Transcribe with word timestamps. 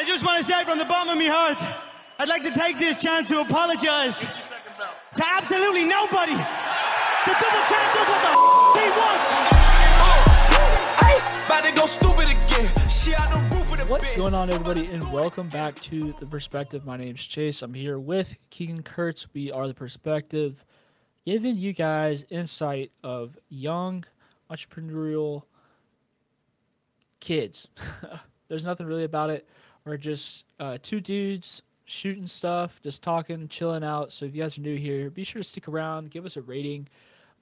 I 0.00 0.04
just 0.06 0.24
want 0.24 0.38
to 0.38 0.44
say 0.44 0.64
from 0.64 0.78
the 0.78 0.86
bottom 0.86 1.10
of 1.10 1.18
my 1.18 1.26
heart, 1.26 1.58
I'd 2.18 2.26
like 2.26 2.42
to 2.44 2.50
take 2.50 2.78
this 2.78 2.96
chance 3.02 3.28
to 3.28 3.42
apologize 3.42 4.20
to 4.20 5.24
absolutely 5.36 5.84
nobody. 5.84 6.32
The 6.32 7.36
double 7.36 7.62
champ 7.68 7.92
does 7.92 8.08
what 8.08 8.22
the 8.24 8.32
f- 8.32 8.80
he 8.80 8.88
wants. 8.96 9.28
Oh. 10.00 11.04
Hey, 11.04 11.44
about 11.44 11.64
to 11.64 11.72
go 11.74 11.84
stupid 11.84 12.30
again. 12.30 12.88
She 12.88 13.14
out 13.14 13.28
the 13.28 13.54
roof 13.54 13.72
of 13.72 13.76
the 13.76 13.84
What's 13.84 14.10
going 14.14 14.32
on, 14.32 14.48
everybody, 14.50 14.86
and 14.86 15.02
welcome 15.12 15.48
back 15.50 15.74
to 15.82 16.12
The 16.12 16.24
Perspective. 16.24 16.86
My 16.86 16.96
name's 16.96 17.22
Chase. 17.22 17.60
I'm 17.60 17.74
here 17.74 17.98
with 17.98 18.34
Keegan 18.48 18.82
Kurtz. 18.82 19.26
We 19.34 19.52
are 19.52 19.68
The 19.68 19.74
Perspective, 19.74 20.64
giving 21.26 21.58
you 21.58 21.74
guys 21.74 22.24
insight 22.30 22.90
of 23.04 23.36
young 23.50 24.06
entrepreneurial 24.50 25.42
kids. 27.20 27.68
There's 28.48 28.64
nothing 28.64 28.86
really 28.86 29.04
about 29.04 29.28
it. 29.28 29.46
We're 29.84 29.96
just 29.96 30.44
uh, 30.58 30.78
two 30.82 31.00
dudes 31.00 31.62
shooting 31.84 32.26
stuff, 32.26 32.80
just 32.82 33.02
talking, 33.02 33.48
chilling 33.48 33.82
out. 33.82 34.12
So 34.12 34.24
if 34.24 34.34
you 34.34 34.42
guys 34.42 34.56
are 34.56 34.60
new 34.60 34.76
here, 34.76 35.10
be 35.10 35.24
sure 35.24 35.42
to 35.42 35.48
stick 35.48 35.68
around, 35.68 36.10
give 36.10 36.24
us 36.24 36.36
a 36.36 36.42
rating, 36.42 36.88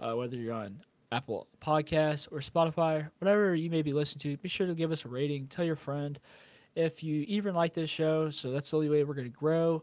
uh, 0.00 0.14
whether 0.14 0.36
you're 0.36 0.54
on 0.54 0.80
Apple 1.12 1.46
Podcasts 1.60 2.28
or 2.30 2.38
Spotify, 2.38 3.08
whatever 3.18 3.54
you 3.54 3.70
may 3.70 3.82
be 3.82 3.92
listening 3.92 4.20
to. 4.20 4.40
Be 4.42 4.48
sure 4.48 4.66
to 4.66 4.74
give 4.74 4.92
us 4.92 5.04
a 5.04 5.08
rating. 5.08 5.46
Tell 5.48 5.64
your 5.64 5.76
friend 5.76 6.18
if 6.74 7.02
you 7.02 7.24
even 7.28 7.54
like 7.54 7.74
this 7.74 7.90
show. 7.90 8.30
So 8.30 8.50
that's 8.50 8.70
the 8.70 8.76
only 8.76 8.88
way 8.88 9.04
we're 9.04 9.14
going 9.14 9.30
to 9.30 9.38
grow. 9.38 9.82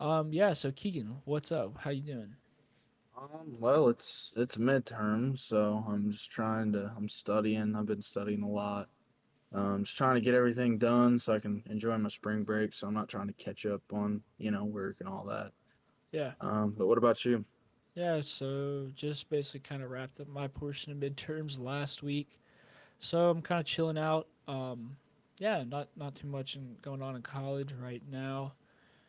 Um, 0.00 0.32
yeah. 0.32 0.52
So 0.52 0.70
Keegan, 0.72 1.16
what's 1.24 1.52
up? 1.52 1.76
How 1.78 1.90
you 1.90 2.02
doing? 2.02 2.34
Um, 3.16 3.56
well, 3.60 3.88
it's 3.88 4.32
it's 4.36 4.56
midterm, 4.56 5.38
so 5.38 5.84
I'm 5.88 6.10
just 6.10 6.30
trying 6.30 6.72
to. 6.72 6.92
I'm 6.96 7.08
studying. 7.08 7.76
I've 7.76 7.86
been 7.86 8.02
studying 8.02 8.42
a 8.42 8.48
lot. 8.48 8.88
Um, 9.54 9.84
just 9.84 9.96
trying 9.96 10.16
to 10.16 10.20
get 10.20 10.34
everything 10.34 10.78
done 10.78 11.18
so 11.18 11.32
I 11.32 11.38
can 11.38 11.62
enjoy 11.70 11.96
my 11.96 12.08
spring 12.08 12.42
break. 12.42 12.74
So 12.74 12.88
I'm 12.88 12.94
not 12.94 13.08
trying 13.08 13.28
to 13.28 13.32
catch 13.34 13.66
up 13.66 13.82
on 13.92 14.22
you 14.38 14.50
know 14.50 14.64
work 14.64 14.96
and 15.00 15.08
all 15.08 15.24
that. 15.28 15.52
Yeah. 16.12 16.32
Um, 16.40 16.74
but 16.76 16.86
what 16.86 16.98
about 16.98 17.24
you? 17.24 17.44
Yeah, 17.94 18.20
so 18.22 18.88
just 18.94 19.30
basically 19.30 19.60
kind 19.60 19.82
of 19.82 19.90
wrapped 19.90 20.20
up 20.20 20.28
my 20.28 20.48
portion 20.48 20.90
of 20.90 20.98
midterms 20.98 21.60
last 21.60 22.02
week. 22.02 22.40
So 22.98 23.30
I'm 23.30 23.40
kind 23.40 23.60
of 23.60 23.66
chilling 23.66 23.98
out. 23.98 24.26
Um, 24.48 24.96
yeah, 25.38 25.62
not 25.66 25.88
not 25.96 26.14
too 26.16 26.26
much 26.26 26.56
in, 26.56 26.76
going 26.82 27.02
on 27.02 27.16
in 27.16 27.22
college 27.22 27.72
right 27.80 28.02
now. 28.10 28.52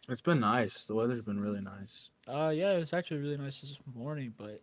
It's 0.08 0.22
been 0.22 0.40
nice. 0.40 0.86
The 0.86 0.94
weather's 0.94 1.22
been 1.22 1.40
really 1.40 1.62
nice. 1.62 2.10
Uh, 2.28 2.52
yeah, 2.54 2.74
it 2.74 2.78
was 2.80 2.94
actually 2.94 3.22
really 3.22 3.38
nice 3.38 3.62
this 3.62 3.80
morning, 3.96 4.34
but 4.38 4.62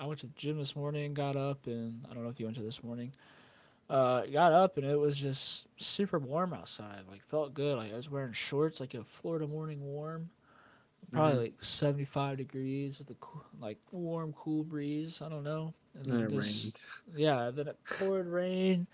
I 0.00 0.06
went 0.06 0.18
to 0.20 0.26
the 0.26 0.32
gym 0.34 0.58
this 0.58 0.74
morning, 0.74 1.14
got 1.14 1.36
up, 1.36 1.66
and 1.66 2.04
I 2.10 2.14
don't 2.14 2.24
know 2.24 2.30
if 2.30 2.40
you 2.40 2.46
went 2.46 2.56
to 2.56 2.64
this 2.64 2.82
morning. 2.82 3.12
Uh, 3.92 4.24
got 4.26 4.52
up 4.52 4.78
and 4.78 4.86
it 4.86 4.98
was 4.98 5.18
just 5.18 5.68
super 5.76 6.18
warm 6.18 6.54
outside. 6.54 7.00
Like 7.10 7.22
felt 7.22 7.52
good. 7.52 7.76
Like 7.76 7.92
I 7.92 7.96
was 7.96 8.08
wearing 8.10 8.32
shorts, 8.32 8.80
like 8.80 8.94
a 8.94 9.04
Florida 9.04 9.46
morning 9.46 9.82
warm. 9.84 10.30
Probably 11.12 11.34
Mhm. 11.34 11.42
like 11.42 11.62
75 11.62 12.38
degrees 12.38 12.98
with 12.98 13.10
a 13.10 13.14
cool, 13.16 13.44
like 13.60 13.78
warm, 13.90 14.32
cool 14.32 14.64
breeze. 14.64 15.20
I 15.20 15.28
don't 15.28 15.44
know. 15.44 15.74
And 15.94 16.06
And 16.06 16.22
it 16.22 16.30
just- 16.30 16.86
rained. 17.08 17.20
Yeah, 17.20 17.50
then 17.50 17.68
it 17.68 17.76
poured 17.84 18.28
rain, 18.28 18.86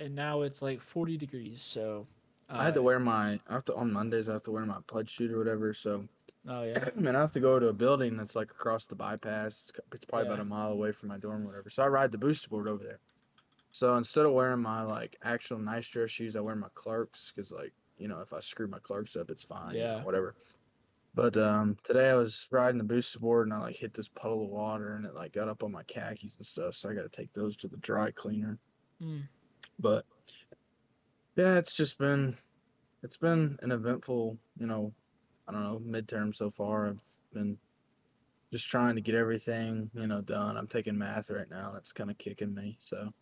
and 0.00 0.16
now 0.16 0.42
it's 0.42 0.62
like 0.62 0.80
40 0.80 1.16
degrees. 1.16 1.62
So 1.62 2.08
I 2.48 2.64
had 2.64 2.74
to 2.74 2.80
uh, 2.80 2.84
wear 2.84 2.98
my. 2.98 3.38
I 3.48 3.52
have 3.52 3.64
to 3.66 3.74
on 3.76 3.92
Mondays. 3.92 4.28
I 4.28 4.32
have 4.32 4.42
to 4.44 4.50
wear 4.50 4.66
my 4.66 4.80
pledge 4.88 5.14
suit 5.14 5.30
or 5.30 5.38
whatever. 5.38 5.72
So 5.74 6.08
Oh 6.48 6.64
yeah, 6.64 6.88
man, 6.96 7.14
I 7.14 7.20
have 7.20 7.30
to 7.32 7.40
go 7.40 7.60
to 7.60 7.68
a 7.68 7.72
building 7.72 8.16
that's 8.16 8.34
like 8.34 8.50
across 8.50 8.86
the 8.86 8.96
bypass. 8.96 9.68
It's, 9.68 9.72
it's 9.92 10.04
probably 10.06 10.26
about 10.26 10.40
a 10.40 10.44
mile 10.44 10.72
away 10.72 10.90
from 10.90 11.10
my 11.10 11.18
dorm, 11.18 11.42
or 11.44 11.46
whatever. 11.46 11.70
So 11.70 11.84
I 11.84 11.86
ride 11.88 12.10
the 12.10 12.18
Boosted 12.18 12.50
board 12.50 12.66
over 12.66 12.82
there. 12.82 12.98
So 13.72 13.96
instead 13.96 14.26
of 14.26 14.32
wearing 14.32 14.60
my 14.62 14.82
like 14.82 15.16
actual 15.22 15.58
nice 15.58 15.86
dress 15.86 16.10
shoes, 16.10 16.36
I 16.36 16.40
wear 16.40 16.56
my 16.56 16.68
Clarks 16.74 17.32
because 17.34 17.50
like 17.52 17.72
you 17.98 18.08
know 18.08 18.20
if 18.20 18.32
I 18.32 18.40
screw 18.40 18.66
my 18.66 18.78
Clarks 18.80 19.16
up, 19.16 19.30
it's 19.30 19.44
fine. 19.44 19.74
you 19.74 19.80
know, 19.82 19.96
Yeah. 19.98 20.04
whatever. 20.04 20.34
But 21.14 21.36
um, 21.36 21.76
today 21.82 22.10
I 22.10 22.14
was 22.14 22.46
riding 22.52 22.78
the 22.78 22.84
Boosted 22.84 23.20
board 23.20 23.46
and 23.48 23.54
I 23.54 23.58
like 23.58 23.76
hit 23.76 23.94
this 23.94 24.08
puddle 24.08 24.44
of 24.44 24.48
water 24.50 24.94
and 24.94 25.04
it 25.04 25.14
like 25.14 25.32
got 25.32 25.48
up 25.48 25.62
on 25.64 25.72
my 25.72 25.82
khakis 25.84 26.36
and 26.36 26.46
stuff. 26.46 26.74
So 26.76 26.88
I 26.88 26.94
got 26.94 27.02
to 27.02 27.08
take 27.08 27.32
those 27.32 27.56
to 27.58 27.68
the 27.68 27.78
dry 27.78 28.10
cleaner. 28.12 28.58
Mm. 29.02 29.22
But 29.80 30.04
yeah, 31.36 31.56
it's 31.56 31.74
just 31.74 31.98
been 31.98 32.36
it's 33.02 33.16
been 33.16 33.58
an 33.62 33.72
eventful, 33.72 34.38
you 34.58 34.66
know, 34.66 34.92
I 35.48 35.52
don't 35.52 35.62
know, 35.64 35.80
midterm 36.00 36.34
so 36.34 36.50
far. 36.50 36.88
I've 36.88 37.00
been 37.32 37.56
just 38.52 38.68
trying 38.68 38.94
to 38.96 39.00
get 39.00 39.14
everything, 39.14 39.90
you 39.94 40.06
know, 40.06 40.20
done. 40.20 40.56
I'm 40.56 40.66
taking 40.66 40.98
math 40.98 41.30
right 41.30 41.48
now. 41.50 41.70
That's 41.72 41.92
kind 41.92 42.10
of 42.10 42.18
kicking 42.18 42.52
me. 42.54 42.76
So, 42.80 43.12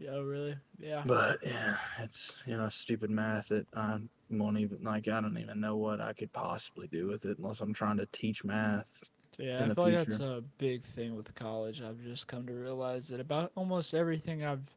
yeah, 0.00 0.18
really, 0.18 0.56
yeah. 0.78 1.02
but 1.04 1.40
yeah, 1.42 1.76
it's 1.98 2.36
you 2.46 2.56
know, 2.56 2.68
stupid 2.68 3.10
math 3.10 3.48
that 3.48 3.66
I 3.76 3.98
won't 4.30 4.58
even 4.58 4.78
like. 4.82 5.08
I 5.08 5.20
don't 5.20 5.36
even 5.36 5.60
know 5.60 5.76
what 5.76 6.00
I 6.00 6.14
could 6.14 6.32
possibly 6.32 6.88
do 6.88 7.06
with 7.06 7.26
it 7.26 7.38
unless 7.38 7.60
I'm 7.60 7.74
trying 7.74 7.98
to 7.98 8.06
teach 8.06 8.42
math. 8.42 9.02
Yeah, 9.38 9.64
I 9.64 9.74
feel 9.74 9.84
like 9.84 10.06
that's 10.06 10.20
a 10.20 10.42
big 10.58 10.84
thing 10.84 11.16
with 11.16 11.34
college. 11.34 11.82
I've 11.82 12.02
just 12.02 12.28
come 12.28 12.46
to 12.46 12.52
realize 12.52 13.08
that 13.08 13.20
about 13.20 13.52
almost 13.56 13.94
everything 13.94 14.44
I've 14.44 14.74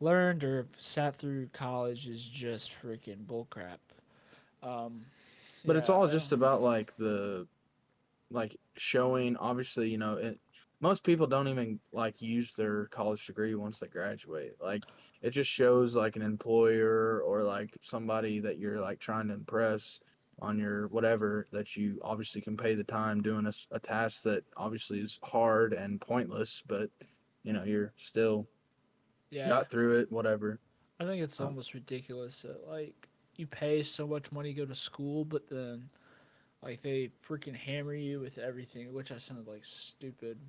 learned 0.00 0.44
or 0.44 0.66
sat 0.76 1.16
through 1.16 1.48
college 1.52 2.08
is 2.08 2.26
just 2.26 2.74
freaking 2.82 3.24
bullcrap. 3.26 3.78
Um, 4.62 5.00
But 5.64 5.76
it's 5.76 5.90
all 5.90 6.06
just 6.06 6.32
about 6.32 6.62
like 6.62 6.96
the 6.96 7.46
like 8.30 8.56
showing 8.76 9.36
obviously, 9.36 9.88
you 9.88 9.98
know, 9.98 10.14
it 10.14 10.38
most 10.80 11.04
people 11.04 11.26
don't 11.26 11.48
even 11.48 11.80
like 11.92 12.22
use 12.22 12.54
their 12.54 12.86
college 12.86 13.26
degree 13.26 13.54
once 13.54 13.80
they 13.80 13.88
graduate. 13.88 14.52
Like 14.60 14.84
it 15.22 15.30
just 15.30 15.50
shows 15.50 15.94
like 15.96 16.16
an 16.16 16.22
employer 16.22 17.20
or 17.22 17.42
like 17.42 17.76
somebody 17.82 18.40
that 18.40 18.58
you're 18.58 18.80
like 18.80 18.98
trying 18.98 19.28
to 19.28 19.34
impress 19.34 20.00
on 20.40 20.58
your 20.58 20.88
whatever 20.88 21.46
that 21.52 21.76
you 21.76 22.00
obviously 22.02 22.40
can 22.40 22.56
pay 22.56 22.74
the 22.74 22.84
time 22.84 23.22
doing 23.22 23.50
a 23.72 23.78
task 23.80 24.22
that 24.22 24.44
obviously 24.56 24.98
is 25.00 25.18
hard 25.22 25.74
and 25.74 26.00
pointless, 26.00 26.62
but 26.66 26.90
you 27.42 27.52
know, 27.52 27.64
you're 27.64 27.92
still 27.98 28.48
yeah. 29.30 29.48
got 29.48 29.70
through 29.70 29.98
it, 30.00 30.10
whatever. 30.12 30.60
I 30.98 31.04
think 31.04 31.22
it's 31.22 31.40
Um, 31.40 31.46
almost 31.46 31.74
ridiculous 31.74 32.42
that 32.42 32.66
like 32.68 33.08
you 33.36 33.46
pay 33.46 33.82
so 33.82 34.06
much 34.06 34.32
money 34.32 34.52
to 34.54 34.60
go 34.60 34.66
to 34.66 34.74
school, 34.74 35.24
but 35.24 35.48
then 35.48 35.88
like 36.62 36.82
they 36.82 37.10
freaking 37.26 37.54
hammer 37.56 37.94
you 37.94 38.20
with 38.20 38.38
everything, 38.38 38.92
which 38.92 39.12
I 39.12 39.18
sound 39.18 39.46
like 39.48 39.64
stupid, 39.64 40.40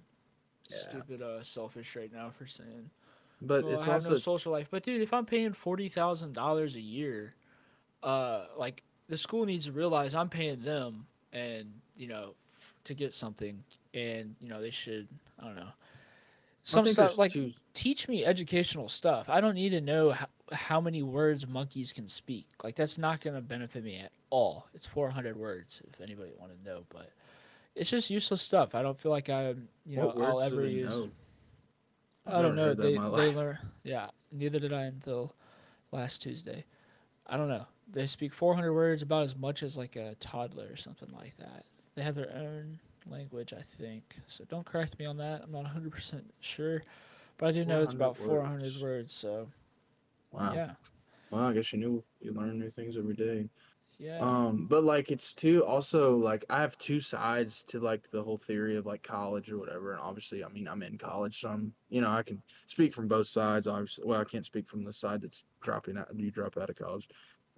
Yeah. 0.71 0.77
stupid, 0.79 1.21
uh, 1.21 1.43
selfish 1.43 1.95
right 1.95 2.11
now 2.13 2.31
for 2.37 2.45
saying. 2.47 2.89
But 3.41 3.63
well, 3.63 3.73
it's 3.73 3.83
I 3.83 3.87
have 3.87 3.95
also 3.95 4.11
no 4.11 4.15
social 4.15 4.51
life. 4.51 4.67
But 4.69 4.83
dude, 4.83 5.01
if 5.01 5.13
I'm 5.13 5.25
paying 5.25 5.53
forty 5.53 5.89
thousand 5.89 6.33
dollars 6.33 6.75
a 6.75 6.81
year, 6.81 7.33
uh, 8.03 8.45
like 8.57 8.83
the 9.09 9.17
school 9.17 9.45
needs 9.45 9.65
to 9.65 9.71
realize 9.71 10.13
I'm 10.13 10.29
paying 10.29 10.61
them, 10.61 11.05
and 11.33 11.71
you 11.95 12.07
know, 12.07 12.35
f- 12.47 12.73
to 12.85 12.93
get 12.93 13.13
something, 13.13 13.63
and 13.93 14.35
you 14.39 14.49
know 14.49 14.61
they 14.61 14.69
should. 14.69 15.07
I 15.39 15.45
don't 15.45 15.55
know. 15.55 15.69
Some 16.63 16.85
stuff 16.85 17.17
like 17.17 17.31
two 17.31 17.51
teach 17.73 18.07
me 18.07 18.25
educational 18.25 18.88
stuff. 18.88 19.29
I 19.29 19.41
don't 19.41 19.55
need 19.55 19.69
to 19.69 19.81
know 19.81 20.11
how, 20.11 20.27
how 20.51 20.81
many 20.81 21.01
words 21.01 21.47
monkeys 21.47 21.93
can 21.93 22.07
speak. 22.07 22.45
Like 22.63 22.75
that's 22.75 22.97
not 22.97 23.21
going 23.21 23.35
to 23.35 23.41
benefit 23.41 23.83
me 23.83 23.97
at 23.97 24.11
all. 24.29 24.67
It's 24.73 24.85
400 24.85 25.35
words 25.38 25.81
if 25.91 26.01
anybody 26.01 26.31
want 26.39 26.51
to 26.51 26.69
know, 26.69 26.83
but 26.89 27.09
it's 27.75 27.89
just 27.89 28.09
useless 28.09 28.41
stuff. 28.41 28.75
I 28.75 28.81
don't 28.81 28.97
feel 28.97 29.11
like 29.11 29.29
I'm, 29.29 29.67
you 29.85 29.97
know, 29.97 30.07
what 30.07 30.17
I'll 30.21 30.41
ever 30.41 30.65
use. 30.65 30.89
know? 30.91 31.09
I've 32.27 32.41
don't 32.41 32.55
know. 32.55 32.67
heard 32.67 32.77
that 32.77 32.87
in 32.87 32.93
They 32.93 32.97
they 33.15 33.31
learn. 33.35 33.57
Yeah, 33.83 34.09
neither 34.31 34.59
did 34.59 34.73
I 34.73 34.83
until 34.83 35.35
last 35.91 36.21
Tuesday. 36.21 36.65
I 37.27 37.37
don't 37.37 37.49
know. 37.49 37.65
They 37.91 38.05
speak 38.07 38.33
400 38.33 38.73
words 38.73 39.01
about 39.03 39.23
as 39.23 39.35
much 39.35 39.63
as 39.63 39.77
like 39.77 39.95
a 39.95 40.15
toddler 40.19 40.67
or 40.71 40.75
something 40.75 41.09
like 41.13 41.35
that. 41.37 41.65
They 41.95 42.03
have 42.03 42.15
their 42.15 42.33
own 42.35 42.79
language, 43.09 43.53
I 43.53 43.61
think. 43.61 44.15
So 44.27 44.43
don't 44.45 44.65
correct 44.65 44.97
me 44.99 45.05
on 45.05 45.17
that. 45.17 45.41
I'm 45.43 45.51
not 45.51 45.63
100% 45.65 46.23
sure, 46.39 46.83
but 47.38 47.47
I 47.47 47.51
do 47.51 47.65
know 47.65 47.81
it's 47.81 47.93
about 47.93 48.17
400 48.17 48.63
words. 48.63 48.81
words. 48.81 49.13
So 49.13 49.47
Wow. 50.31 50.53
yeah, 50.53 50.71
Well, 51.31 51.41
I 51.45 51.53
guess 51.53 51.71
you 51.73 51.79
knew 51.79 52.03
you 52.21 52.33
learn 52.33 52.59
new 52.59 52.69
things 52.69 52.97
every 52.97 53.15
day. 53.15 53.49
Yeah. 54.01 54.18
Um, 54.19 54.65
but 54.68 54.83
like 54.83 55.12
it's 55.12 55.31
too 55.31 55.63
also 55.63 56.15
like 56.15 56.44
I 56.50 56.62
have 56.62 56.75
two 56.80 57.00
sides 57.00 57.63
to 57.68 57.80
like 57.80 58.09
the 58.09 58.24
whole 58.24 58.39
theory 58.39 58.75
of 58.75 58.88
like 58.88 59.03
college 59.03 59.51
or 59.51 59.59
whatever. 59.59 59.92
And 59.92 60.01
obviously, 60.01 60.44
I 60.44 60.50
mean, 60.50 60.68
I'm 60.68 60.81
in 60.81 60.98
college, 60.98 61.39
so 61.39 61.50
I'm 61.50 61.71
you 61.89 62.01
know 62.01 62.09
I 62.09 62.24
can 62.24 62.42
speak 62.65 62.95
from 62.95 63.07
both 63.07 63.27
sides. 63.27 63.68
Obviously, 63.68 64.06
well, 64.07 64.19
I 64.19 64.24
can't 64.24 64.45
speak 64.45 64.68
from 64.68 64.83
the 64.83 64.92
side 64.92 65.21
that's 65.21 65.45
dropping 65.62 66.00
out. 66.00 66.07
You 66.15 66.31
drop 66.31 66.57
out 66.57 66.71
of 66.71 66.75
college. 66.75 67.09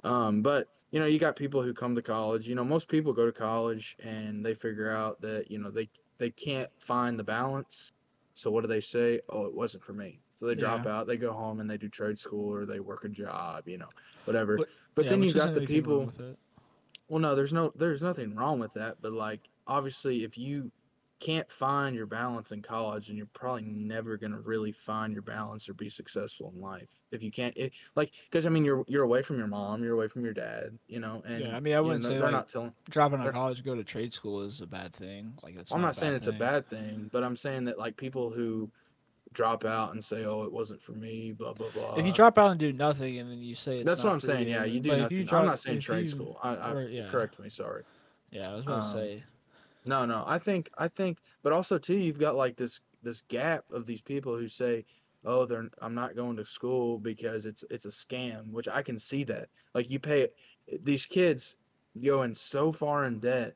Um, 0.04 0.42
but 0.42 0.68
you 0.92 1.00
know, 1.00 1.06
you 1.06 1.18
got 1.18 1.38
people 1.38 1.64
who 1.64 1.74
come 1.74 1.96
to 1.96 2.02
college. 2.02 2.46
You 2.46 2.56
know, 2.56 2.66
most 2.66 2.90
people 2.90 3.14
go 3.14 3.26
to 3.26 3.32
college 3.32 3.96
and 4.04 4.46
they 4.46 4.54
figure 4.54 4.92
out 4.92 5.22
that 5.22 5.50
you 5.50 5.60
know 5.60 5.72
they 5.72 5.90
they 6.18 6.30
can't 6.30 6.70
find 6.78 7.18
the 7.18 7.24
balance. 7.24 7.94
So 8.34 8.52
what 8.52 8.62
do 8.62 8.68
they 8.68 8.82
say? 8.82 9.22
Oh, 9.30 9.46
it 9.46 9.56
wasn't 9.56 9.86
for 9.86 9.94
me. 9.94 10.20
So 10.36 10.48
they 10.48 10.56
drop 10.56 10.86
out. 10.88 11.08
They 11.08 11.18
go 11.18 11.32
home 11.32 11.60
and 11.60 11.70
they 11.70 11.78
do 11.78 11.90
trade 11.90 12.18
school 12.18 12.52
or 12.52 12.66
they 12.66 12.80
work 12.80 13.06
a 13.06 13.10
job. 13.10 13.68
You 13.68 13.78
know, 13.78 13.90
whatever. 14.26 14.58
What- 14.58 14.70
but 14.96 15.06
Yeah, 15.06 15.12
then 15.12 15.24
you 15.24 15.34
got 15.34 15.54
the 15.54 15.66
people. 15.66 16.12
Well, 17.10 17.20
no, 17.20 17.36
there's 17.36 17.54
no, 17.54 17.72
there's 17.76 18.02
nothing 18.02 18.36
wrong 18.36 18.60
with 18.60 18.74
that. 18.74 18.98
But 19.02 19.12
like, 19.14 19.42
obviously, 19.68 20.24
if 20.24 20.38
you 20.38 20.72
can't 21.20 21.50
find 21.50 21.96
your 21.96 22.06
balance 22.06 22.52
in 22.52 22.62
college, 22.62 23.08
and 23.08 23.18
you're 23.18 23.28
probably 23.28 23.64
never 23.64 24.18
gonna 24.18 24.40
really 24.42 24.74
find 24.74 25.14
your 25.14 25.22
balance 25.22 25.70
or 25.70 25.74
be 25.74 25.88
successful 25.88 26.52
in 26.54 26.62
life 26.62 27.02
if 27.12 27.24
you 27.24 27.32
can't. 27.32 27.56
It, 27.56 27.72
like, 27.96 28.12
because 28.30 28.46
I 28.46 28.50
mean, 28.50 28.66
you're 28.66 28.84
you're 28.88 29.04
away 29.04 29.22
from 29.22 29.38
your 29.38 29.48
mom, 29.48 29.84
you're 29.84 29.94
away 29.94 30.10
from 30.10 30.26
your 30.26 30.34
dad, 30.34 30.78
you 30.88 31.00
know, 31.00 31.24
and 31.26 31.40
Yeah, 31.46 31.56
I 31.56 31.62
mean, 31.62 31.74
I 31.74 31.78
you 31.78 31.82
know, 31.82 31.84
wouldn't 31.84 32.04
say, 32.04 32.10
they're 32.16 32.24
like, 32.24 32.32
not 32.34 32.50
telling. 32.50 32.74
Dropping 32.90 33.22
out 33.22 33.28
of 33.28 33.34
college 33.34 33.58
to 33.60 33.64
go 33.64 33.74
to 33.74 33.84
trade 33.86 34.14
school 34.14 34.42
is 34.42 34.60
a 34.60 34.68
bad 34.68 34.94
thing. 34.94 35.34
Like 35.42 35.56
that's 35.56 35.74
I'm 35.74 35.80
not, 35.82 35.88
not 35.90 35.96
saying 35.96 36.14
it's 36.14 36.28
a 36.28 36.34
bad 36.34 36.70
thing, 36.70 37.10
but 37.14 37.24
I'm 37.24 37.38
saying 37.38 37.66
that 37.66 37.80
like 37.80 37.96
people 37.96 38.30
who 38.30 38.70
drop 39.34 39.66
out 39.66 39.94
and 39.94 40.04
say, 40.04 40.26
"Oh, 40.26 40.44
it 40.44 40.52
wasn't 40.52 40.82
for 40.82 40.94
me," 40.94 41.32
blah 41.32 41.54
blah 41.54 41.70
blah. 41.74 41.96
If 41.96 42.06
you 42.06 42.14
drop 42.14 42.38
out 42.38 42.52
and 42.52 42.60
do 42.60 42.72
nothing, 42.74 43.20
and 43.20 43.30
then 43.30 43.40
you 43.42 43.56
say 43.56 43.80
it's 43.80 43.86
that's 43.86 44.04
what 44.04 44.14
I'm 44.14 44.20
saying. 44.22 44.48
Yeah, 44.48 44.64
you 44.66 44.80
do 44.80 44.96
nothing. 44.96 45.18
you 45.18 45.24
drop- 45.26 45.42
I'm 45.42 45.48
not 45.48 45.60
saying 45.60 45.80
trade 45.80 46.06
you- 46.06 46.12
school. 46.12 46.40
I, 46.44 46.56
I 46.56 46.72
or- 46.72 46.88
yeah. 46.90 47.10
correct 47.10 47.40
me. 47.40 47.50
Sorry. 47.50 47.84
Yeah, 48.32 48.52
I 48.52 48.56
was 48.56 48.66
going 48.66 48.80
to 48.82 48.86
Um, 48.86 48.92
say. 48.92 49.24
No, 49.86 50.06
no. 50.06 50.24
I 50.26 50.38
think 50.38 50.70
I 50.78 50.88
think 50.88 51.18
but 51.42 51.52
also 51.54 51.78
too 51.78 51.98
you've 51.98 52.20
got 52.20 52.36
like 52.36 52.56
this 52.56 52.80
this 53.04 53.22
gap 53.28 53.66
of 53.72 53.86
these 53.86 54.02
people 54.02 54.38
who 54.38 54.48
say, 54.48 54.86
"Oh, 55.26 55.46
they're 55.46 55.70
I'm 55.82 55.94
not 55.94 56.16
going 56.16 56.38
to 56.38 56.46
school 56.46 56.98
because 57.00 57.46
it's 57.46 57.64
it's 57.70 57.86
a 57.86 57.90
scam," 57.90 58.52
which 58.52 58.68
I 58.68 58.82
can 58.82 58.98
see 58.98 59.24
that. 59.26 59.50
Like 59.74 59.90
you 59.92 60.00
pay 60.00 60.30
these 60.82 61.06
kids 61.06 61.58
go 62.02 62.24
in 62.24 62.34
so 62.34 62.72
far 62.72 63.04
in 63.04 63.20
debt 63.20 63.56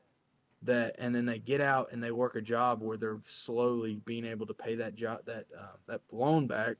that 0.62 0.96
and 0.98 1.14
then 1.14 1.24
they 1.24 1.38
get 1.38 1.60
out 1.60 1.92
and 1.92 2.02
they 2.02 2.10
work 2.10 2.34
a 2.34 2.40
job 2.40 2.82
where 2.82 2.96
they're 2.96 3.20
slowly 3.26 4.00
being 4.04 4.24
able 4.24 4.46
to 4.46 4.54
pay 4.54 4.74
that 4.74 4.94
job 4.94 5.20
that 5.24 5.46
uh, 5.56 5.76
that 5.86 6.00
loan 6.10 6.46
back 6.46 6.76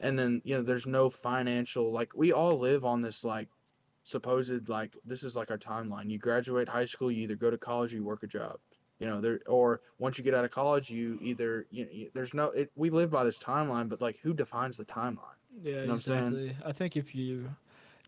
and 0.00 0.18
then 0.18 0.42
you 0.44 0.56
know 0.56 0.62
there's 0.62 0.86
no 0.86 1.08
financial 1.08 1.92
like 1.92 2.12
we 2.16 2.32
all 2.32 2.58
live 2.58 2.84
on 2.84 3.00
this 3.02 3.22
like 3.24 3.48
supposed 4.02 4.68
like 4.68 4.96
this 5.04 5.22
is 5.22 5.36
like 5.36 5.50
our 5.50 5.58
timeline 5.58 6.10
you 6.10 6.18
graduate 6.18 6.68
high 6.68 6.84
school 6.84 7.10
you 7.10 7.22
either 7.22 7.36
go 7.36 7.50
to 7.50 7.58
college 7.58 7.92
or 7.92 7.96
you 7.98 8.04
work 8.04 8.22
a 8.22 8.26
job 8.26 8.58
you 8.98 9.06
know 9.06 9.20
there 9.20 9.40
or 9.46 9.80
once 9.98 10.18
you 10.18 10.24
get 10.24 10.34
out 10.34 10.44
of 10.44 10.50
college 10.50 10.90
you 10.90 11.18
either 11.22 11.66
you 11.70 11.84
know 11.84 11.90
you- 11.92 12.10
there's 12.14 12.34
no 12.34 12.46
it, 12.46 12.70
we 12.74 12.90
live 12.90 13.10
by 13.10 13.22
this 13.22 13.38
timeline 13.38 13.88
but 13.88 14.00
like 14.00 14.18
who 14.22 14.32
defines 14.34 14.76
the 14.76 14.84
timeline 14.84 15.38
Yeah, 15.62 15.72
know 15.74 15.78
what 15.80 15.90
I'm 15.92 15.98
saying? 15.98 16.18
exactly. 16.34 16.56
I 16.64 16.72
think 16.72 16.96
if 16.96 17.14
you 17.14 17.48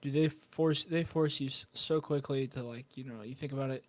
do, 0.01 0.11
they 0.11 0.29
force 0.29 0.83
they 0.85 1.05
force 1.05 1.41
you 1.41 1.51
so 1.75 2.01
quickly 2.01 2.49
to 2.49 2.63
like 2.65 2.87
you 2.97 3.05
know 3.05 3.23
you 3.23 3.35
think 3.35 3.53
about 3.53 3.71
it. 3.71 3.85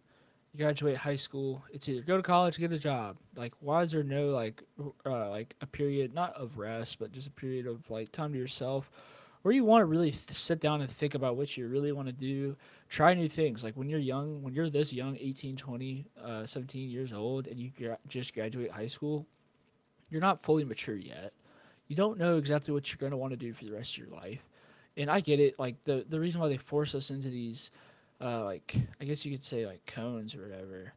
You 0.53 0.59
graduate 0.59 0.97
high 0.97 1.15
school. 1.15 1.63
It's 1.71 1.89
either 1.89 2.01
go 2.01 2.17
to 2.17 2.23
college, 2.23 2.57
get 2.59 2.71
a 2.71 2.77
job. 2.77 3.17
Like, 3.35 3.53
why 3.59 3.81
is 3.81 3.91
there 3.91 4.03
no 4.03 4.27
like 4.27 4.63
uh, 5.05 5.29
like 5.29 5.55
a 5.61 5.65
period 5.65 6.13
not 6.13 6.35
of 6.35 6.57
rest, 6.57 6.99
but 6.99 7.11
just 7.11 7.27
a 7.27 7.31
period 7.31 7.67
of 7.67 7.89
like 7.89 8.11
time 8.11 8.33
to 8.33 8.37
yourself, 8.39 8.91
where 9.41 9.53
you 9.53 9.65
want 9.65 9.81
to 9.81 9.85
really 9.85 10.11
th- 10.11 10.37
sit 10.37 10.59
down 10.59 10.81
and 10.81 10.91
think 10.91 11.15
about 11.15 11.37
what 11.37 11.57
you 11.57 11.67
really 11.67 11.91
want 11.91 12.07
to 12.07 12.13
do. 12.13 12.55
Try 12.89 13.13
new 13.15 13.29
things. 13.29 13.63
Like 13.63 13.75
when 13.75 13.89
you're 13.89 13.99
young, 13.99 14.43
when 14.43 14.53
you're 14.53 14.69
this 14.69 14.93
young, 14.93 15.17
18, 15.19 15.57
20, 15.57 16.05
uh, 16.23 16.45
17 16.45 16.89
years 16.89 17.13
old, 17.13 17.47
and 17.47 17.59
you 17.59 17.71
gra- 17.75 17.97
just 18.07 18.33
graduate 18.33 18.71
high 18.71 18.87
school, 18.87 19.25
you're 20.09 20.21
not 20.21 20.41
fully 20.41 20.63
mature 20.63 20.95
yet 20.97 21.33
you 21.87 21.95
don't 21.95 22.17
know 22.17 22.37
exactly 22.37 22.73
what 22.73 22.89
you're 22.91 22.97
going 22.97 23.11
to 23.11 23.17
want 23.17 23.31
to 23.31 23.37
do 23.37 23.53
for 23.53 23.65
the 23.65 23.71
rest 23.71 23.93
of 23.93 23.99
your 23.99 24.15
life. 24.15 24.39
And 24.97 25.09
I 25.09 25.19
get 25.19 25.39
it. 25.39 25.57
Like 25.59 25.75
the 25.85 26.05
the 26.09 26.19
reason 26.19 26.39
why 26.39 26.47
they 26.49 26.57
force 26.57 26.95
us 26.95 27.09
into 27.09 27.29
these, 27.29 27.71
uh, 28.23 28.43
like 28.45 28.75
I 29.01 29.05
guess 29.05 29.25
you 29.25 29.31
could 29.31 29.43
say 29.43 29.65
like 29.65 29.85
cones 29.85 30.35
or 30.35 30.43
whatever, 30.43 30.93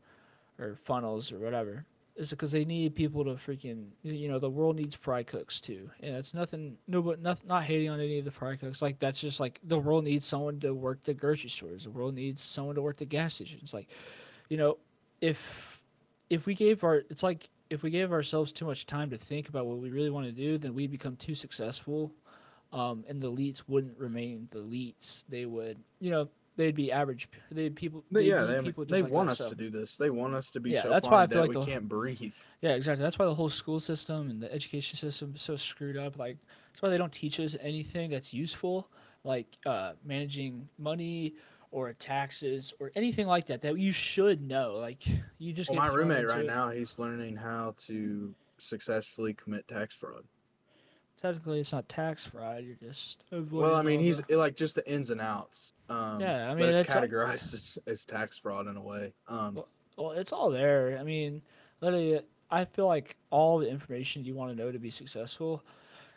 or 0.59 0.77
funnels 0.77 1.33
or 1.33 1.39
whatever, 1.39 1.85
is 2.15 2.31
because 2.31 2.53
they 2.53 2.65
need 2.65 2.95
people 2.95 3.25
to 3.25 3.31
freaking 3.31 3.89
you 4.03 4.29
know 4.29 4.39
the 4.39 4.49
world 4.51 4.77
needs 4.77 4.95
fry 4.95 5.23
cooks 5.23 5.61
too. 5.61 5.91
And 6.03 6.15
it's 6.17 6.35
nothing 6.35 6.77
no 6.87 7.03
but 7.03 7.21
not 7.21 7.45
not 7.47 7.65
hating 7.65 7.91
on 7.91 8.01
any 8.01 8.19
of 8.19 8.25
the 8.25 8.31
fry 8.31 8.57
cooks. 8.57 8.81
Like 8.81 8.99
that's 8.99 9.21
just 9.21 9.41
like 9.41 9.61
the 9.65 9.79
world 9.79 10.05
needs 10.05 10.25
someone 10.25 10.61
to 10.61 10.73
work 10.73 11.03
the 11.03 11.15
grocery 11.15 11.51
stores. 11.51 11.85
The 11.85 11.91
world 11.91 12.15
needs 12.15 12.43
someone 12.43 12.77
to 12.77 12.83
work 12.83 12.97
the 12.99 13.07
gas 13.07 13.35
stations. 13.35 13.75
Like, 13.75 13.89
you 14.49 14.57
know, 14.57 14.79
if 15.21 15.83
if 16.31 16.47
we 16.47 16.55
gave 16.55 16.85
our 16.85 17.03
it's 17.11 17.23
like 17.23 17.51
if 17.71 17.83
we 17.83 17.91
gave 17.91 18.13
ourselves 18.13 18.53
too 18.53 18.65
much 18.65 18.87
time 18.87 19.11
to 19.11 19.19
think 19.19 19.49
about 19.49 19.67
what 19.67 19.79
we 19.79 19.91
really 19.91 20.11
want 20.11 20.27
to 20.27 20.33
do, 20.33 20.59
then 20.59 20.75
we'd 20.75 20.91
become 20.93 21.17
too 21.17 21.35
successful, 21.35 22.13
um, 22.73 23.05
and 23.09 23.21
the 23.21 23.31
elites 23.31 23.65
wouldn't 23.67 23.99
remain 23.99 24.47
the 24.53 24.61
elites. 24.61 25.25
They 25.29 25.47
would, 25.47 25.79
you 25.99 26.13
know, 26.13 26.29
they'd 26.57 26.75
be 26.75 26.91
average. 26.91 27.29
They'd 27.51 27.77
people. 27.77 28.05
They'd 28.11 28.27
yeah 28.27 28.45
they, 28.45 28.63
people 28.63 28.85
they 28.85 29.03
like 29.03 29.13
want 29.13 29.31
us 29.31 29.39
so. 29.39 29.51
to 29.51 29.55
do 29.55 29.71
this 29.71 29.97
they 29.97 30.11
want 30.11 30.35
us 30.35 30.51
to 30.51 30.61
be 30.61 30.71
Yeah, 30.71 30.83
so 30.83 30.91
that's 30.91 31.09
why 31.09 31.23
I 31.23 31.27
feel 31.27 31.41
like 31.47 31.55
we 31.55 31.63
can't 31.65 31.89
breathe 31.89 32.33
Yeah, 32.61 32.71
exactly. 32.71 33.03
That's 33.03 33.19
why 33.19 33.27
the 33.27 33.35
whole 33.35 33.49
school 33.49 33.81
system 33.81 34.31
and 34.31 34.43
the 34.43 34.53
education 34.53 34.97
system 34.97 35.33
is 35.35 35.43
so 35.43 35.57
screwed 35.57 35.97
up. 35.97 36.19
Like 36.19 36.39
that's 36.73 36.83
why 36.83 36.89
they 36.89 36.99
don't 36.99 37.13
teach 37.13 37.39
us 37.41 37.57
anything 37.61 38.11
that's 38.11 38.33
useful, 38.33 38.89
like 39.25 39.47
uh, 39.65 39.93
managing 40.05 40.69
money 40.79 41.35
or 41.71 41.93
taxes 41.95 42.73
or 42.81 42.91
anything 42.95 43.27
like 43.27 43.47
that 43.47 43.61
that 43.63 43.79
you 43.79 43.93
should 43.93 44.47
know. 44.47 44.77
Like 44.81 45.07
you 45.39 45.53
just 45.53 45.71
well 45.71 45.79
my 45.79 45.89
roommate 45.89 46.27
right 46.27 46.45
it. 46.45 46.47
now 46.47 46.71
he's 46.71 46.99
learning 46.99 47.37
how 47.37 47.75
to 47.87 48.35
successfully 48.59 49.35
commit 49.35 49.69
tax 49.69 49.95
fraud 49.95 50.25
Technically, 51.21 51.61
it's 51.61 51.73
not 51.73 51.89
tax 51.89 52.25
fraud. 52.25 52.63
You're 52.65 52.77
just 52.77 53.25
well 53.51 53.75
i 53.75 53.83
mean 53.83 54.01
he's 54.01 54.21
the- 54.23 54.37
like 54.37 54.55
just 54.57 54.75
the 54.75 54.89
ins 54.91 55.11
and 55.11 55.21
outs 55.21 55.73
um 55.89 56.21
Yeah, 56.21 56.51
I 56.51 56.55
mean, 56.55 56.67
it's 56.69 56.83
it's 56.89 56.95
all- 56.95 57.03
categorized 57.03 57.55
as, 57.55 57.79
as 57.87 58.05
tax 58.05 58.39
fraud 58.39 58.67
in 58.67 58.77
a 58.77 58.83
way 58.83 59.13
um 59.29 59.55
Well, 59.55 59.69
Well, 59.97 60.11
it's 60.13 60.33
all 60.33 60.51
there. 60.51 60.99
I 61.01 61.05
mean, 61.05 61.41
literally, 61.81 62.21
I 62.51 62.65
feel 62.67 62.87
like 62.87 63.17
all 63.31 63.59
the 63.59 63.69
information 63.69 64.25
you 64.25 64.35
want 64.35 64.51
to 64.53 64.57
know 64.57 64.71
to 64.71 64.79
be 64.79 64.91
successful, 64.91 65.65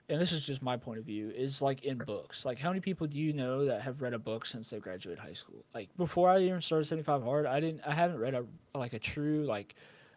and 0.10 0.20
this 0.20 0.32
is 0.34 0.46
just 0.46 0.62
my 0.62 0.76
point 0.76 1.00
of 1.00 1.06
view, 1.06 1.30
is 1.30 1.62
like 1.62 1.84
in 1.86 1.98
books. 1.98 2.44
Like, 2.46 2.60
how 2.60 2.70
many 2.70 2.82
people 2.82 3.08
do 3.08 3.18
you 3.18 3.32
know 3.32 3.64
that 3.66 3.82
have 3.82 4.02
read 4.02 4.14
a 4.14 4.20
book 4.20 4.46
since 4.46 4.70
they 4.70 4.80
graduated 4.80 5.18
high 5.20 5.34
school? 5.34 5.64
Like, 5.74 5.88
before 5.96 6.30
I 6.30 6.40
even 6.40 6.62
started 6.62 6.86
75 6.86 7.24
Hard, 7.24 7.46
I 7.46 7.60
didn't, 7.62 7.82
I 7.88 7.94
haven't 7.94 8.20
read 8.20 8.34
a 8.36 8.44
like 8.78 8.92
a 8.94 9.00
true 9.00 9.46
like, 9.46 9.76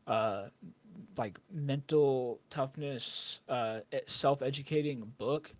uh, 0.08 0.46
like 1.16 1.38
mental 1.52 2.40
toughness, 2.50 3.40
uh, 3.48 3.80
self 4.06 4.42
educating 4.42 5.12
book 5.18 5.52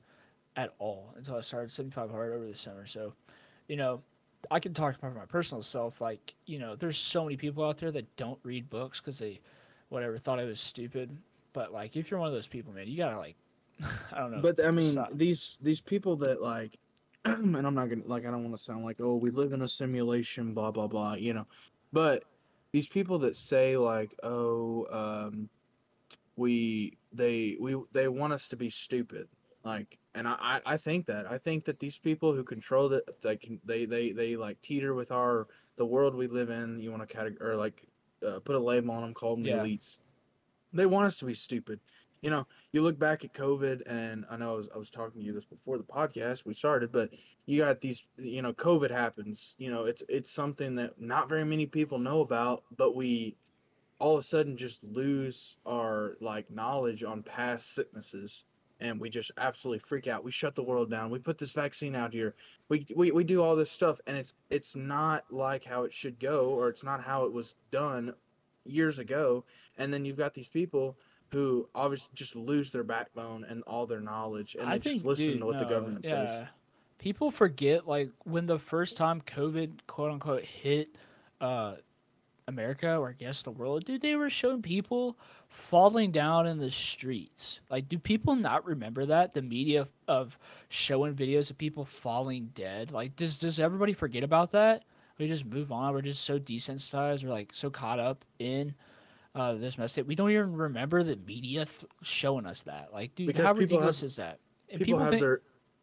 at 0.57 0.75
all 0.79 1.15
until 1.17 1.37
I 1.37 1.41
started 1.41 1.73
75 1.73 2.11
Hard 2.11 2.33
over 2.33 2.47
the 2.47 2.57
summer. 2.57 2.87
So, 2.87 3.15
you 3.69 3.77
know, 3.77 4.03
I 4.51 4.59
can 4.59 4.75
talk 4.75 4.97
about 4.99 5.15
my 5.15 5.25
personal 5.25 5.63
self. 5.63 6.01
Like, 6.01 6.35
you 6.47 6.59
know, 6.59 6.77
there's 6.77 6.99
so 6.99 7.25
many 7.25 7.37
people 7.37 7.65
out 7.65 7.79
there 7.79 7.91
that 7.93 8.17
don't 8.17 8.39
read 8.43 8.69
books 8.69 9.01
because 9.01 9.19
they, 9.19 9.41
whatever, 9.89 10.19
thought 10.19 10.39
I 10.39 10.45
was 10.45 10.61
stupid. 10.61 11.17
But 11.53 11.73
like, 11.73 11.97
if 11.97 12.11
you're 12.11 12.21
one 12.21 12.29
of 12.29 12.35
those 12.35 12.49
people, 12.49 12.73
man, 12.73 12.89
you 12.89 12.97
gotta 12.97 13.19
like, 13.19 13.37
I 14.13 14.19
don't 14.19 14.33
know. 14.33 14.41
But 14.41 14.65
I 14.65 14.71
mean, 14.71 14.93
stop. 14.93 15.11
these 15.13 15.57
these 15.61 15.81
people 15.81 16.17
that 16.17 16.43
like, 16.43 16.79
and 17.25 17.57
I'm 17.57 17.75
not 17.75 17.89
gonna 17.89 18.03
like 18.07 18.27
I 18.27 18.31
don't 18.31 18.43
want 18.43 18.57
to 18.57 18.63
sound 18.63 18.85
like 18.85 18.97
oh 19.01 19.17
we 19.17 19.31
live 19.31 19.53
in 19.53 19.63
a 19.63 19.69
simulation, 19.69 20.55
blah 20.55 20.71
blah 20.71 20.87
blah, 20.87 21.15
you 21.15 21.35
know. 21.35 21.47
But 21.93 22.25
these 22.73 22.89
people 22.89 23.19
that 23.21 23.37
say 23.37 23.77
like 23.77 24.15
oh 24.23 24.87
um, 24.91 25.49
we 26.37 26.97
they 27.13 27.57
we 27.61 27.77
they 27.93 28.09
want 28.09 28.33
us 28.33 28.49
to 28.49 28.57
be 28.57 28.71
stupid, 28.71 29.29
like, 29.65 29.99
and 30.15 30.27
I 30.27 30.61
I, 30.65 30.77
think 30.77 31.07
that 31.07 31.31
I 31.31 31.39
think 31.39 31.65
that 31.67 31.79
these 31.79 31.99
people 31.99 32.35
who 32.35 32.43
control 32.43 32.89
the 32.89 33.05
they 33.23 33.37
can 33.37 33.61
they 33.65 33.85
they 33.85 34.13
they 34.13 34.37
like 34.37 34.61
teeter 34.63 34.95
with 34.95 35.13
our 35.13 35.47
the 35.77 35.87
world 35.87 36.15
we 36.15 36.27
live 36.27 36.51
in. 36.51 36.81
You 36.81 36.91
want 36.91 37.07
to 37.09 37.17
categor 37.17 37.41
or 37.43 37.57
like 37.57 37.83
uh, 38.27 38.39
put 38.41 38.57
a 38.57 38.59
label 38.59 38.93
on 38.93 39.03
them, 39.03 39.15
call 39.15 39.37
them 39.37 39.45
Yeah. 39.45 39.63
the 39.63 39.69
elites. 39.69 39.99
They 40.73 40.87
want 40.87 41.07
us 41.07 41.19
to 41.19 41.27
be 41.27 41.35
stupid. 41.35 41.81
You 42.23 42.31
know, 42.31 42.47
you 42.71 42.83
look 42.83 42.99
back 43.01 43.25
at 43.25 43.35
COVID, 43.35 43.83
and 43.87 44.25
I 44.31 44.37
know 44.37 44.55
I 44.55 44.57
was, 44.57 44.69
I 44.75 44.79
was 44.79 44.91
talking 44.91 45.21
to 45.21 45.27
you 45.27 45.33
this 45.33 45.45
before 45.45 45.77
the 45.77 45.85
podcast 45.85 46.47
we 46.47 46.55
started, 46.55 46.93
but 46.93 47.11
you 47.47 47.63
got 47.63 47.81
these, 47.81 48.05
you 48.17 48.43
know, 48.43 48.53
COVID 48.53 48.93
happens. 48.93 49.57
You 49.59 49.73
know, 49.73 49.85
it's 49.85 50.05
it's 50.09 50.31
something 50.31 50.77
that 50.77 51.01
not 51.01 51.29
very 51.29 51.45
many 51.45 51.67
people 51.67 51.99
know 51.99 52.21
about, 52.21 52.63
but 52.77 52.95
we 52.95 53.37
all 53.99 54.15
of 54.15 54.25
a 54.25 54.27
sudden 54.27 54.57
just 54.57 54.85
lose 54.85 55.57
our 55.67 56.17
like 56.21 56.49
knowledge 56.49 57.03
on 57.03 57.25
past 57.25 57.75
sicknesses, 57.75 58.45
and 58.79 59.01
we 59.01 59.11
just 59.11 59.33
absolutely 59.37 59.81
freak 59.81 60.07
out. 60.07 60.23
We 60.23 60.31
shut 60.31 60.55
the 60.55 60.63
world 60.63 60.91
down. 60.91 61.11
We 61.11 61.19
put 61.19 61.39
this 61.39 61.53
vaccine 61.53 61.97
out 61.97 62.13
here. 62.13 62.37
We 62.69 62.87
we, 62.95 63.11
we 63.11 63.25
do 63.25 63.43
all 63.43 63.57
this 63.57 63.71
stuff, 63.71 64.01
and 64.07 64.17
it's 64.17 64.35
it's 64.49 64.77
not 64.77 65.25
like 65.31 65.65
how 65.65 65.83
it 65.83 65.93
should 65.93 66.21
go, 66.21 66.51
or 66.51 66.69
it's 66.69 66.85
not 66.85 67.03
how 67.03 67.25
it 67.25 67.33
was 67.33 67.57
done 67.73 68.15
years 68.65 69.01
ago. 69.01 69.45
And 69.77 69.93
then 69.93 70.05
you've 70.05 70.19
got 70.19 70.35
these 70.35 70.49
people 70.49 70.97
who 71.33 71.69
obviously 71.75 72.11
just 72.15 72.37
lose 72.37 72.71
their 72.71 72.85
backbone 72.85 73.45
and 73.49 73.63
all 73.67 73.87
their 73.87 74.01
knowledge 74.01 74.55
and 74.59 74.69
I 74.69 74.79
they 74.79 74.91
think, 74.91 74.97
just 74.97 75.07
listen 75.07 75.27
dude, 75.27 75.41
to 75.41 75.47
what 75.47 75.59
the 75.59 75.65
no, 75.65 75.71
government 75.71 76.05
says. 76.05 76.47
People 76.99 77.31
forget 77.31 77.89
like 77.89 78.11
when 78.25 78.47
the 78.47 78.59
first 78.59 78.97
time 78.97 79.21
COVID 79.23 79.79
quote 79.87 80.13
unquote 80.13 80.43
hit 80.45 80.95
uh 81.41 81.75
America 82.49 82.97
or 82.97 83.09
I 83.09 83.13
guess 83.13 83.43
the 83.43 83.51
world, 83.51 83.85
dude, 83.85 84.03
they 84.03 84.17
were 84.17 84.29
showing 84.31 84.63
people 84.63 85.17
falling 85.49 86.11
down 86.11 86.47
in 86.47 86.59
the 86.59 86.71
streets. 86.71 87.61
Like, 87.71 87.89
do 87.89 87.99
people 87.99 88.35
not 88.35 88.67
remember 88.67 89.07
that? 89.07 89.33
The 89.33 89.43
media 89.43 89.87
of 90.09 90.39
showing 90.69 91.15
videos 91.15 91.51
of 91.51 91.59
people 91.59 91.85
falling 91.85 92.51
dead. 92.55 92.91
Like, 92.91 93.17
does 93.17 93.39
does 93.39 93.59
everybody 93.59 93.93
forget 93.93 94.23
about 94.25 94.53
that? 94.53 94.85
We 95.19 95.29
just 95.29 95.47
move 95.47 95.73
on. 95.73 95.95
We're 95.95 96.03
just 96.03 96.25
so 96.25 96.39
desensitized. 96.39 97.25
We're 97.25 97.31
like 97.31 97.51
so 97.53 97.71
caught 97.71 98.01
up 98.01 98.25
in 98.39 98.75
uh, 99.35 99.55
this 99.55 99.79
mess 99.79 99.95
that 99.95 100.07
we 100.07 100.15
don't 100.15 100.31
even 100.31 100.53
remember 100.53 101.03
the 101.03 101.17
media 101.27 101.65
th- 101.65 101.91
showing 102.03 102.45
us 102.47 102.63
that. 102.65 102.91
Like, 102.93 103.15
dude, 103.15 103.29
Because 103.29 103.45
how 103.47 103.53
people 103.53 103.61
have- 103.61 103.71
ridiculous 103.71 104.03
is 104.03 104.17
that? 104.17 104.39
And 104.71 104.81
People, 104.81 105.01
have 105.01 105.11
think- 105.11 105.23
their 105.23 105.41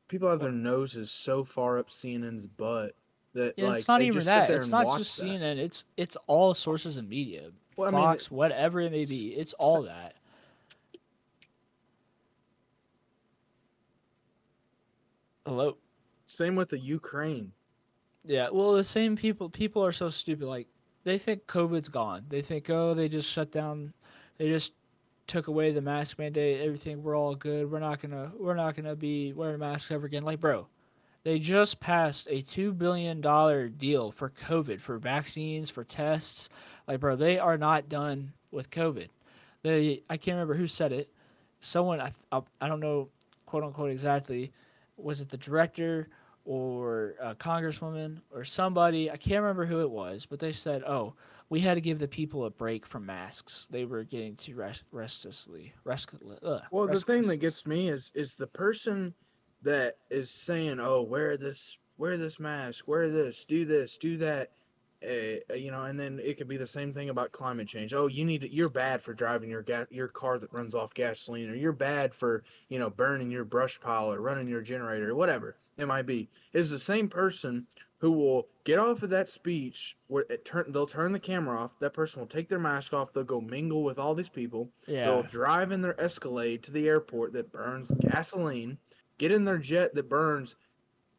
people 0.07 0.29
have 0.29 0.39
their 0.39 0.51
noses 0.51 1.11
so 1.11 1.43
far 1.43 1.77
up 1.77 1.89
CNN's 1.89 2.45
butt 2.47 2.95
that 3.33 3.53
Yeah, 3.57 3.67
like 3.67 3.77
it's 3.79 3.87
not 3.87 3.99
they 3.99 4.07
even 4.07 4.23
that. 4.25 4.49
It's 4.49 4.67
not 4.69 4.97
just 4.97 5.19
that. 5.19 5.25
CNN. 5.25 5.57
It's 5.57 5.85
it's 5.97 6.17
all 6.27 6.53
sources 6.53 6.97
of 6.97 7.07
media. 7.07 7.51
Well, 7.75 7.87
I 7.89 7.91
mean, 7.91 8.01
Fox, 8.01 8.29
whatever 8.31 8.81
it 8.81 8.91
may 8.91 9.05
be. 9.05 9.29
It's 9.35 9.53
all 9.53 9.83
that. 9.83 10.15
Hello. 15.45 15.77
Same 16.25 16.55
with 16.55 16.69
the 16.69 16.79
Ukraine. 16.79 17.51
Yeah, 18.25 18.49
well, 18.51 18.73
the 18.73 18.83
same 18.83 19.15
people 19.15 19.49
people 19.49 19.83
are 19.83 19.91
so 19.91 20.09
stupid. 20.09 20.45
Like 20.45 20.67
they 21.03 21.17
think 21.17 21.47
COVID's 21.47 21.89
gone. 21.89 22.25
They 22.29 22.41
think, 22.41 22.69
oh, 22.69 22.93
they 22.93 23.07
just 23.07 23.29
shut 23.29 23.51
down. 23.51 23.93
They 24.37 24.47
just 24.49 24.73
took 25.27 25.47
away 25.47 25.71
the 25.71 25.81
mask 25.81 26.19
mandate. 26.19 26.61
Everything. 26.61 27.03
We're 27.03 27.17
all 27.17 27.35
good. 27.35 27.71
We're 27.71 27.79
not 27.79 28.01
gonna. 28.01 28.31
We're 28.37 28.55
not 28.55 28.75
gonna 28.75 28.95
be 28.95 29.33
wearing 29.33 29.59
masks 29.59 29.91
ever 29.91 30.07
again. 30.07 30.23
Like, 30.23 30.39
bro, 30.41 30.67
they 31.23 31.39
just 31.39 31.79
passed 31.79 32.27
a 32.29 32.41
two 32.41 32.73
billion 32.73 33.21
dollar 33.21 33.69
deal 33.69 34.11
for 34.11 34.31
COVID, 34.47 34.81
for 34.81 34.97
vaccines, 34.97 35.69
for 35.69 35.83
tests. 35.83 36.49
Like, 36.87 36.99
bro, 36.99 37.15
they 37.15 37.39
are 37.39 37.57
not 37.57 37.89
done 37.89 38.33
with 38.51 38.69
COVID. 38.69 39.07
They. 39.63 40.01
I 40.09 40.17
can't 40.17 40.35
remember 40.35 40.55
who 40.55 40.67
said 40.67 40.91
it. 40.91 41.09
Someone. 41.61 42.01
I. 42.01 42.11
I, 42.31 42.41
I 42.59 42.67
don't 42.67 42.79
know. 42.79 43.09
Quote 43.45 43.63
unquote 43.63 43.91
exactly. 43.91 44.51
Was 44.97 45.21
it 45.21 45.29
the 45.29 45.37
director? 45.37 46.07
Or 46.49 47.13
a 47.21 47.35
congresswoman 47.35 48.19
or 48.33 48.43
somebody. 48.43 49.11
I 49.11 49.17
can't 49.17 49.43
remember 49.43 49.67
who 49.67 49.81
it 49.81 49.91
was, 49.91 50.25
but 50.25 50.39
they 50.39 50.51
said, 50.51 50.81
"Oh, 50.83 51.13
we 51.49 51.59
had 51.59 51.75
to 51.75 51.81
give 51.81 51.99
the 51.99 52.07
people 52.07 52.45
a 52.45 52.49
break 52.49 52.87
from 52.87 53.05
masks. 53.05 53.67
They 53.69 53.85
were 53.85 54.03
getting 54.03 54.35
too 54.35 54.55
rest- 54.55 54.83
restlessly, 54.91 55.75
rest- 55.83 56.09
ugh, 56.41 56.63
Well, 56.71 56.87
the 56.87 56.99
thing 57.01 57.21
that 57.27 57.37
gets 57.37 57.67
me 57.67 57.87
is 57.89 58.11
is 58.15 58.33
the 58.33 58.47
person 58.47 59.13
that 59.61 59.97
is 60.09 60.31
saying, 60.31 60.79
"Oh, 60.79 61.03
wear 61.03 61.37
this, 61.37 61.77
wear 61.99 62.17
this 62.17 62.39
mask, 62.39 62.87
wear 62.87 63.11
this, 63.11 63.45
do 63.45 63.63
this, 63.63 63.95
do 63.95 64.17
that." 64.17 64.51
Uh, 65.01 65.55
you 65.55 65.71
know, 65.71 65.83
and 65.83 65.97
then 65.97 66.19
it 66.21 66.37
could 66.37 66.49
be 66.49 66.57
the 66.57 66.67
same 66.67 66.93
thing 66.93 67.09
about 67.09 67.31
climate 67.31 67.67
change. 67.69 67.93
Oh, 67.93 68.07
you 68.07 68.25
need 68.25 68.41
to, 68.41 68.53
you're 68.53 68.67
bad 68.67 69.01
for 69.01 69.13
driving 69.13 69.49
your 69.49 69.61
gas 69.61 69.87
your 69.89 70.09
car 70.09 70.37
that 70.39 70.53
runs 70.53 70.75
off 70.75 70.93
gasoline, 70.93 71.49
or 71.49 71.55
you're 71.55 71.71
bad 71.71 72.13
for 72.13 72.43
you 72.67 72.79
know 72.79 72.89
burning 72.89 73.31
your 73.31 73.45
brush 73.45 73.79
pile 73.79 74.11
or 74.11 74.19
running 74.19 74.49
your 74.49 74.61
generator, 74.61 75.11
or 75.11 75.15
whatever 75.15 75.55
it 75.77 75.87
might 75.87 76.05
be. 76.05 76.29
Is 76.51 76.69
the 76.69 76.79
same 76.79 77.07
person 77.07 77.65
who 77.99 78.11
will 78.11 78.47
get 78.63 78.79
off 78.79 79.03
of 79.03 79.09
that 79.09 79.29
speech 79.29 79.95
where 80.07 80.25
it 80.29 80.43
turn 80.43 80.71
they'll 80.71 80.85
turn 80.85 81.13
the 81.13 81.19
camera 81.19 81.57
off. 81.57 81.79
That 81.79 81.93
person 81.93 82.19
will 82.19 82.27
take 82.27 82.49
their 82.49 82.59
mask 82.59 82.93
off. 82.93 83.13
They'll 83.13 83.23
go 83.23 83.39
mingle 83.39 83.83
with 83.83 83.99
all 83.99 84.15
these 84.15 84.29
people. 84.29 84.69
yeah, 84.85 85.05
They'll 85.05 85.23
drive 85.23 85.71
in 85.71 85.81
their 85.81 85.99
Escalade 86.01 86.63
to 86.63 86.71
the 86.71 86.87
airport 86.89 87.31
that 87.33 87.53
burns 87.53 87.91
gasoline, 88.01 88.77
get 89.17 89.31
in 89.31 89.45
their 89.45 89.57
jet 89.57 89.95
that 89.95 90.09
burns, 90.09 90.55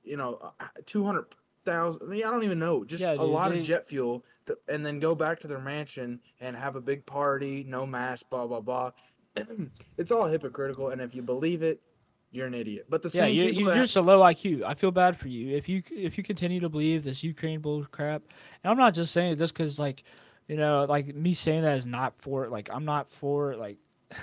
you 0.04 0.18
know, 0.18 0.52
two 0.84 1.04
hundred 1.04 1.26
thousand. 1.70 2.02
I, 2.02 2.10
mean, 2.10 2.24
I 2.24 2.30
don't 2.30 2.44
even 2.44 2.58
know, 2.58 2.84
just 2.84 3.02
Yeah, 3.02 3.12
a 3.12 3.18
dude, 3.18 3.26
lot 3.28 3.50
they- 3.50 3.58
of 3.58 3.64
jet 3.64 3.88
fuel, 3.88 4.24
to, 4.46 4.58
and 4.68 4.84
then 4.84 4.98
go 5.00 5.14
back 5.14 5.40
to 5.40 5.48
their 5.48 5.60
mansion 5.60 6.20
and 6.40 6.56
have 6.56 6.76
a 6.76 6.80
big 6.80 7.06
party, 7.06 7.64
no 7.68 7.86
mask, 7.86 8.26
blah 8.30 8.46
blah 8.46 8.60
blah. 8.60 8.90
it's 9.96 10.10
all 10.10 10.26
hypocritical, 10.26 10.90
and 10.90 11.00
if 11.00 11.14
you 11.14 11.22
believe 11.22 11.62
it, 11.62 11.80
you're 12.32 12.46
an 12.46 12.54
idiot. 12.54 12.86
But 12.88 13.02
the 13.02 13.10
yeah, 13.12 13.22
same 13.22 13.34
you, 13.34 13.44
people 13.46 13.60
you, 13.60 13.66
that 13.68 13.74
you're 13.76 13.84
just 13.84 13.96
a 13.96 14.00
low 14.00 14.20
IQ. 14.20 14.62
I 14.64 14.74
feel 14.74 14.90
bad 14.90 15.16
for 15.18 15.28
you 15.28 15.56
if 15.56 15.68
you 15.68 15.82
if 15.90 16.16
you 16.18 16.24
continue 16.24 16.60
to 16.60 16.68
believe 16.68 17.04
this 17.04 17.22
Ukraine 17.22 17.60
bull 17.60 17.84
crap. 17.90 18.22
And 18.62 18.70
I'm 18.70 18.78
not 18.78 18.94
just 18.94 19.12
saying 19.12 19.32
it 19.32 19.38
just 19.38 19.54
because 19.54 19.78
like, 19.78 20.04
you 20.48 20.56
know, 20.56 20.84
like 20.88 21.14
me 21.14 21.34
saying 21.34 21.62
that 21.62 21.76
is 21.76 21.86
not 21.86 22.14
for 22.16 22.48
like 22.48 22.68
I'm 22.72 22.84
not 22.84 23.08
for 23.08 23.56
like 23.56 23.78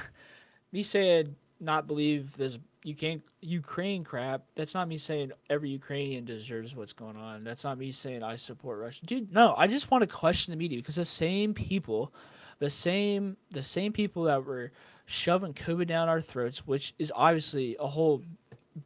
me 0.72 0.84
saying 0.84 1.36
not 1.60 1.88
believe 1.88 2.36
this 2.38 2.58
Ukraine 2.88 3.22
Ukraine 3.42 4.04
crap. 4.04 4.44
That's 4.56 4.74
not 4.74 4.88
me 4.88 4.98
saying 4.98 5.34
every 5.50 5.70
Ukrainian 5.70 6.24
deserves 6.24 6.74
what's 6.74 6.94
going 6.94 7.18
on. 7.18 7.44
That's 7.44 7.66
not 7.66 7.78
me 7.78 7.92
saying 7.92 8.24
I 8.24 8.38
support 8.38 8.80
Russia, 8.80 9.06
dude. 9.06 9.34
No, 9.34 9.54
I 9.58 9.68
just 9.68 9.92
want 9.92 10.04
to 10.04 10.08
question 10.08 10.52
the 10.52 10.58
media 10.58 10.80
because 10.80 10.96
the 10.96 11.04
same 11.04 11.54
people, 11.54 12.14
the 12.60 12.70
same 12.70 13.36
the 13.52 13.62
same 13.62 13.92
people 13.92 14.24
that 14.24 14.44
were 14.46 14.72
shoving 15.06 15.54
COVID 15.54 15.88
down 15.88 16.08
our 16.08 16.22
throats, 16.22 16.66
which 16.66 16.94
is 16.98 17.12
obviously 17.14 17.76
a 17.80 17.88
whole 17.88 18.24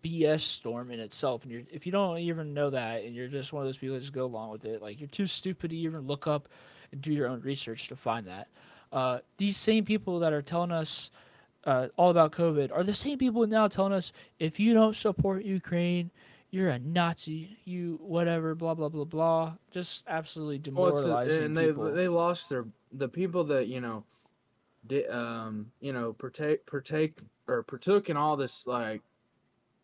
BS 0.04 0.42
storm 0.42 0.90
in 0.90 1.00
itself. 1.00 1.44
And 1.46 1.68
if 1.72 1.86
you 1.86 1.92
don't 1.92 2.18
even 2.18 2.56
know 2.56 2.72
that, 2.72 3.04
and 3.04 3.14
you're 3.14 3.28
just 3.28 3.54
one 3.54 3.62
of 3.62 3.68
those 3.68 3.78
people 3.78 3.96
that 3.96 4.02
just 4.02 4.14
go 4.14 4.26
along 4.26 4.50
with 4.50 4.66
it, 4.66 4.82
like 4.82 5.00
you're 5.00 5.10
too 5.10 5.28
stupid 5.28 5.70
to 5.70 5.76
even 5.76 6.08
look 6.08 6.26
up 6.26 6.48
and 6.92 7.02
do 7.02 7.14
your 7.14 7.28
own 7.28 7.42
research 7.42 7.88
to 7.90 7.96
find 7.96 8.26
that. 8.26 8.48
Uh, 8.92 9.20
these 9.38 9.58
same 9.58 9.86
people 9.86 10.20
that 10.20 10.34
are 10.34 10.42
telling 10.42 10.72
us 10.72 11.12
uh, 11.66 11.88
all 11.98 12.10
about 12.10 12.32
COVID 12.32 12.72
are 12.72 12.84
the 12.84 12.94
same 12.94 13.18
people 13.18 13.46
now 13.48 13.68
telling 13.68 13.94
us 13.94 14.12
if 14.40 14.60
you 14.60 14.74
don't 14.74 14.96
support 14.96 15.44
Ukraine, 15.44 16.12
you're 16.50 16.70
a 16.70 16.80
Nazi, 16.80 17.58
you 17.66 18.00
whatever, 18.02 18.56
blah 18.56 18.74
blah 18.74 18.90
blah 18.90 19.06
blah. 19.06 19.54
Just 19.72 20.04
absolutely 20.08 20.58
Well, 20.72 20.92
demoralizing 20.92 21.42
a, 21.42 21.46
and 21.46 21.58
they 21.58 21.68
people. 21.68 21.92
they 21.92 22.08
lost 22.08 22.50
their 22.50 22.66
the 22.92 23.08
people 23.08 23.44
that 23.46 23.68
you 23.68 23.80
know, 23.80 24.04
did 24.86 25.10
um 25.10 25.72
you 25.80 25.94
know 25.94 26.14
partake 26.14 26.66
partake 26.66 27.20
or 27.48 27.64
partook 27.64 28.10
in 28.10 28.18
all 28.18 28.36
this 28.36 28.68
like 28.68 29.02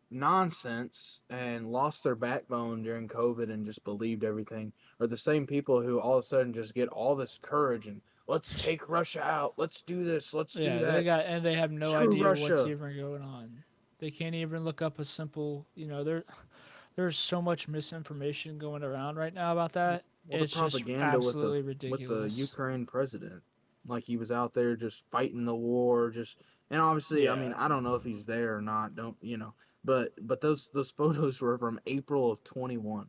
nonsense 0.10 1.22
and 1.30 1.72
lost 1.72 2.04
their 2.04 2.16
backbone 2.16 2.82
during 2.84 3.08
COVID 3.08 3.52
and 3.52 3.66
just 3.66 3.84
believed 3.84 4.24
everything 4.24 4.72
are 5.00 5.08
the 5.08 5.18
same 5.18 5.46
people 5.46 5.82
who 5.82 6.00
all 6.00 6.18
of 6.18 6.24
a 6.24 6.28
sudden 6.28 6.54
just 6.54 6.74
get 6.74 6.88
all 6.90 7.16
this 7.16 7.40
courage 7.42 7.88
and 7.88 8.02
let's 8.28 8.62
take 8.62 8.88
Russia 8.90 9.22
out, 9.22 9.54
let's 9.58 9.82
do 9.82 10.04
this, 10.04 10.34
let's 10.34 10.56
yeah, 10.56 10.80
do 10.80 10.86
that. 10.86 10.92
they 10.94 11.04
got 11.04 11.26
and 11.26 11.46
they 11.46 11.56
have 11.56 11.72
no 11.72 11.92
Screw 11.92 12.14
idea 12.14 12.48
what's 12.50 12.66
even 12.66 12.96
going 12.96 13.22
on. 13.22 13.64
They 14.00 14.12
can't 14.12 14.36
even 14.36 14.64
look 14.64 14.82
up 14.82 15.00
a 15.00 15.06
simple, 15.06 15.66
you 15.76 15.88
know, 15.88 16.04
there 16.04 16.24
there's 16.96 17.18
so 17.18 17.42
much 17.42 17.68
misinformation 17.68 18.58
going 18.58 18.84
around 18.84 19.18
right 19.18 19.34
now 19.34 19.52
about 19.52 19.74
that. 19.74 20.04
Well, 20.28 20.44
it's 20.44 20.54
the 20.54 20.60
propaganda 20.60 21.18
just 21.18 21.28
absolutely 21.28 21.62
with 21.62 21.80
the 21.80 21.90
ridiculous. 21.90 22.24
with 22.24 22.36
the 22.36 22.42
Ukraine 22.42 22.86
president, 22.86 23.42
like 23.86 24.04
he 24.04 24.18
was 24.18 24.32
out 24.32 24.54
there 24.54 24.76
just 24.76 25.04
fighting 25.12 25.46
the 25.46 25.56
war, 25.56 26.10
just 26.10 26.38
and 26.70 26.82
obviously, 26.82 27.30
I 27.30 27.36
mean, 27.36 27.54
I 27.54 27.68
don't 27.68 27.84
know 27.84 27.96
if 27.96 28.04
he's 28.04 28.26
there 28.26 28.58
or 28.58 28.62
not. 28.62 28.96
Don't 28.96 29.16
you 29.22 29.38
know? 29.38 29.54
But 29.88 30.12
but 30.22 30.42
those 30.42 30.70
those 30.74 30.92
photos 30.92 31.42
were 31.42 31.58
from 31.58 31.80
April 31.88 32.32
of 32.34 32.44
twenty 32.44 32.78
one. 32.78 33.08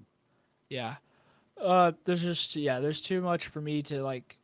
Yeah. 0.70 0.94
Uh 1.61 1.92
there's 2.04 2.23
just 2.23 2.54
yeah, 2.56 2.78
there's 2.78 3.02
too 3.02 3.20
much 3.20 3.49
for 3.49 3.61
me 3.61 3.82
to 3.82 4.00
like 4.02 4.38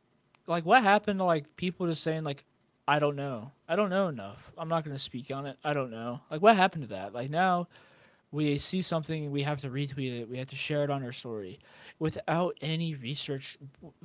like 0.45 0.65
what 0.65 0.83
happened 0.83 1.19
to 1.19 1.23
like 1.23 1.55
people 1.55 1.87
just 1.87 2.03
saying 2.03 2.23
like 2.25 2.43
I 2.87 2.99
don't 2.99 3.15
know. 3.15 3.51
I 3.67 3.75
don't 3.75 3.89
know 3.89 4.09
enough. 4.09 4.51
I'm 4.59 4.67
not 4.69 4.83
going 4.83 4.95
to 4.95 5.01
speak 5.01 5.31
on 5.31 5.47
it. 5.47 5.57
I 5.63 5.73
don't 5.73 5.89
know. 5.89 6.19
Like 6.29 6.41
what 6.43 6.55
happened 6.55 6.83
to 6.83 6.89
that? 6.89 7.13
Like 7.15 7.31
now 7.31 7.67
we 8.31 8.57
see 8.59 8.81
something 8.81 9.31
we 9.31 9.41
have 9.43 9.61
to 9.61 9.69
retweet 9.69 10.19
it. 10.19 10.29
We 10.29 10.37
have 10.37 10.49
to 10.49 10.55
share 10.57 10.83
it 10.83 10.89
on 10.91 11.03
our 11.03 11.13
story 11.13 11.57
without 11.99 12.57
any 12.61 12.93
research 12.95 13.57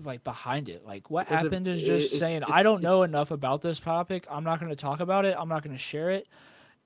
like 0.05 0.23
behind 0.25 0.69
it. 0.69 0.87
Like 0.87 1.11
what 1.11 1.27
it- 1.31 1.35
happened 1.35 1.67
is 1.67 1.83
it- 1.83 1.87
just 1.87 2.07
it's- 2.15 2.21
saying 2.21 2.37
it's- 2.39 2.51
I 2.59 2.63
don't 2.63 2.81
know 2.83 3.03
enough 3.03 3.33
about 3.33 3.61
this 3.61 3.81
topic. 3.81 4.25
I'm 4.31 4.45
not 4.45 4.61
going 4.61 4.71
to 4.71 4.77
talk 4.77 5.01
about 5.01 5.25
it. 5.25 5.37
I'm 5.39 5.49
not 5.49 5.63
going 5.65 5.75
to 5.77 5.83
share 5.83 6.13
it. 6.13 6.29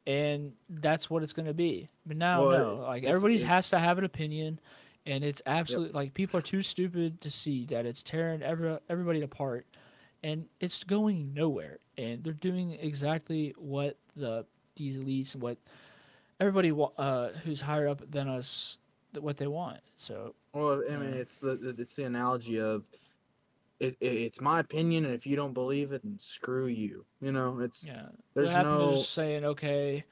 And 0.07 0.53
that's 0.69 1.09
what 1.09 1.23
it's 1.23 1.33
going 1.33 1.47
to 1.47 1.55
be. 1.55 1.89
But 2.07 2.17
now 2.19 2.47
Well, 2.47 2.59
no. 2.77 2.83
Like 2.83 3.05
everybody 3.05 3.39
has 3.43 3.71
to 3.71 3.79
have 3.79 3.97
an 3.99 4.05
opinion 4.05 4.61
and 5.07 5.23
it's 5.25 5.41
absolutely 5.47 5.93
like 5.93 6.15
people 6.15 6.39
are 6.39 6.43
too 6.43 6.63
stupid 6.63 7.21
to 7.23 7.31
see 7.31 7.65
that 7.67 7.87
it's 7.87 8.03
tearing 8.03 8.43
every, 8.43 8.77
everybody 8.89 9.23
apart 9.23 9.67
and 10.23 10.47
it's 10.61 10.83
going 10.85 11.33
nowhere 11.35 11.79
and 11.99 12.23
they're 12.25 12.33
doing 12.33 12.73
exactly 12.73 13.55
what 13.59 13.97
the 14.17 14.45
these 14.77 14.97
elites 14.97 15.35
and 15.35 15.43
what 15.43 15.57
everybody 16.41 16.73
uh, 16.99 17.29
who's 17.45 17.61
higher 17.61 17.87
up 17.89 18.03
than 18.11 18.29
us 18.29 18.79
what 19.21 19.37
they 19.37 19.47
want 19.47 19.79
so 19.97 20.35
Well, 20.53 20.83
I 20.91 20.97
mean, 20.97 21.11
Yeah. 21.11 21.17
it's 21.17 21.39
the- 21.39 21.75
it's 21.79 21.97
the 21.97 22.05
analogy 22.05 22.59
of 22.59 22.89
it, 23.85 23.97
it, 24.01 24.13
it's 24.13 24.41
my 24.41 24.61
opinion, 24.61 25.05
and 25.05 25.15
if 25.15 25.27
you 25.27 25.37
don't 25.37 25.53
believe 25.53 25.93
it, 25.93 26.03
then 26.03 26.19
screw 26.19 26.67
you. 26.67 27.05
You 27.21 27.33
know, 27.33 27.61
it's 27.61 27.85
yeah 27.85 28.09
There's 28.35 28.55
no- 28.55 28.95
just 28.97 29.13
saying 29.13 29.45
okay 29.45 30.05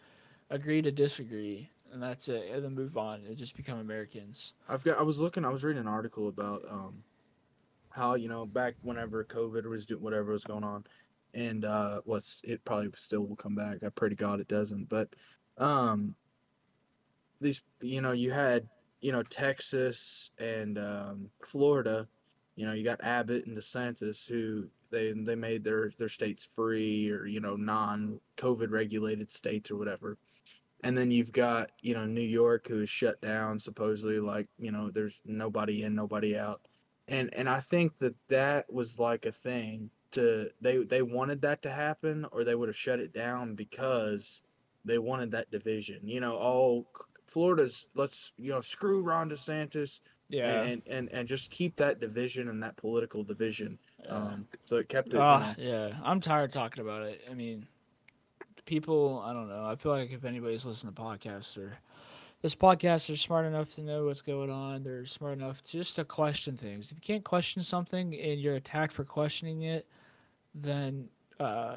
agree 0.51 0.83
to 0.83 0.91
disagree 0.91 1.71
and 1.93 2.03
that's 2.03 2.29
it 2.29 2.51
and 2.53 2.63
then 2.63 2.75
move 2.75 2.99
on 2.99 3.23
and 3.27 3.39
just 3.39 3.57
become 3.57 3.79
americans 3.79 4.53
I've 4.69 4.85
got. 4.85 4.99
I 4.99 5.03
was 5.03 5.19
looking. 5.19 5.45
I 5.45 5.49
was 5.49 5.65
reading 5.65 5.81
an 5.81 5.89
article 5.89 6.29
about 6.29 6.63
um, 6.71 7.03
how 7.91 8.15
you 8.15 8.29
know 8.29 8.47
back 8.47 8.75
whenever 8.83 9.25
COVID 9.25 9.67
was 9.67 9.87
doing 9.87 10.03
whatever 10.03 10.33
was 10.33 10.45
going 10.45 10.65
on, 10.65 10.85
and 11.35 11.65
uh, 11.65 12.01
what's 12.05 12.39
it 12.43 12.65
probably 12.65 12.91
still 12.97 13.23
will 13.23 13.37
come 13.37 13.55
back. 13.55 13.83
I 13.85 13.89
pray 13.91 14.09
to 14.09 14.15
God 14.15 14.41
it 14.41 14.49
doesn't. 14.49 14.89
But 14.89 15.09
um, 15.59 16.15
these 17.41 17.61
you 17.81 18.01
know 18.01 18.13
you 18.13 18.31
had 18.31 18.69
you 19.01 19.13
know 19.13 19.23
Texas 19.23 20.31
and 20.39 20.79
um, 20.79 21.31
Florida. 21.47 22.09
You 22.63 22.69
know 22.69 22.75
you 22.75 22.85
got 22.85 23.03
Abbott 23.03 23.47
and 23.47 23.59
DeSantis 23.59 24.25
who 24.25 24.69
they 24.93 25.13
they 25.13 25.35
made 25.35 25.65
their 25.65 25.91
their 25.99 26.09
states 26.09 26.45
free 26.45 27.11
or 27.11 27.27
you 27.27 27.41
know 27.41 27.57
non 27.57 28.21
COVID 28.37 28.71
regulated 28.71 29.33
states 29.33 29.69
or 29.73 29.77
whatever. 29.77 30.17
And 30.85 30.97
then 30.97 31.11
you've 31.11 31.33
got, 31.33 31.71
you 31.81 31.95
know, 31.95 32.07
New 32.07 32.21
York 32.21 32.69
who 32.69 32.83
is 32.83 32.89
shut 32.89 33.21
down 33.21 33.59
supposedly 33.59 34.21
like, 34.21 34.47
you 34.61 34.71
know, 34.71 34.93
there's 34.93 35.21
nobody 35.25 35.83
in, 35.83 35.97
nobody 35.97 36.39
out. 36.39 36.61
And 37.09 37.35
and 37.35 37.49
I 37.49 37.59
think 37.59 37.99
that 37.99 38.15
that 38.29 38.73
was 38.73 38.97
like 38.97 39.27
a 39.27 39.33
thing 39.33 39.91
to 40.13 40.49
they 40.61 40.85
they 40.85 41.03
wanted 41.03 41.43
that 41.43 41.63
to 41.63 41.71
happen 41.73 42.27
or 42.31 42.45
they 42.45 42.55
would 42.55 42.69
have 42.69 42.77
shut 42.77 43.01
it 43.01 43.13
down 43.13 43.57
because 43.57 44.43
they 44.85 44.99
wanted 44.99 45.33
that 45.33 45.51
division. 45.51 45.99
You 46.05 46.21
know, 46.21 46.37
all 46.37 46.87
Florida's 47.27 47.87
let's, 47.97 48.31
you 48.39 48.53
know, 48.53 48.61
screw 48.61 49.03
Ron 49.03 49.31
DeSantis, 49.31 49.99
Yeah. 50.33 50.63
and, 50.63 50.83
and 50.87 51.09
and 51.11 51.29
just 51.29 51.51
keep 51.51 51.77
that 51.77 52.01
division 52.01 52.49
and 52.49 52.63
that 52.63 52.77
political 52.77 53.23
division. 53.23 53.79
Um, 54.09 54.47
so 54.65 54.77
it 54.77 54.89
kept 54.89 55.09
it. 55.09 55.15
you 55.15 55.21
Ah, 55.21 55.55
know, 55.57 55.63
yeah. 55.63 55.93
I'm 56.03 56.21
tired 56.21 56.51
talking 56.53 56.83
about 56.83 57.03
it. 57.03 57.21
I 57.31 57.35
mean, 57.35 57.67
people, 58.65 59.23
I 59.25 59.33
don't 59.33 59.49
know. 59.49 59.65
I 59.65 59.77
feel 59.77 59.93
like 59.93 60.11
if 60.11 60.25
anybody's 60.25 60.65
listening 60.67 60.95
to 60.95 61.01
podcasts 61.01 61.57
or 61.59 61.77
this 62.41 62.55
podcast, 62.57 63.07
they're 63.07 63.17
smart 63.17 63.47
enough 63.47 63.75
to 63.75 63.83
know 63.83 64.07
what's 64.07 64.23
going 64.23 64.51
on. 64.51 64.83
They're 64.83 65.07
smart 65.07 65.35
enough 65.35 65.63
just 65.63 65.97
to 65.97 66.05
question 66.05 66.57
things. 66.57 66.87
If 66.87 66.97
you 66.97 67.01
can't 67.03 67.25
question 67.25 67.63
something 67.63 68.19
and 68.19 68.41
you're 68.41 68.57
attacked 68.57 68.93
for 68.93 69.05
questioning 69.05 69.63
it, 69.63 69.87
then 70.55 71.09
uh, 71.39 71.77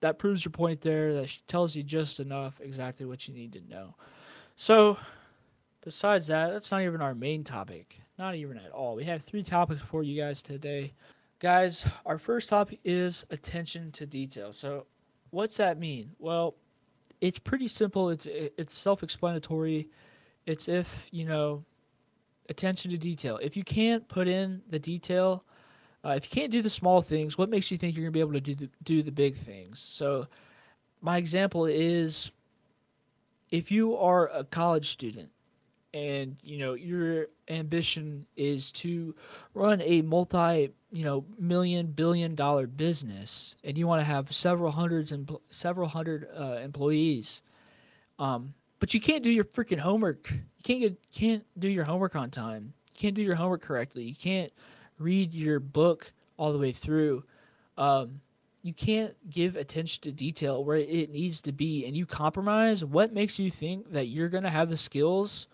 that 0.00 0.18
proves 0.18 0.44
your 0.44 0.52
point 0.52 0.80
there. 0.82 1.14
That 1.14 1.34
tells 1.46 1.74
you 1.74 1.82
just 1.82 2.20
enough 2.20 2.60
exactly 2.60 3.06
what 3.06 3.26
you 3.26 3.32
need 3.34 3.52
to 3.54 3.60
know. 3.70 3.94
So, 4.56 4.98
besides 5.82 6.28
that, 6.28 6.50
that's 6.50 6.70
not 6.70 6.82
even 6.82 7.00
our 7.00 7.14
main 7.14 7.44
topic. 7.44 8.00
Not 8.18 8.34
even 8.34 8.56
at 8.58 8.70
all. 8.70 8.94
We 8.94 9.04
have 9.04 9.22
three 9.22 9.42
topics 9.42 9.82
for 9.82 10.02
you 10.02 10.20
guys 10.20 10.42
today. 10.42 10.92
Guys, 11.40 11.84
our 12.06 12.18
first 12.18 12.48
topic 12.48 12.78
is 12.84 13.26
attention 13.30 13.90
to 13.92 14.06
detail. 14.06 14.52
So, 14.52 14.86
what's 15.30 15.56
that 15.56 15.78
mean? 15.78 16.12
Well, 16.18 16.54
it's 17.20 17.38
pretty 17.38 17.68
simple. 17.68 18.10
It's 18.10 18.26
it's 18.26 18.74
self-explanatory. 18.74 19.88
It's 20.46 20.68
if, 20.68 21.08
you 21.10 21.24
know, 21.24 21.64
attention 22.48 22.90
to 22.90 22.98
detail. 22.98 23.38
If 23.42 23.56
you 23.56 23.64
can't 23.64 24.06
put 24.08 24.28
in 24.28 24.62
the 24.70 24.78
detail, 24.78 25.44
uh, 26.04 26.10
if 26.10 26.24
you 26.24 26.40
can't 26.40 26.52
do 26.52 26.62
the 26.62 26.70
small 26.70 27.00
things, 27.00 27.38
what 27.38 27.48
makes 27.48 27.70
you 27.70 27.78
think 27.78 27.96
you're 27.96 28.04
going 28.04 28.12
to 28.12 28.16
be 28.16 28.20
able 28.20 28.32
to 28.32 28.40
do 28.40 28.54
the, 28.54 28.68
do 28.82 29.02
the 29.02 29.12
big 29.12 29.36
things? 29.36 29.80
So, 29.80 30.26
my 31.00 31.16
example 31.16 31.66
is 31.66 32.30
if 33.50 33.70
you 33.70 33.96
are 33.96 34.28
a 34.28 34.44
college 34.44 34.90
student 34.90 35.30
and 35.94 36.36
you 36.42 36.58
know 36.58 36.74
your 36.74 37.26
ambition 37.48 38.26
is 38.36 38.72
to 38.72 39.14
run 39.54 39.80
a 39.82 40.02
multi 40.02 40.70
you 40.90 41.04
know 41.04 41.24
million 41.38 41.86
billion 41.86 42.34
dollar 42.34 42.66
business 42.66 43.56
and 43.64 43.76
you 43.76 43.86
want 43.86 44.00
to 44.00 44.04
have 44.04 44.32
several 44.32 44.70
hundreds 44.70 45.12
and 45.12 45.30
several 45.50 45.88
hundred 45.88 46.28
uh, 46.38 46.58
employees. 46.62 47.42
Um 48.18 48.54
but 48.78 48.94
you 48.94 49.00
can't 49.00 49.22
do 49.22 49.30
your 49.30 49.44
freaking 49.44 49.78
homework. 49.78 50.30
You 50.30 50.62
can't 50.64 50.80
get 50.80 50.98
can't 51.12 51.44
do 51.58 51.68
your 51.68 51.84
homework 51.84 52.16
on 52.16 52.30
time. 52.30 52.72
You 52.94 52.98
can't 52.98 53.14
do 53.14 53.22
your 53.22 53.36
homework 53.36 53.62
correctly. 53.62 54.04
You 54.04 54.14
can't 54.14 54.52
read 54.98 55.34
your 55.34 55.60
book 55.60 56.12
all 56.36 56.52
the 56.52 56.58
way 56.58 56.72
through. 56.72 57.24
Um 57.76 58.20
you 58.62 58.72
can't 58.72 59.14
give 59.28 59.56
attention 59.56 60.02
to 60.02 60.12
detail 60.12 60.64
where 60.64 60.76
it 60.76 61.10
needs 61.10 61.42
to 61.42 61.52
be 61.52 61.84
and 61.84 61.96
you 61.96 62.06
compromise 62.06 62.84
what 62.84 63.12
makes 63.12 63.38
you 63.38 63.50
think 63.50 63.90
that 63.92 64.06
you're 64.06 64.28
going 64.28 64.44
to 64.44 64.50
have 64.50 64.70
the 64.70 64.76
skills 64.76 65.48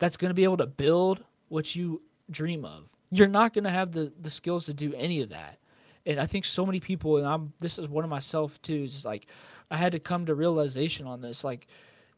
that's 0.00 0.16
going 0.16 0.30
to 0.30 0.34
be 0.34 0.42
able 0.42 0.56
to 0.56 0.66
build 0.66 1.22
what 1.48 1.76
you 1.76 2.02
dream 2.32 2.64
of. 2.64 2.88
You're 3.12 3.28
not 3.28 3.54
going 3.54 3.64
to 3.64 3.70
have 3.70 3.92
the 3.92 4.12
the 4.20 4.30
skills 4.30 4.66
to 4.66 4.74
do 4.74 4.92
any 4.94 5.22
of 5.22 5.28
that. 5.28 5.58
And 6.06 6.18
i 6.18 6.26
think 6.26 6.46
so 6.46 6.64
many 6.66 6.80
people 6.80 7.18
and 7.18 7.26
i'm 7.26 7.52
this 7.60 7.78
is 7.78 7.88
one 7.88 8.02
of 8.02 8.10
myself 8.10 8.60
too 8.62 8.84
is 8.84 9.04
like 9.04 9.26
i 9.70 9.76
had 9.76 9.92
to 9.92 10.00
come 10.00 10.24
to 10.26 10.34
realization 10.34 11.06
on 11.06 11.20
this 11.20 11.44
like 11.44 11.68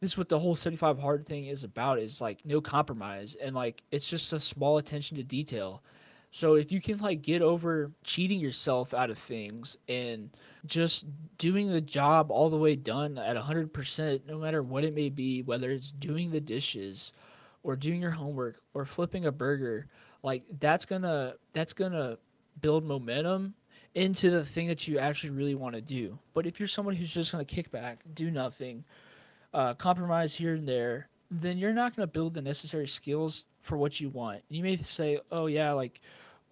this 0.03 0.11
is 0.11 0.17
what 0.17 0.27
the 0.27 0.37
whole 0.37 0.53
75 0.53 0.99
hard 0.99 1.25
thing 1.25 1.45
is 1.45 1.63
about 1.63 1.97
is 1.97 2.19
like 2.19 2.45
no 2.45 2.59
compromise 2.59 3.35
and 3.35 3.55
like 3.55 3.83
it's 3.89 4.09
just 4.09 4.33
a 4.33 4.39
small 4.39 4.77
attention 4.77 5.15
to 5.15 5.23
detail. 5.23 5.81
So 6.31 6.55
if 6.55 6.73
you 6.73 6.81
can 6.81 6.97
like 6.97 7.21
get 7.21 7.41
over 7.41 7.89
cheating 8.03 8.37
yourself 8.37 8.93
out 8.93 9.09
of 9.09 9.17
things 9.17 9.77
and 9.87 10.29
just 10.65 11.05
doing 11.37 11.71
the 11.71 11.79
job 11.79 12.31
all 12.31 12.49
the 12.49 12.57
way 12.57 12.75
done 12.75 13.17
at 13.17 13.37
100% 13.37 14.27
no 14.27 14.39
matter 14.39 14.61
what 14.61 14.83
it 14.83 14.93
may 14.93 15.09
be 15.09 15.41
whether 15.43 15.71
it's 15.71 15.93
doing 15.93 16.31
the 16.31 16.41
dishes 16.41 17.13
or 17.63 17.75
doing 17.75 18.01
your 18.01 18.11
homework 18.11 18.61
or 18.73 18.85
flipping 18.85 19.25
a 19.25 19.31
burger 19.31 19.87
like 20.23 20.43
that's 20.59 20.85
to 21.01 21.35
that's 21.53 21.73
to 21.91 22.17
build 22.61 22.83
momentum 22.85 23.53
into 23.95 24.31
the 24.31 24.43
thing 24.43 24.67
that 24.67 24.87
you 24.87 24.97
actually 24.97 25.29
really 25.29 25.55
want 25.55 25.75
to 25.75 25.81
do. 25.81 26.17
But 26.33 26.47
if 26.47 26.59
you're 26.59 26.67
someone 26.67 26.95
who's 26.95 27.13
just 27.13 27.31
to 27.45 27.45
kick 27.45 27.69
back, 27.69 27.99
do 28.15 28.31
nothing, 28.31 28.83
uh, 29.53 29.75
compromise 29.75 30.33
here 30.33 30.55
and 30.55 30.67
there, 30.67 31.09
then 31.29 31.57
you're 31.57 31.73
not 31.73 31.95
to 32.07 32.11
build 32.11 32.33
the 32.33 32.41
necessary 32.41 32.87
skills 32.87 33.45
for 33.61 33.77
what 33.77 33.99
you 33.99 34.09
want. 34.09 34.41
You 34.49 34.63
may 34.63 34.77
say, 34.77 35.19
"Oh 35.31 35.45
yeah, 35.47 35.73
like 35.73 36.01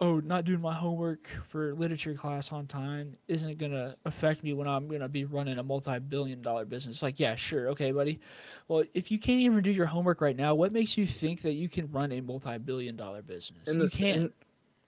oh, 0.01 0.20
not 0.20 0.46
doing 0.46 0.60
my 0.60 0.74
homework 0.74 1.29
for 1.48 1.74
literature 1.75 2.15
class 2.15 2.51
on 2.51 2.65
time 2.65 3.13
isn't 3.27 3.59
going 3.59 3.72
to 3.72 3.96
affect 4.05 4.44
me 4.44 4.51
when 4.53 4.68
I'm 4.68 4.87
going 4.87 5.01
to 5.01 5.07
be 5.07 5.25
running 5.25 5.59
a 5.59 5.64
multi-billion 5.64 6.42
dollar 6.42 6.66
business." 6.66 7.01
Like, 7.01 7.20
yeah, 7.20 7.35
sure, 7.35 7.70
okay, 7.70 7.92
buddy. 7.92 8.20
Well, 8.68 8.83
if 8.94 9.11
you 9.11 9.20
can't 9.20 9.40
even 9.40 9.61
do 9.61 9.72
your 9.72 9.85
homework 9.85 10.20
right 10.20 10.35
now, 10.35 10.55
what 10.55 10.74
makes 10.74 10.98
you 10.98 11.05
think 11.05 11.44
that 11.44 11.53
you 11.53 11.70
can 11.70 11.90
run 11.92 12.11
a 12.11 12.22
multi-billion 12.22 12.96
dollar 12.96 13.22
business? 13.22 13.68
and 13.68 13.79
you 13.79 13.87
the, 13.87 13.98
can't. 13.98 14.33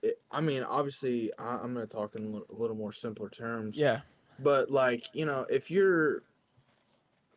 it, 0.01 0.19
I 0.31 0.41
mean, 0.41 0.63
obviously, 0.63 1.31
I, 1.37 1.57
I'm 1.57 1.73
going 1.73 1.87
to 1.87 1.93
talk 1.93 2.15
in 2.15 2.25
a 2.25 2.29
little, 2.29 2.47
a 2.49 2.59
little 2.59 2.75
more 2.75 2.91
simpler 2.91 3.29
terms. 3.29 3.77
yeah. 3.77 4.01
But 4.39 4.71
like, 4.71 5.05
you 5.13 5.25
know, 5.25 5.45
if 5.47 5.69
you're, 5.69 6.23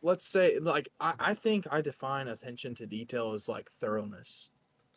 let's 0.01 0.25
say, 0.27 0.57
like, 0.57 0.89
I, 0.99 1.13
I 1.19 1.33
think 1.35 1.67
I 1.71 1.81
define 1.81 2.27
attention 2.27 2.73
to 2.75 2.87
detail 2.87 3.33
as 3.33 3.47
like 3.47 3.69
thoroughness, 3.79 4.49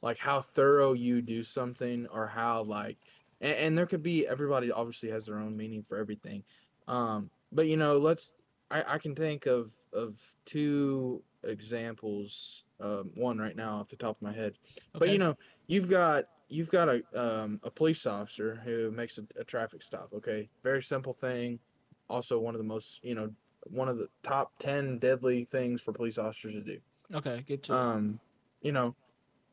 like 0.02 0.18
how 0.18 0.40
thorough 0.40 0.92
you 0.92 1.22
do 1.22 1.42
something, 1.42 2.06
or 2.12 2.26
how 2.26 2.62
like, 2.62 2.98
and, 3.40 3.52
and 3.52 3.78
there 3.78 3.86
could 3.86 4.02
be 4.02 4.26
everybody 4.26 4.72
obviously 4.72 5.10
has 5.10 5.26
their 5.26 5.38
own 5.38 5.56
meaning 5.56 5.84
for 5.88 5.98
everything. 5.98 6.42
Um, 6.88 7.30
but 7.52 7.66
you 7.66 7.76
know, 7.76 7.96
let's, 7.98 8.32
I, 8.70 8.94
I 8.94 8.98
can 8.98 9.14
think 9.14 9.46
of 9.46 9.72
of 9.92 10.20
two 10.44 11.22
examples. 11.44 12.64
Um, 12.80 13.10
one 13.14 13.36
right 13.36 13.54
now 13.54 13.76
off 13.76 13.88
the 13.88 13.96
top 13.96 14.16
of 14.16 14.22
my 14.22 14.32
head. 14.32 14.54
But 14.94 15.10
you 15.10 15.18
know, 15.18 15.36
you've 15.66 15.90
got 15.90 16.24
you've 16.48 16.70
got 16.70 16.88
a 16.88 17.02
um, 17.14 17.60
a 17.62 17.70
police 17.70 18.06
officer 18.06 18.60
who 18.64 18.90
makes 18.90 19.18
a, 19.18 19.22
a 19.38 19.44
traffic 19.44 19.82
stop. 19.82 20.10
Okay, 20.14 20.48
very 20.62 20.82
simple 20.82 21.12
thing. 21.12 21.58
Also, 22.08 22.40
one 22.40 22.54
of 22.54 22.58
the 22.58 22.66
most 22.66 23.00
you 23.02 23.14
know 23.14 23.30
one 23.64 23.88
of 23.88 23.98
the 23.98 24.08
top 24.22 24.52
ten 24.58 24.98
deadly 24.98 25.44
things 25.44 25.82
for 25.82 25.92
police 25.92 26.16
officers 26.16 26.54
to 26.54 26.62
do. 26.62 26.78
Okay, 27.14 27.44
good 27.46 27.62
to. 27.64 27.74
Um, 27.74 28.20
you 28.62 28.72
know, 28.72 28.94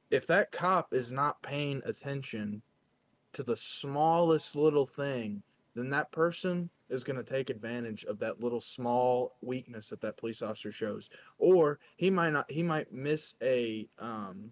if 0.10 0.28
that 0.28 0.52
cop 0.52 0.94
is 0.94 1.12
not 1.12 1.42
paying 1.42 1.82
attention 1.86 2.62
to 3.34 3.44
the 3.44 3.56
smallest 3.56 4.56
little 4.56 4.86
thing, 4.86 5.42
then 5.76 5.90
that 5.90 6.12
person 6.12 6.70
is 6.90 7.04
going 7.04 7.18
to 7.18 7.24
take 7.24 7.50
advantage 7.50 8.06
of 8.06 8.18
that 8.20 8.40
little 8.40 8.62
small 8.62 9.36
weakness 9.42 9.90
that 9.90 10.02
that 10.02 10.18
police 10.18 10.42
officer 10.42 10.72
shows, 10.72 11.10
or 11.38 11.80
he 11.98 12.10
might 12.10 12.32
not. 12.32 12.50
He 12.50 12.64
might 12.64 12.92
miss 12.92 13.34
a 13.42 13.88
um, 14.00 14.52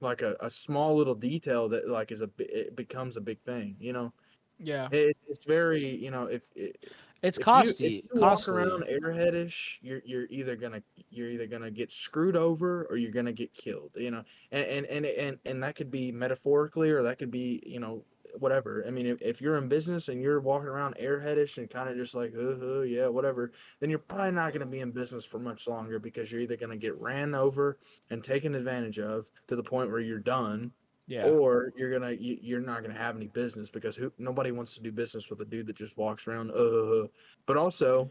like 0.00 0.22
a, 0.22 0.36
a 0.40 0.50
small 0.50 0.96
little 0.96 1.14
detail 1.14 1.68
that 1.68 1.88
like 1.88 2.12
is 2.12 2.20
a 2.20 2.30
it 2.38 2.76
becomes 2.76 3.16
a 3.16 3.20
big 3.20 3.40
thing. 3.42 3.76
You 3.80 3.92
know, 3.92 4.12
yeah, 4.58 4.88
it, 4.92 5.16
it's 5.28 5.44
very 5.44 5.96
you 5.96 6.10
know 6.10 6.24
if 6.24 6.42
it, 6.54 6.86
it's 7.28 7.38
if 7.38 7.44
you- 7.80 7.86
you 8.14 8.20
walk 8.20 8.38
around 8.48 8.84
airheadish, 8.84 9.78
you're 9.82 10.02
you're 10.04 10.26
either 10.30 10.56
gonna 10.56 10.82
you're 11.10 11.30
either 11.30 11.46
gonna 11.46 11.70
get 11.70 11.92
screwed 11.92 12.36
over 12.36 12.86
or 12.90 12.96
you're 12.96 13.12
gonna 13.12 13.32
get 13.32 13.52
killed. 13.54 13.92
You 13.96 14.10
know, 14.10 14.24
and 14.52 14.64
and 14.64 14.86
and 14.86 15.06
and, 15.06 15.38
and 15.44 15.62
that 15.62 15.76
could 15.76 15.90
be 15.90 16.12
metaphorically 16.12 16.90
or 16.90 17.02
that 17.04 17.18
could 17.18 17.30
be 17.30 17.62
you 17.66 17.80
know 17.80 18.04
whatever. 18.38 18.84
I 18.86 18.90
mean, 18.90 19.06
if, 19.06 19.22
if 19.22 19.40
you're 19.40 19.56
in 19.56 19.66
business 19.68 20.08
and 20.08 20.20
you're 20.20 20.40
walking 20.40 20.68
around 20.68 20.96
airheadish 21.00 21.56
and 21.56 21.70
kind 21.70 21.88
of 21.88 21.96
just 21.96 22.14
like 22.14 22.34
uh, 22.36 22.40
uh, 22.40 22.80
yeah 22.82 23.08
whatever, 23.08 23.52
then 23.80 23.88
you're 23.88 23.98
probably 23.98 24.32
not 24.32 24.52
gonna 24.52 24.66
be 24.66 24.80
in 24.80 24.90
business 24.90 25.24
for 25.24 25.38
much 25.38 25.66
longer 25.66 25.98
because 25.98 26.30
you're 26.30 26.42
either 26.42 26.56
gonna 26.56 26.76
get 26.76 27.00
ran 27.00 27.34
over 27.34 27.78
and 28.10 28.22
taken 28.22 28.54
advantage 28.54 28.98
of 28.98 29.30
to 29.48 29.56
the 29.56 29.62
point 29.62 29.90
where 29.90 30.00
you're 30.00 30.18
done 30.18 30.70
yeah, 31.06 31.26
or 31.26 31.72
you're 31.76 31.90
gonna 31.90 32.12
you, 32.12 32.38
you're 32.40 32.60
not 32.60 32.82
gonna 32.82 32.98
have 32.98 33.16
any 33.16 33.28
business 33.28 33.70
because 33.70 33.96
who 33.96 34.12
nobody 34.18 34.50
wants 34.50 34.74
to 34.74 34.80
do 34.80 34.90
business 34.92 35.30
with 35.30 35.40
a 35.40 35.44
dude 35.44 35.66
that 35.66 35.76
just 35.76 35.96
walks 35.96 36.26
around 36.26 36.50
uh 36.50 37.06
but 37.46 37.56
also 37.56 38.10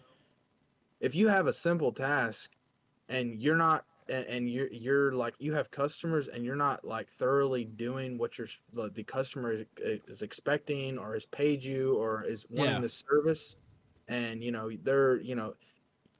if 1.01 1.13
you 1.15 1.27
have 1.27 1.47
a 1.47 1.53
simple 1.53 1.91
task 1.91 2.51
and 3.10 3.41
you're 3.41 3.58
not 3.58 3.86
and, 4.08 4.25
and 4.27 4.49
you're 4.49 4.71
you're 4.71 5.12
like 5.13 5.34
you 5.39 5.53
have 5.53 5.69
customers 5.71 6.27
and 6.27 6.45
you're 6.45 6.55
not 6.55 6.86
like 6.86 7.10
thoroughly 7.12 7.65
doing 7.65 8.17
what 8.17 8.38
your 8.38 8.47
the, 8.73 8.89
the 8.91 9.03
customer 9.03 9.51
is, 9.51 9.65
is 10.08 10.21
expecting 10.21 10.97
or 10.97 11.13
has 11.13 11.25
paid 11.25 11.63
you 11.63 11.95
or 11.95 12.23
is 12.23 12.45
wanting 12.49 12.75
Yeah. 12.75 12.81
this 12.81 13.03
service 13.10 13.55
and 14.08 14.43
you 14.43 14.51
know 14.51 14.69
they're 14.84 15.17
you 15.17 15.36
know 15.36 15.53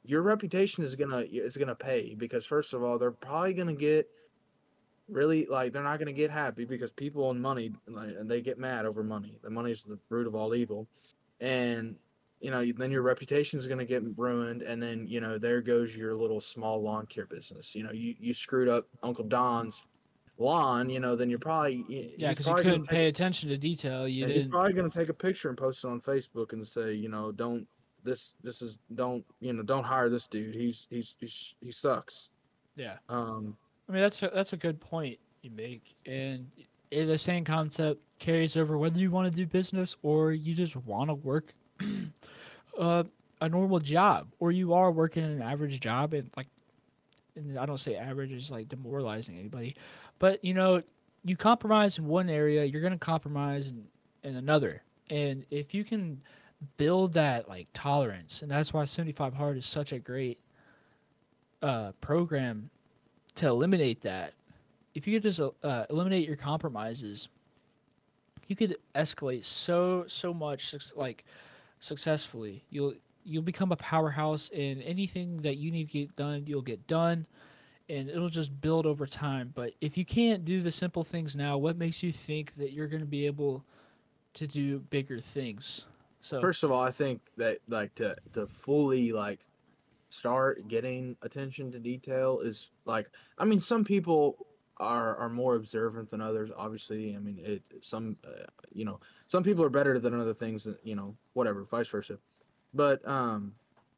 your 0.04 0.22
reputation 0.24 0.84
is 0.84 0.96
gonna 0.96 1.26
is 1.32 1.58
gonna 1.58 1.76
pay 1.76 2.16
because 2.16 2.46
first 2.46 2.74
of 2.74 2.84
all 2.84 2.98
they're 2.98 3.12
probably 3.12 3.54
gonna 3.54 3.74
get 3.74 4.10
really 5.10 5.46
like 5.46 5.72
they're 5.72 5.84
not 5.84 6.00
going 6.00 6.08
to 6.08 6.13
get 6.13 6.32
happy 6.32 6.65
because 6.65 6.91
people 6.91 7.30
and 7.32 7.41
money 7.41 7.72
like, 7.88 8.10
and 8.20 8.30
they 8.30 8.41
get 8.41 8.58
mad 8.58 8.86
over 8.86 9.04
money 9.04 9.38
the 9.44 9.50
money 9.50 9.72
is 9.72 9.84
the 9.84 10.00
root 10.10 10.26
of 10.26 10.36
all 10.36 10.56
evil 10.56 10.88
and 11.39 11.96
you 12.39 12.50
know 12.50 12.65
then 12.78 12.91
your 12.91 13.04
reputation 13.04 13.60
is 13.60 13.68
going 13.68 13.80
to 13.80 13.86
get 13.86 14.04
ruined 14.18 14.62
and 14.63 14.82
then 14.82 15.06
you 15.08 15.22
know 15.22 15.38
there 15.38 15.62
goes 15.62 15.96
your 15.96 16.15
little 16.15 16.41
small 16.41 16.82
lawn 16.82 17.06
care 17.06 17.28
business 17.28 17.76
you 17.76 17.84
know 17.84 17.91
you, 17.91 18.15
you 18.20 18.34
screwed 18.34 18.68
up 18.68 18.88
uncle 19.04 19.24
don's 19.24 19.88
lawn 20.38 20.89
you 20.89 21.00
know 21.00 21.15
then 21.15 21.30
you're 21.30 21.39
probably 21.39 21.86
yeah, 22.18 22.32
because 22.32 22.48
you 22.48 22.56
couldn't 22.56 22.82
take- 22.84 22.89
pay 22.89 23.08
attention 23.08 23.48
to 23.48 23.58
detail. 23.58 24.06
You 24.06 24.26
he's 24.26 24.44
didn't. 24.44 24.52
probably 24.52 24.74
going 24.74 24.89
to 24.89 25.00
take 25.00 25.10
a 25.10 25.13
picture 25.13 25.50
and 25.50 25.58
post 25.58 25.84
it 25.84 25.88
on 25.88 26.02
facebook 26.02 26.52
and 26.52 26.65
say 26.68 26.94
you 26.94 27.10
know 27.10 27.32
don't 27.32 27.68
this 28.04 28.34
this 28.44 28.62
is 28.62 28.80
don't 28.96 29.24
you 29.39 29.54
know 29.54 29.63
don't 29.63 29.86
hire 29.86 30.10
this 30.10 30.28
dude 30.28 30.56
he's 30.56 30.88
he's, 30.89 31.15
he's 31.20 31.56
he 31.62 31.72
sucks 31.72 32.30
yeah, 32.76 32.96
um 33.08 33.56
I 33.88 33.91
mean 33.91 34.02
that's 34.02 34.21
a, 34.24 34.32
that's 34.34 34.54
a 34.54 34.58
good 34.58 34.80
point. 34.80 35.17
you 35.41 35.52
make. 35.52 35.95
And 36.06 36.50
the 36.91 37.17
same 37.17 37.43
concept 37.43 38.02
carries 38.19 38.56
over 38.56 38.78
whether 38.78 39.00
you 39.00 39.12
want 39.12 39.32
to 39.32 39.36
do 39.36 39.45
business 39.45 39.95
or 40.02 40.32
you 40.32 40.54
just 40.54 40.76
want 40.76 41.10
to 41.10 41.15
work 41.15 41.54
uh, 42.80 43.04
a 43.41 43.50
normal 43.50 43.80
job 43.80 44.28
or 44.39 44.52
you 44.52 44.74
are 44.74 44.91
working 44.91 45.24
an 45.24 45.41
average 45.41 45.80
job 45.80 46.13
and 46.13 46.30
like 46.38 46.48
and 47.36 47.60
I 47.60 47.65
don't 47.65 47.80
say 47.80 47.95
average 47.95 48.32
is 48.32 48.50
like 48.50 48.69
demoralizing 48.69 49.38
anybody, 49.38 49.76
but 50.19 50.43
you 50.43 50.54
know, 50.54 50.82
you 51.26 51.36
compromise 51.36 51.98
in 51.98 52.08
one 52.08 52.30
area, 52.30 52.63
you're 52.63 52.82
gonna 52.82 52.98
compromise 52.98 53.67
in, 53.67 53.86
in 54.24 54.38
another. 54.38 54.84
And 55.10 55.45
if 55.52 55.74
you 55.74 55.84
can 55.84 56.21
build 56.78 57.13
that 57.13 57.50
like 57.50 57.67
tolerance, 57.74 58.41
and 58.41 58.50
that's 58.50 58.74
why 58.74 58.86
75 58.86 59.34
Hard 59.34 59.58
is 59.58 59.65
such 59.65 59.91
a 59.91 60.00
great 60.00 60.39
uh, 61.62 61.91
program 62.00 62.69
to 63.36 63.48
eliminate 63.48 64.02
that. 64.02 64.34
If 64.93 65.08
you 65.08 65.15
could 65.15 65.24
just 65.24 65.39
uh, 65.39 65.86
eliminate 65.89 66.28
your 66.28 66.38
compromises, 66.38 67.28
you 68.48 68.56
could 68.56 68.78
escalate 68.95 69.43
so 69.43 70.06
so 70.08 70.34
much 70.34 70.74
like 70.95 71.26
successfully. 71.80 72.63
You'll 72.69 72.93
you'll 73.24 73.43
become 73.43 73.71
a 73.71 73.76
powerhouse 73.76 74.50
in 74.50 74.82
anything 74.84 75.41
that 75.41 75.58
you 75.58 75.71
need 75.71 75.89
to 75.89 76.00
get 76.00 76.15
done. 76.15 76.43
You'll 76.45 76.62
get 76.62 76.88
done, 76.88 77.26
and 77.89 78.10
it'll 78.10 78.30
just 78.30 78.62
build 78.62 78.86
over 78.86 79.06
time. 79.06 79.52
But 79.54 79.74
if 79.82 79.98
you 79.98 80.06
can't 80.06 80.45
do 80.45 80.62
the 80.62 80.71
simple 80.71 81.04
things 81.04 81.36
now, 81.36 81.58
what 81.58 81.78
makes 81.78 82.02
you 82.04 82.12
think 82.12 82.56
that 82.56 82.71
you're 82.71 82.88
going 82.88 83.02
to 83.02 83.08
be 83.08 83.26
able 83.26 83.65
to 84.36 84.48
do 84.48 84.80
bigger 84.80 85.19
things? 85.19 85.86
So 86.21 86.39
First 86.39 86.63
of 86.63 86.71
all, 86.71 86.82
I 86.82 86.91
think 86.91 87.21
that 87.38 87.60
like 87.67 87.93
to 87.95 88.15
to 88.34 88.48
fully 88.48 89.12
like 89.12 89.39
start 90.15 90.67
getting 90.67 91.15
attention 91.21 91.71
to 91.71 91.80
detail 91.80 92.39
is 92.39 92.71
like 92.86 93.10
I 93.38 93.45
mean 93.45 93.60
some 93.60 93.84
people 93.84 94.38
are 94.78 95.15
are 95.17 95.30
more 95.30 95.56
observant 95.56 96.10
than 96.10 96.21
others 96.21 96.49
obviously 96.56 97.15
I 97.15 97.19
mean 97.19 97.39
it 97.43 97.63
some 97.82 98.17
uh, 98.25 98.45
you 98.73 98.86
know 98.86 98.99
some 99.28 99.43
people 99.43 99.63
are 99.63 99.69
better 99.69 99.99
than 99.99 100.19
other 100.19 100.34
things 100.34 100.67
you 100.84 100.95
know 100.95 101.15
whatever 101.34 101.63
vice 101.63 101.88
versa. 101.89 102.17
But 102.73 103.06
um 103.08 103.54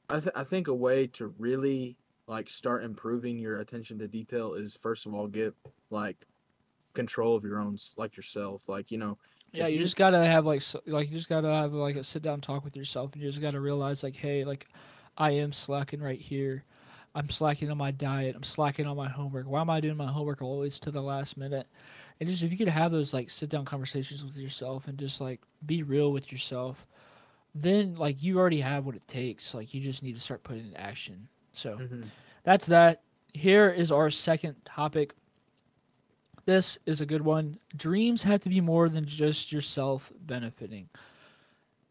I 0.10 0.20
th- 0.20 0.36
I 0.36 0.44
think 0.44 0.68
a 0.68 0.74
way 0.74 1.08
to 1.18 1.34
really 1.40 1.98
like 2.28 2.50
start 2.50 2.84
improving 2.84 3.40
your 3.40 3.60
attention 3.60 3.98
to 4.00 4.08
detail 4.08 4.54
is 4.54 4.76
first 4.78 5.06
of 5.06 5.14
all 5.14 5.28
get 5.28 5.54
like 5.90 6.26
control 6.94 7.36
of 7.36 7.44
your 7.44 7.60
own 7.60 7.78
like 7.98 8.16
yourself 8.18 8.68
like 8.68 8.92
you 8.92 8.98
know 8.98 9.18
Yeah, 9.54 9.68
you, 9.68 9.76
you- 9.78 9.84
just 9.84 9.96
gotta 9.96 10.24
have 10.24 10.46
like 10.46 10.62
s- 10.62 10.76
like 10.86 11.10
you 11.10 11.18
just 11.18 11.30
gotta 11.30 11.48
have 11.50 11.74
like 11.74 11.96
a 11.96 12.04
sit 12.04 12.22
down 12.22 12.42
talk 12.42 12.64
with 12.64 12.76
yourself, 12.76 13.14
and 13.14 13.22
you 13.22 13.30
just 13.30 13.42
gotta 13.42 13.60
realize 13.60 14.04
like, 14.04 14.16
hey, 14.16 14.44
like 14.46 14.68
I 15.18 15.32
am 15.32 15.52
slacking 15.52 16.02
right 16.02 16.20
here. 16.20 16.64
I'm 17.16 17.30
slacking 17.30 17.72
on 17.72 17.78
my 17.78 17.92
diet. 17.92 18.36
I'm 18.36 18.44
slacking 18.44 18.86
on 18.86 18.96
my 18.96 19.10
homework. 19.10 19.48
Why 19.48 19.62
am 19.62 19.70
I 19.70 19.82
doing 19.82 19.98
my 19.98 20.12
homework 20.12 20.42
always 20.42 20.80
to 20.82 20.92
the 20.92 21.02
last 21.02 21.36
minute? 21.36 21.68
And 22.20 22.30
just 22.30 22.44
if 22.44 22.52
you 22.52 22.58
could 22.58 22.68
have 22.68 22.92
those 22.92 23.14
like 23.14 23.32
sit 23.32 23.50
down 23.50 23.66
conversations 23.66 24.24
with 24.24 24.38
yourself 24.38 24.88
and 24.88 24.98
just 24.98 25.20
like 25.20 25.42
be 25.66 25.84
real 25.84 26.12
with 26.12 26.32
yourself, 26.32 26.86
then 27.56 27.96
like 27.96 28.22
you 28.22 28.38
already 28.38 28.62
have 28.62 28.86
what 28.86 28.96
it 28.96 29.08
takes. 29.08 29.54
Like 29.54 29.74
you 29.74 29.82
just 29.82 30.04
need 30.04 30.16
to 30.16 30.22
start 30.22 30.44
putting 30.44 30.66
it 30.66 30.70
in 30.70 30.76
action. 30.76 31.28
So 31.54 31.78
mm-hmm. 31.78 32.04
that's 32.44 32.68
that. 32.68 33.02
Here 33.34 33.70
is 33.70 33.92
our 33.92 34.12
second 34.12 34.56
topic. 34.66 35.14
This 36.46 36.78
is 36.86 37.02
a 37.02 37.06
good 37.06 37.22
one. 37.22 37.58
Dreams 37.76 38.24
have 38.24 38.42
to 38.42 38.50
be 38.50 38.62
more 38.62 38.90
than 38.90 39.06
just 39.06 39.52
yourself 39.52 40.12
benefiting. 40.22 40.88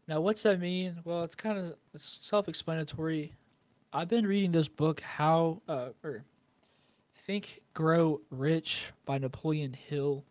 Now, 0.07 0.21
what's 0.21 0.43
that 0.43 0.59
mean? 0.59 0.95
Well, 1.03 1.23
it's 1.23 1.35
kind 1.35 1.57
of 1.57 1.75
it's 1.93 2.19
self-explanatory. 2.21 3.33
I've 3.91 4.07
been 4.07 4.25
reading 4.25 4.51
this 4.51 4.69
book, 4.69 5.01
How 5.01 5.61
uh, 5.67 5.89
or 6.03 6.23
Think, 7.25 7.61
Grow 7.73 8.21
Rich 8.29 8.85
by 9.05 9.17
Napoleon 9.17 9.73
Hill, 9.73 10.23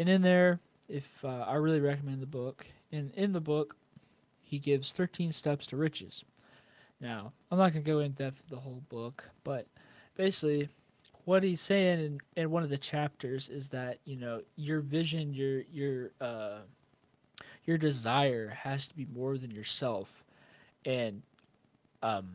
and 0.00 0.08
in 0.08 0.22
there, 0.22 0.58
if 0.88 1.24
uh, 1.24 1.44
I 1.46 1.54
really 1.54 1.80
recommend 1.80 2.20
the 2.20 2.26
book. 2.26 2.66
And 2.90 3.12
in 3.14 3.32
the 3.32 3.40
book, 3.40 3.76
he 4.40 4.58
gives 4.58 4.92
13 4.92 5.32
steps 5.32 5.66
to 5.68 5.76
riches. 5.76 6.24
Now, 7.00 7.32
I'm 7.50 7.58
not 7.58 7.72
gonna 7.72 7.84
go 7.84 8.00
in 8.00 8.12
depth 8.12 8.42
the 8.50 8.58
whole 8.58 8.82
book, 8.88 9.28
but 9.44 9.66
basically, 10.16 10.68
what 11.24 11.44
he's 11.44 11.60
saying 11.60 12.00
in, 12.00 12.20
in 12.42 12.50
one 12.50 12.64
of 12.64 12.70
the 12.70 12.78
chapters 12.78 13.48
is 13.48 13.68
that 13.68 13.98
you 14.04 14.16
know 14.16 14.40
your 14.56 14.80
vision 14.80 15.32
your 15.32 15.60
your 15.72 16.10
uh 16.20 16.58
your 17.64 17.78
desire 17.78 18.48
has 18.48 18.88
to 18.88 18.96
be 18.96 19.06
more 19.14 19.38
than 19.38 19.50
yourself. 19.50 20.24
And 20.84 21.22
um 22.02 22.30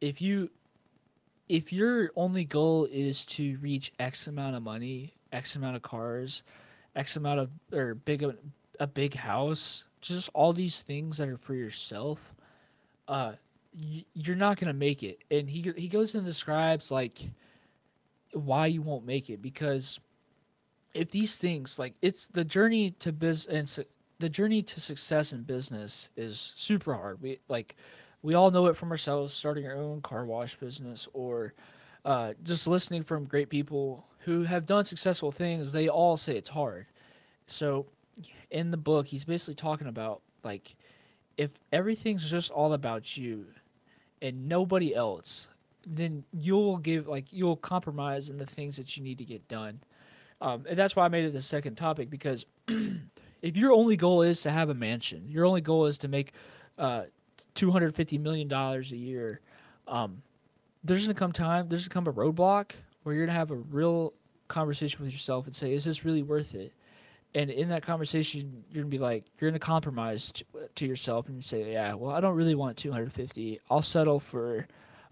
if 0.00 0.20
you 0.20 0.50
if 1.48 1.72
your 1.72 2.10
only 2.16 2.44
goal 2.44 2.86
is 2.90 3.24
to 3.24 3.58
reach 3.58 3.92
x 3.98 4.26
amount 4.26 4.56
of 4.56 4.62
money 4.62 5.14
x 5.32 5.56
amount 5.56 5.76
of 5.76 5.82
cars 5.82 6.42
x 6.96 7.16
amount 7.16 7.40
of 7.40 7.50
or 7.72 7.94
big 7.94 8.22
a, 8.80 8.86
big 8.86 9.14
house 9.14 9.84
just 10.00 10.30
all 10.32 10.52
these 10.52 10.82
things 10.82 11.18
that 11.18 11.28
are 11.28 11.36
for 11.36 11.54
yourself 11.54 12.34
uh 13.08 13.32
you're 13.72 14.36
not 14.36 14.58
gonna 14.58 14.72
make 14.72 15.02
it. 15.02 15.22
And 15.30 15.48
he 15.48 15.72
he 15.76 15.88
goes 15.88 16.14
and 16.14 16.24
describes 16.24 16.90
like 16.90 17.18
why 18.32 18.66
you 18.66 18.82
won't 18.82 19.06
make 19.06 19.30
it. 19.30 19.40
Because 19.42 20.00
if 20.94 21.10
these 21.10 21.38
things 21.38 21.78
like 21.78 21.94
it's 22.02 22.26
the 22.26 22.44
journey 22.44 22.92
to 22.92 23.12
su- 23.66 23.84
the 24.18 24.28
journey 24.28 24.62
to 24.62 24.80
success 24.80 25.32
in 25.32 25.42
business 25.42 26.08
is 26.16 26.52
super 26.56 26.94
hard. 26.94 27.20
We 27.22 27.38
like 27.48 27.76
we 28.22 28.34
all 28.34 28.50
know 28.50 28.66
it 28.66 28.76
from 28.76 28.90
ourselves 28.90 29.32
starting 29.32 29.66
our 29.66 29.76
own 29.76 30.00
car 30.00 30.24
wash 30.24 30.56
business 30.56 31.08
or 31.12 31.54
uh, 32.04 32.32
just 32.42 32.66
listening 32.66 33.02
from 33.02 33.24
great 33.24 33.48
people 33.48 34.04
who 34.20 34.42
have 34.42 34.66
done 34.66 34.84
successful 34.84 35.30
things 35.30 35.72
they 35.72 35.88
all 35.88 36.16
say 36.16 36.36
it's 36.36 36.48
hard. 36.48 36.86
So 37.46 37.86
in 38.50 38.70
the 38.70 38.76
book 38.76 39.06
he's 39.06 39.24
basically 39.24 39.54
talking 39.54 39.86
about 39.86 40.20
like 40.42 40.74
if 41.36 41.50
everything's 41.72 42.28
just 42.28 42.50
all 42.50 42.72
about 42.72 43.16
you 43.16 43.46
and 44.20 44.48
nobody 44.48 44.94
else 44.94 45.48
then 45.86 46.24
you'll 46.32 46.78
give 46.78 47.06
like 47.06 47.32
you'll 47.32 47.56
compromise 47.56 48.30
in 48.30 48.36
the 48.36 48.46
things 48.46 48.76
that 48.76 48.96
you 48.96 49.02
need 49.02 49.18
to 49.18 49.24
get 49.24 49.46
done. 49.48 49.80
Um, 50.40 50.64
and 50.68 50.78
that's 50.78 50.94
why 50.94 51.04
i 51.04 51.08
made 51.08 51.24
it 51.24 51.32
the 51.32 51.42
second 51.42 51.76
topic 51.76 52.10
because 52.10 52.46
if 53.42 53.56
your 53.56 53.72
only 53.72 53.96
goal 53.96 54.22
is 54.22 54.40
to 54.42 54.50
have 54.50 54.68
a 54.68 54.74
mansion 54.74 55.24
your 55.28 55.44
only 55.44 55.60
goal 55.60 55.86
is 55.86 55.98
to 55.98 56.08
make 56.08 56.32
uh, 56.78 57.02
250 57.54 58.18
million 58.18 58.48
dollars 58.48 58.92
a 58.92 58.96
year 58.96 59.40
um, 59.86 60.22
there's 60.84 61.06
gonna 61.06 61.14
come 61.14 61.32
time 61.32 61.68
there's 61.68 61.88
gonna 61.88 62.06
come 62.06 62.12
a 62.12 62.16
roadblock 62.16 62.72
where 63.02 63.14
you're 63.14 63.26
gonna 63.26 63.38
have 63.38 63.50
a 63.50 63.56
real 63.56 64.12
conversation 64.48 65.04
with 65.04 65.12
yourself 65.12 65.46
and 65.46 65.54
say 65.54 65.72
is 65.72 65.84
this 65.84 66.04
really 66.04 66.22
worth 66.22 66.54
it? 66.54 66.72
And 67.34 67.50
in 67.50 67.68
that 67.68 67.82
conversation 67.82 68.64
you're 68.70 68.82
gonna 68.82 68.90
be 68.90 68.98
like 68.98 69.24
you're 69.38 69.50
gonna 69.50 69.58
compromise 69.58 70.32
to, 70.32 70.44
to 70.76 70.86
yourself 70.86 71.28
and 71.28 71.44
say 71.44 71.72
yeah 71.72 71.92
well 71.94 72.14
i 72.14 72.20
don't 72.20 72.34
really 72.34 72.54
want 72.54 72.76
250 72.78 73.60
i'll 73.70 73.82
settle 73.82 74.18
for 74.18 74.66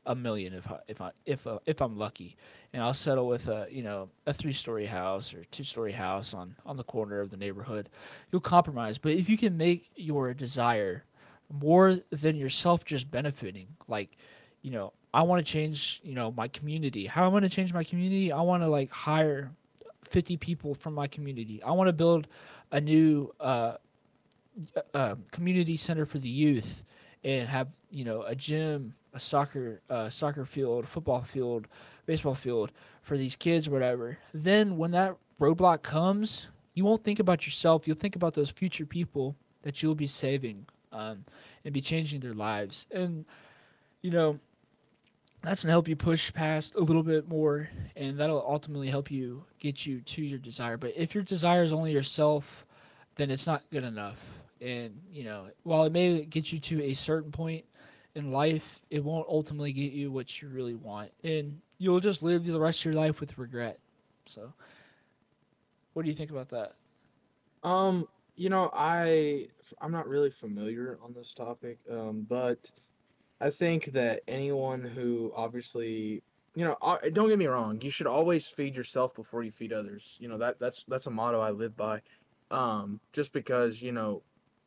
a 0.06 0.14
million 0.14 0.54
if 0.54 0.70
I, 0.70 0.78
if 0.88 1.00
I 1.00 1.10
if 1.26 1.46
uh, 1.46 1.58
if 1.66 1.80
I'm 1.80 1.96
lucky, 1.96 2.36
and 2.76 2.84
I'll 2.84 2.92
settle 2.92 3.26
with 3.26 3.48
a 3.48 3.66
you 3.70 3.82
know 3.82 4.10
a 4.26 4.34
three 4.34 4.52
story 4.52 4.84
house 4.84 5.32
or 5.32 5.44
two 5.44 5.64
story 5.64 5.92
house 5.92 6.34
on 6.34 6.54
on 6.66 6.76
the 6.76 6.84
corner 6.84 7.20
of 7.20 7.30
the 7.30 7.36
neighborhood. 7.38 7.88
You'll 8.30 8.42
compromise, 8.42 8.98
but 8.98 9.12
if 9.12 9.30
you 9.30 9.38
can 9.38 9.56
make 9.56 9.88
your 9.96 10.34
desire 10.34 11.02
more 11.50 11.96
than 12.10 12.36
yourself 12.36 12.84
just 12.84 13.10
benefiting, 13.10 13.68
like 13.88 14.18
you 14.60 14.70
know 14.70 14.92
I 15.14 15.22
want 15.22 15.44
to 15.44 15.50
change 15.50 16.02
you 16.04 16.14
know 16.14 16.32
my 16.32 16.48
community. 16.48 17.06
How 17.06 17.24
I 17.24 17.28
want 17.28 17.44
to 17.44 17.48
change 17.48 17.72
my 17.72 17.82
community? 17.82 18.30
I 18.30 18.42
want 18.42 18.62
to 18.62 18.68
like 18.68 18.90
hire 18.90 19.50
50 20.04 20.36
people 20.36 20.74
from 20.74 20.92
my 20.92 21.06
community. 21.06 21.62
I 21.62 21.70
want 21.70 21.88
to 21.88 21.94
build 21.94 22.26
a 22.72 22.80
new 22.80 23.32
uh, 23.40 23.76
uh, 24.92 25.14
community 25.30 25.78
center 25.78 26.04
for 26.04 26.18
the 26.18 26.28
youth 26.28 26.84
and 27.24 27.48
have 27.48 27.68
you 27.90 28.04
know 28.04 28.20
a 28.24 28.34
gym 28.34 28.92
a 29.14 29.18
soccer 29.18 29.80
uh, 29.88 30.10
soccer 30.10 30.44
field 30.44 30.86
football 30.86 31.22
field 31.22 31.68
baseball 32.06 32.34
field 32.34 32.72
for 33.02 33.16
these 33.18 33.36
kids 33.36 33.68
or 33.68 33.72
whatever 33.72 34.18
then 34.32 34.76
when 34.76 34.92
that 34.92 35.16
roadblock 35.40 35.82
comes 35.82 36.46
you 36.76 36.84
won't 36.84 37.02
think 37.02 37.18
about 37.18 37.46
yourself. 37.46 37.88
You'll 37.88 37.96
think 37.96 38.14
about 38.16 38.34
those 38.34 38.50
future 38.50 38.86
people 38.86 39.34
that 39.62 39.82
you'll 39.82 39.96
be 39.96 40.06
saving 40.06 40.66
um, 40.92 41.24
and 41.64 41.74
be 41.74 41.80
changing 41.80 42.20
their 42.20 42.34
lives. 42.34 42.86
And 42.92 43.24
you 44.02 44.12
know 44.12 44.38
that's 45.42 45.64
gonna 45.64 45.72
help 45.72 45.88
you 45.88 45.96
push 45.96 46.32
past 46.32 46.74
a 46.74 46.80
little 46.80 47.02
bit 47.02 47.28
more 47.28 47.68
and 47.96 48.18
that'll 48.18 48.44
ultimately 48.46 48.88
help 48.88 49.10
you 49.10 49.42
get 49.58 49.86
you 49.86 50.00
to 50.02 50.22
your 50.22 50.38
desire. 50.38 50.76
But 50.76 50.92
if 50.96 51.14
your 51.14 51.24
desire 51.24 51.64
is 51.64 51.72
only 51.72 51.92
yourself 51.92 52.66
then 53.16 53.30
it's 53.30 53.46
not 53.46 53.62
good 53.72 53.82
enough. 53.84 54.38
And 54.60 55.00
you 55.10 55.24
know 55.24 55.46
while 55.62 55.84
it 55.84 55.92
may 55.92 56.26
get 56.26 56.52
you 56.52 56.60
to 56.60 56.82
a 56.84 56.94
certain 56.94 57.32
point 57.32 57.64
in 58.14 58.32
life 58.32 58.82
it 58.90 59.02
won't 59.02 59.26
ultimately 59.28 59.72
get 59.72 59.92
you 59.92 60.12
what 60.12 60.42
you 60.42 60.48
really 60.48 60.74
want. 60.74 61.10
And 61.24 61.60
you'll 61.78 62.00
just 62.00 62.22
live 62.22 62.44
the 62.44 62.60
rest 62.60 62.80
of 62.80 62.86
your 62.86 62.94
life 62.94 63.20
with 63.20 63.36
regret 63.38 63.78
so 64.26 64.52
what 65.92 66.02
do 66.02 66.08
you 66.10 66.16
think 66.16 66.30
about 66.30 66.48
that 66.50 66.72
Um, 67.62 68.06
you 68.36 68.50
know, 68.50 68.70
I 68.74 69.48
I'm 69.80 69.92
not 69.92 70.08
really 70.08 70.30
familiar 70.30 70.98
on 71.02 71.14
this 71.14 71.34
topic, 71.34 71.78
um, 71.90 72.26
but 72.28 72.70
I 73.40 73.50
think 73.50 73.86
that 73.86 74.22
anyone 74.28 74.82
who 74.84 75.32
obviously 75.36 76.22
you 76.54 76.64
know, 76.64 76.76
don't 77.12 77.28
get 77.28 77.38
me 77.38 77.46
wrong. 77.46 77.80
You 77.82 77.90
should 77.90 78.06
always 78.06 78.48
feed 78.48 78.76
yourself 78.76 79.14
before 79.14 79.42
you 79.44 79.52
feed 79.52 79.72
others. 79.72 80.16
You 80.20 80.28
know 80.28 80.38
that 80.38 80.58
that's 80.60 80.84
that's 80.88 81.06
a 81.06 81.10
motto 81.10 81.40
I 81.40 81.50
live 81.50 81.76
by. 81.76 82.02
Um, 82.50 83.00
just 83.12 83.32
because 83.32 83.82
you 83.82 83.92
know, 83.92 84.22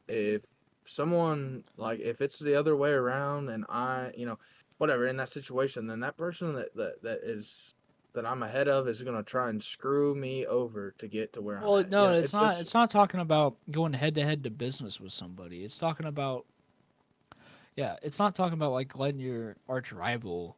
if 0.08 0.44
someone 0.86 1.64
like 1.78 2.00
if 2.00 2.22
it's 2.22 2.40
the 2.40 2.56
other 2.56 2.76
way 2.76 2.92
around 2.92 3.50
and 3.50 3.66
I, 3.70 4.12
you 4.18 4.26
know, 4.26 4.40
whatever 4.80 5.06
in 5.06 5.16
that 5.18 5.30
situation, 5.30 5.86
then 5.86 6.00
that 6.00 6.18
person 6.18 6.56
that 6.56 6.76
that, 6.76 7.04
that 7.04 7.20
is 7.24 7.76
that 8.14 8.26
I'm 8.26 8.42
ahead 8.42 8.68
of 8.68 8.88
is 8.88 9.04
gonna 9.04 9.22
try 9.24 9.50
and 9.50 9.62
screw 9.62 10.16
me 10.16 10.46
over 10.48 10.96
to 10.98 11.08
get 11.08 11.34
to 11.34 11.42
where 11.42 11.60
Well, 11.62 11.76
I'm 11.78 11.86
at. 11.86 11.90
no, 11.92 12.04
You 12.06 12.10
know, 12.10 12.16
it's 12.20 12.34
not. 12.34 12.50
just- 12.52 12.62
It's 12.62 12.74
not 12.74 12.90
talking 12.90 13.20
about 13.20 13.56
going 13.70 13.94
head 13.94 14.16
to 14.16 14.24
head 14.24 14.44
to 14.46 14.50
business 14.50 15.00
with 15.00 15.12
somebody. 15.12 15.64
It's 15.64 15.78
talking 15.78 16.08
about, 16.08 16.46
yeah, 17.76 17.98
it's 18.02 18.20
not 18.20 18.36
talking 18.36 18.54
about 18.54 18.72
like 18.72 18.98
letting 18.98 19.20
your 19.20 19.56
arch 19.68 19.92
rival, 19.94 20.58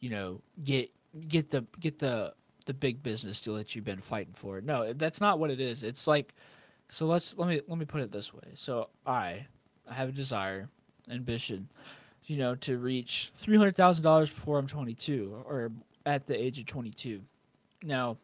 you 0.00 0.10
know, 0.10 0.40
get 0.62 0.90
get 1.28 1.50
the 1.50 1.64
get 1.80 1.98
the 1.98 2.34
the 2.66 2.74
big 2.74 3.02
business 3.02 3.40
deal 3.40 3.54
that 3.54 3.74
you've 3.74 3.84
been 3.84 4.00
fighting 4.00 4.34
for. 4.34 4.60
No, 4.60 4.92
that's 4.92 5.20
not 5.20 5.38
what 5.38 5.50
it 5.50 5.60
is. 5.60 5.82
It's 5.82 6.06
like, 6.06 6.34
so 6.88 7.06
let's 7.06 7.36
let 7.38 7.48
me 7.48 7.60
let 7.66 7.78
me 7.78 7.84
put 7.86 8.00
it 8.02 8.12
this 8.12 8.32
way. 8.34 8.50
So 8.54 8.88
I, 9.06 9.46
I 9.88 9.94
have 9.94 10.10
a 10.10 10.12
desire, 10.12 10.68
ambition, 11.10 11.68
you 12.26 12.36
know, 12.36 12.54
to 12.56 12.78
reach 12.78 13.32
three 13.36 13.56
hundred 13.56 13.76
thousand 13.76 14.04
dollars 14.04 14.30
before 14.30 14.58
I'm 14.58 14.66
22 14.66 15.42
or 15.46 15.70
at 16.06 16.26
the 16.26 16.40
age 16.40 16.58
of 16.58 16.66
22. 16.66 17.20
Now, 17.84 18.16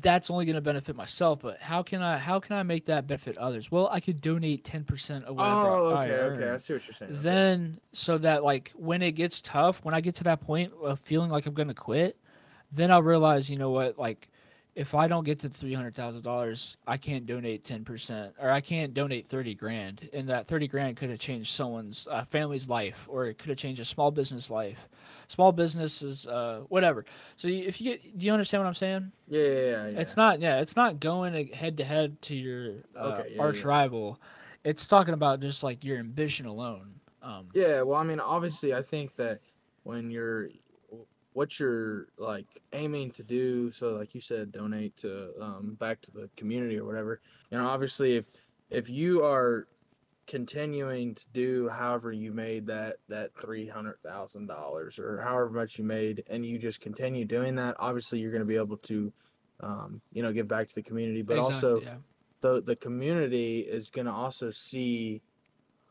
that's 0.00 0.30
only 0.30 0.46
going 0.46 0.54
to 0.54 0.62
benefit 0.62 0.96
myself 0.96 1.40
but 1.42 1.58
how 1.58 1.82
can 1.82 2.00
i 2.00 2.16
how 2.16 2.40
can 2.40 2.56
i 2.56 2.62
make 2.62 2.86
that 2.86 3.06
benefit 3.06 3.36
others 3.36 3.70
well 3.70 3.90
i 3.92 4.00
could 4.00 4.22
donate 4.22 4.64
10% 4.64 5.24
of 5.24 5.36
whatever 5.36 5.68
Oh, 5.68 5.92
I 5.94 6.04
okay, 6.06 6.14
okay. 6.42 6.48
I 6.50 6.56
see 6.56 6.72
what 6.72 6.86
you're 6.88 6.94
saying. 6.94 7.12
okay. 7.12 7.20
then 7.22 7.78
so 7.92 8.16
that 8.16 8.42
like 8.42 8.72
when 8.74 9.02
it 9.02 9.12
gets 9.12 9.42
tough 9.42 9.84
when 9.84 9.92
i 9.94 10.00
get 10.00 10.14
to 10.14 10.24
that 10.24 10.40
point 10.40 10.72
of 10.82 10.98
feeling 11.00 11.28
like 11.30 11.44
i'm 11.44 11.52
going 11.52 11.68
to 11.68 11.74
quit 11.74 12.16
then 12.72 12.90
i'll 12.90 13.02
realize 13.02 13.50
you 13.50 13.58
know 13.58 13.68
what 13.70 13.98
like 13.98 14.30
if 14.74 14.94
i 14.94 15.06
don't 15.06 15.24
get 15.24 15.38
to 15.38 15.48
$300000 15.48 16.76
i 16.86 16.96
can't 16.96 17.26
donate 17.26 17.64
10% 17.64 18.32
or 18.40 18.50
i 18.50 18.60
can't 18.60 18.94
donate 18.94 19.28
30 19.28 19.54
grand 19.54 20.08
and 20.12 20.28
that 20.28 20.46
30 20.46 20.68
grand 20.68 20.96
could 20.96 21.10
have 21.10 21.18
changed 21.18 21.54
someone's 21.54 22.06
uh, 22.10 22.24
family's 22.24 22.68
life 22.68 23.06
or 23.10 23.26
it 23.26 23.38
could 23.38 23.48
have 23.48 23.58
changed 23.58 23.80
a 23.80 23.84
small 23.84 24.10
business 24.10 24.50
life 24.50 24.88
small 25.28 25.52
businesses 25.52 26.26
uh, 26.26 26.60
whatever 26.68 27.04
so 27.36 27.48
if 27.48 27.80
you 27.80 27.92
get 27.92 28.18
do 28.18 28.26
you 28.26 28.32
understand 28.32 28.62
what 28.62 28.68
i'm 28.68 28.74
saying 28.74 29.12
yeah, 29.32 29.40
yeah, 29.40 29.54
yeah, 29.54 29.88
yeah. 29.88 30.00
it's 30.00 30.16
not, 30.16 30.40
yeah, 30.40 30.60
it's 30.60 30.76
not 30.76 31.00
going 31.00 31.48
head 31.48 31.78
to 31.78 31.84
head 31.84 32.20
to 32.22 32.36
your 32.36 32.74
uh, 32.94 33.18
Okay, 33.18 33.32
yeah, 33.34 33.42
arch 33.42 33.64
rival. 33.64 34.20
It's 34.62 34.86
talking 34.86 35.14
about 35.14 35.40
just 35.40 35.62
like 35.62 35.84
your 35.84 35.98
ambition 35.98 36.44
alone. 36.44 37.00
Um, 37.22 37.46
Yeah, 37.54 37.80
well, 37.80 37.98
I 37.98 38.02
mean, 38.02 38.20
obviously, 38.20 38.74
I 38.74 38.82
think 38.82 39.16
that 39.16 39.40
when 39.84 40.10
you're 40.10 40.50
what 41.32 41.58
you're 41.58 42.08
like 42.18 42.46
aiming 42.72 43.10
to 43.12 43.22
do, 43.22 43.70
so 43.72 43.92
like 43.94 44.14
you 44.14 44.20
said, 44.20 44.52
donate 44.52 44.96
to 44.98 45.30
um, 45.40 45.76
back 45.80 46.00
to 46.02 46.10
the 46.10 46.28
community 46.36 46.78
or 46.78 46.84
whatever. 46.84 47.20
You 47.50 47.58
know, 47.58 47.66
obviously, 47.66 48.16
if 48.16 48.26
if 48.70 48.90
you 48.90 49.24
are 49.24 49.66
continuing 50.26 51.14
to 51.14 51.24
do 51.32 51.68
however 51.68 52.12
you 52.12 52.32
made 52.32 52.66
that 52.66 52.96
that 53.08 53.30
three 53.40 53.66
hundred 53.66 53.96
thousand 54.04 54.46
dollars 54.46 54.98
or 54.98 55.20
however 55.20 55.50
much 55.50 55.78
you 55.78 55.84
made, 55.84 56.22
and 56.28 56.44
you 56.44 56.58
just 56.58 56.80
continue 56.80 57.24
doing 57.24 57.54
that, 57.56 57.76
obviously, 57.78 58.18
you're 58.18 58.30
going 58.30 58.40
to 58.40 58.46
be 58.46 58.56
able 58.56 58.76
to, 58.76 59.12
um, 59.60 60.00
you 60.12 60.22
know, 60.22 60.32
give 60.32 60.48
back 60.48 60.68
to 60.68 60.74
the 60.74 60.82
community, 60.82 61.22
but 61.22 61.38
also 61.38 61.80
yeah. 61.80 61.96
the 62.40 62.62
the 62.62 62.76
community 62.76 63.60
is 63.60 63.90
going 63.90 64.06
to 64.06 64.12
also 64.12 64.50
see 64.50 65.22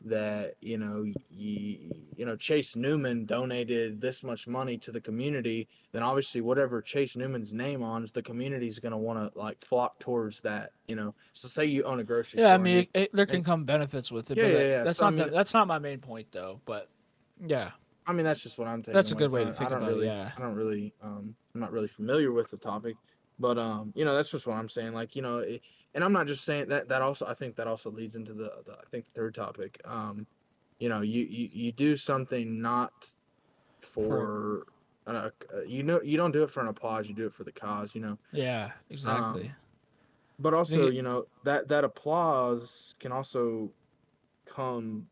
that 0.04 0.54
you 0.60 0.78
know 0.78 1.04
you, 1.30 1.90
you 2.16 2.26
know 2.26 2.36
Chase 2.36 2.76
Newman 2.76 3.24
donated 3.26 4.00
this 4.00 4.22
much 4.22 4.46
money 4.46 4.78
to 4.78 4.92
the 4.92 5.00
community 5.00 5.68
then 5.92 6.02
obviously 6.02 6.40
whatever 6.40 6.82
Chase 6.82 7.16
Newman's 7.16 7.52
name 7.52 7.82
on 7.82 8.04
is 8.04 8.12
the 8.12 8.22
community 8.22 8.68
is 8.68 8.78
going 8.78 8.92
to 8.92 8.98
want 8.98 9.18
to 9.32 9.38
like 9.38 9.64
flock 9.64 9.98
towards 9.98 10.40
that 10.40 10.70
you 10.88 10.96
know 10.96 11.14
so 11.32 11.48
say 11.48 11.64
you 11.64 11.84
own 11.84 12.00
a 12.00 12.04
grocery 12.04 12.40
Yeah, 12.40 12.48
store 12.48 12.54
I 12.54 12.58
mean, 12.58 12.76
it, 12.78 12.90
it, 12.94 13.10
there 13.12 13.26
can 13.26 13.44
come 13.44 13.64
benefits 13.64 14.10
with 14.10 14.30
it. 14.30 14.36
Yeah, 14.36 14.44
but 14.44 14.52
yeah, 14.52 14.60
yeah, 14.60 14.84
That's 14.84 14.98
so, 14.98 15.06
I 15.06 15.10
not 15.10 15.24
the, 15.26 15.30
that's 15.30 15.54
not 15.54 15.66
my 15.66 15.78
main 15.78 16.00
point 16.00 16.28
though. 16.32 16.60
But 16.64 16.88
yeah, 17.46 17.70
I 18.06 18.12
mean 18.12 18.24
that's 18.24 18.42
just 18.42 18.58
what 18.58 18.68
I'm 18.68 18.82
taking 18.82 18.94
That's 18.94 19.12
a 19.12 19.14
good 19.14 19.30
way 19.30 19.44
to 19.44 19.52
think 19.52 19.62
I 19.62 19.68
don't 19.70 19.78
about 19.78 19.92
it, 19.92 19.94
really 19.94 20.06
yeah. 20.06 20.30
I 20.36 20.40
don't 20.40 20.54
really 20.54 20.94
um 21.02 21.34
I'm 21.54 21.60
not 21.60 21.72
really 21.72 21.88
familiar 21.88 22.32
with 22.32 22.50
the 22.50 22.58
topic 22.58 22.96
but 23.42 23.58
um 23.58 23.92
you 23.94 24.04
know 24.04 24.14
that's 24.14 24.30
just 24.30 24.46
what 24.46 24.56
I'm 24.56 24.68
saying 24.68 24.94
like 24.94 25.14
you 25.16 25.20
know 25.20 25.38
it, 25.38 25.60
and 25.94 26.02
I'm 26.02 26.12
not 26.12 26.26
just 26.26 26.44
saying 26.44 26.68
that 26.68 26.88
that 26.88 27.02
also 27.02 27.26
I 27.26 27.34
think 27.34 27.56
that 27.56 27.66
also 27.66 27.90
leads 27.90 28.14
into 28.14 28.32
the, 28.32 28.50
the 28.64 28.72
I 28.72 28.84
think 28.90 29.04
the 29.04 29.10
third 29.10 29.34
topic 29.34 29.78
um 29.84 30.26
you 30.78 30.88
know 30.88 31.02
you 31.02 31.24
you, 31.24 31.50
you 31.52 31.72
do 31.72 31.96
something 31.96 32.62
not 32.62 32.92
for 33.80 34.66
an, 35.06 35.16
uh, 35.16 35.30
you 35.66 35.82
know 35.82 36.00
you 36.02 36.16
don't 36.16 36.30
do 36.30 36.44
it 36.44 36.50
for 36.50 36.60
an 36.60 36.68
applause 36.68 37.08
you 37.08 37.14
do 37.14 37.26
it 37.26 37.34
for 37.34 37.42
the 37.42 37.52
cause 37.52 37.94
you 37.94 38.00
know 38.00 38.16
yeah, 38.30 38.70
exactly. 38.88 39.52
but 40.38 40.54
also 40.54 40.88
you 40.88 41.02
know 41.02 41.26
that 41.42 41.66
that 41.66 41.82
applause 41.82 42.94
can 43.00 43.10
also 43.10 43.68
come 44.46 45.08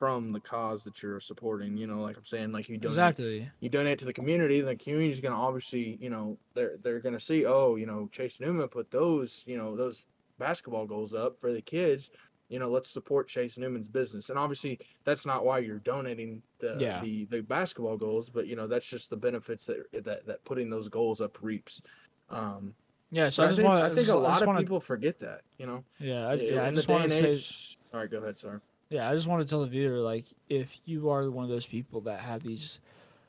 from 0.00 0.32
the 0.32 0.40
cause 0.40 0.82
that 0.82 1.02
you're 1.02 1.20
supporting 1.20 1.76
you 1.76 1.86
know 1.86 2.00
like 2.00 2.16
i'm 2.16 2.24
saying 2.24 2.50
like 2.52 2.70
you 2.70 2.78
donate 2.78 2.92
exactly. 2.92 3.50
you 3.60 3.68
donate 3.68 3.98
to 3.98 4.06
the 4.06 4.12
community, 4.14 4.62
the 4.62 4.74
community's 4.74 5.20
gonna 5.20 5.36
obviously, 5.36 5.98
you 6.00 6.08
know, 6.08 6.38
they're 6.54 6.76
they're 6.82 7.00
gonna 7.00 7.20
see, 7.20 7.44
oh, 7.44 7.76
you 7.76 7.84
know, 7.84 8.08
Chase 8.10 8.40
Newman 8.40 8.66
put 8.68 8.90
those, 8.90 9.44
you 9.46 9.58
know, 9.58 9.76
those 9.76 10.06
basketball 10.38 10.86
goals 10.86 11.12
up 11.12 11.38
for 11.38 11.52
the 11.52 11.60
kids. 11.60 12.10
You 12.48 12.58
know, 12.58 12.70
let's 12.70 12.88
support 12.90 13.28
Chase 13.28 13.58
Newman's 13.58 13.88
business. 13.88 14.30
And 14.30 14.38
obviously, 14.38 14.80
that's 15.04 15.26
not 15.26 15.44
why 15.44 15.58
you're 15.58 15.78
donating 15.80 16.42
the 16.60 16.78
Yeah. 16.80 17.02
the, 17.02 17.26
the 17.26 17.42
basketball 17.42 17.98
goals, 17.98 18.30
but 18.30 18.46
you 18.46 18.56
know, 18.56 18.66
that's 18.66 18.88
just 18.88 19.10
the 19.10 19.18
benefits 19.18 19.66
that 19.66 19.84
that 20.04 20.26
that 20.26 20.44
putting 20.46 20.70
those 20.70 20.88
goals 20.88 21.20
up 21.20 21.36
reaps. 21.42 21.82
Um, 22.30 22.74
Yeah, 23.10 23.28
so 23.28 23.42
I 23.42 23.46
I, 23.46 23.48
just 23.50 23.56
think, 23.58 23.68
want. 23.68 23.84
I 23.84 23.94
think 23.94 24.08
a 24.08 24.16
lot 24.16 24.40
of 24.40 24.46
wanna, 24.46 24.60
people 24.60 24.80
forget 24.80 25.20
that. 25.20 25.42
You 25.58 25.66
know, 25.66 25.84
Yeah, 25.98 26.26
I, 26.26 26.34
yeah. 26.34 26.62
I 26.62 26.68
in 26.68 26.74
the 26.74 26.82
day 26.82 26.96
to 26.96 27.02
and 27.02 27.12
say. 27.12 27.30
age. 27.30 27.78
All 27.92 28.00
right, 28.00 28.10
go 28.10 28.18
ahead, 28.18 28.38
sorry. 28.38 28.60
Yeah, 28.90 29.08
I 29.08 29.14
just 29.14 29.28
want 29.28 29.40
to 29.40 29.48
tell 29.48 29.60
the 29.60 29.68
viewer 29.68 29.98
like 30.00 30.24
if 30.48 30.80
you 30.84 31.10
are 31.10 31.30
one 31.30 31.44
of 31.44 31.50
those 31.50 31.64
people 31.64 32.00
that 32.02 32.20
have 32.20 32.42
these 32.42 32.80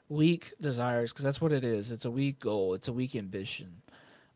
weak 0.09 0.53
desires, 0.59 1.13
because 1.13 1.23
that's 1.23 1.39
what 1.39 1.51
it 1.51 1.63
is. 1.63 1.91
It's 1.91 2.05
a 2.05 2.11
weak 2.11 2.39
goal. 2.39 2.73
It's 2.73 2.87
a 2.87 2.93
weak 2.93 3.15
ambition 3.15 3.81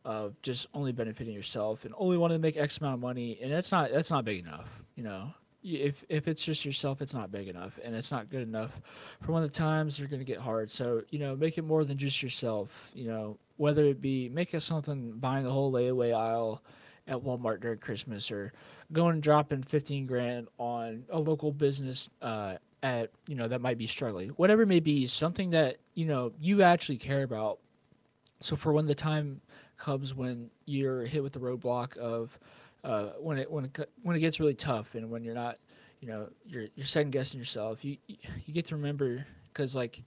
of 0.06 0.40
just 0.44 0.68
only 0.76 0.92
benefiting 0.92 1.34
yourself 1.34 1.84
and 1.84 1.96
only 1.98 2.16
wanting 2.16 2.38
to 2.38 2.42
make 2.42 2.58
X 2.58 2.78
amount 2.78 2.94
of 2.94 3.00
money, 3.00 3.40
and 3.42 3.52
that's 3.52 3.72
not 3.72 3.92
that's 3.92 4.12
not 4.12 4.24
big 4.24 4.40
enough. 4.40 4.70
You 4.96 5.04
know, 5.04 5.34
if 5.64 6.04
if 6.10 6.28
it's 6.28 6.44
just 6.44 6.64
yourself, 6.64 7.02
it's 7.02 7.16
not 7.16 7.32
big 7.32 7.48
enough, 7.48 7.80
and 7.84 7.96
it's 7.96 8.12
not 8.12 8.30
good 8.30 8.44
enough 8.44 8.80
for 9.22 9.32
when 9.32 9.42
the 9.42 9.50
times 9.50 9.98
going 10.00 10.20
to 10.20 10.24
get 10.24 10.38
hard. 10.38 10.70
So 10.70 11.02
you 11.10 11.18
know, 11.18 11.36
make 11.36 11.58
it 11.58 11.64
more 11.64 11.84
than 11.84 11.98
just 11.98 12.22
yourself. 12.22 12.92
You 12.94 13.08
know, 13.08 13.38
whether 13.58 13.84
it 13.86 14.00
be 14.00 14.30
make 14.30 14.54
it 14.54 14.62
something 14.62 15.14
buying 15.14 15.44
the 15.44 15.52
whole 15.52 15.72
layaway 15.72 16.14
aisle 16.16 16.62
at 17.08 17.18
Walmart 17.18 17.62
during 17.62 17.78
Christmas 17.78 18.32
or 18.32 18.54
going 18.92 19.14
and 19.14 19.24
dropping 19.24 19.64
15 19.64 20.06
grand 20.06 20.48
on 20.58 21.04
a 21.10 21.20
local 21.20 21.52
business 21.52 22.10
uh, 22.22 22.56
at 22.84 23.10
you 23.28 23.36
know 23.36 23.48
that 23.48 23.62
might 23.62 23.78
be 23.78 23.88
struggling. 23.88 24.30
Whatever 24.30 24.64
it 24.64 24.68
may 24.68 24.80
be 24.80 25.08
something 25.08 25.50
that 25.52 25.78
you 25.94 26.06
know 26.06 26.32
you 26.40 26.62
actually 26.62 26.98
care 26.98 27.24
about. 27.24 27.60
So 28.42 28.56
for 28.56 28.74
when 28.74 28.86
the 28.86 28.96
time 28.96 29.42
comes 29.78 30.14
when 30.14 30.50
you're 30.66 31.04
hit 31.06 31.24
with 31.24 31.34
the 31.34 31.40
roadblock 31.40 31.98
of 31.98 32.38
uh, 32.84 33.10
when 33.20 33.38
it 33.38 33.50
when 33.50 33.66
it 33.66 33.90
when 34.04 34.16
it 34.16 34.20
gets 34.20 34.40
really 34.40 34.54
tough 34.54 34.96
and 34.96 35.10
when 35.10 35.24
you're 35.24 35.36
not 35.36 35.58
you 36.00 36.08
know 36.08 36.30
you're 36.46 36.68
you're 36.76 36.86
second 36.86 37.12
guessing 37.12 37.40
yourself 37.40 37.84
you 37.84 37.98
you 38.08 38.18
you 38.46 38.54
get 38.54 38.66
to 38.66 38.76
remember 38.76 39.26
because 39.52 39.76
like 39.76 40.02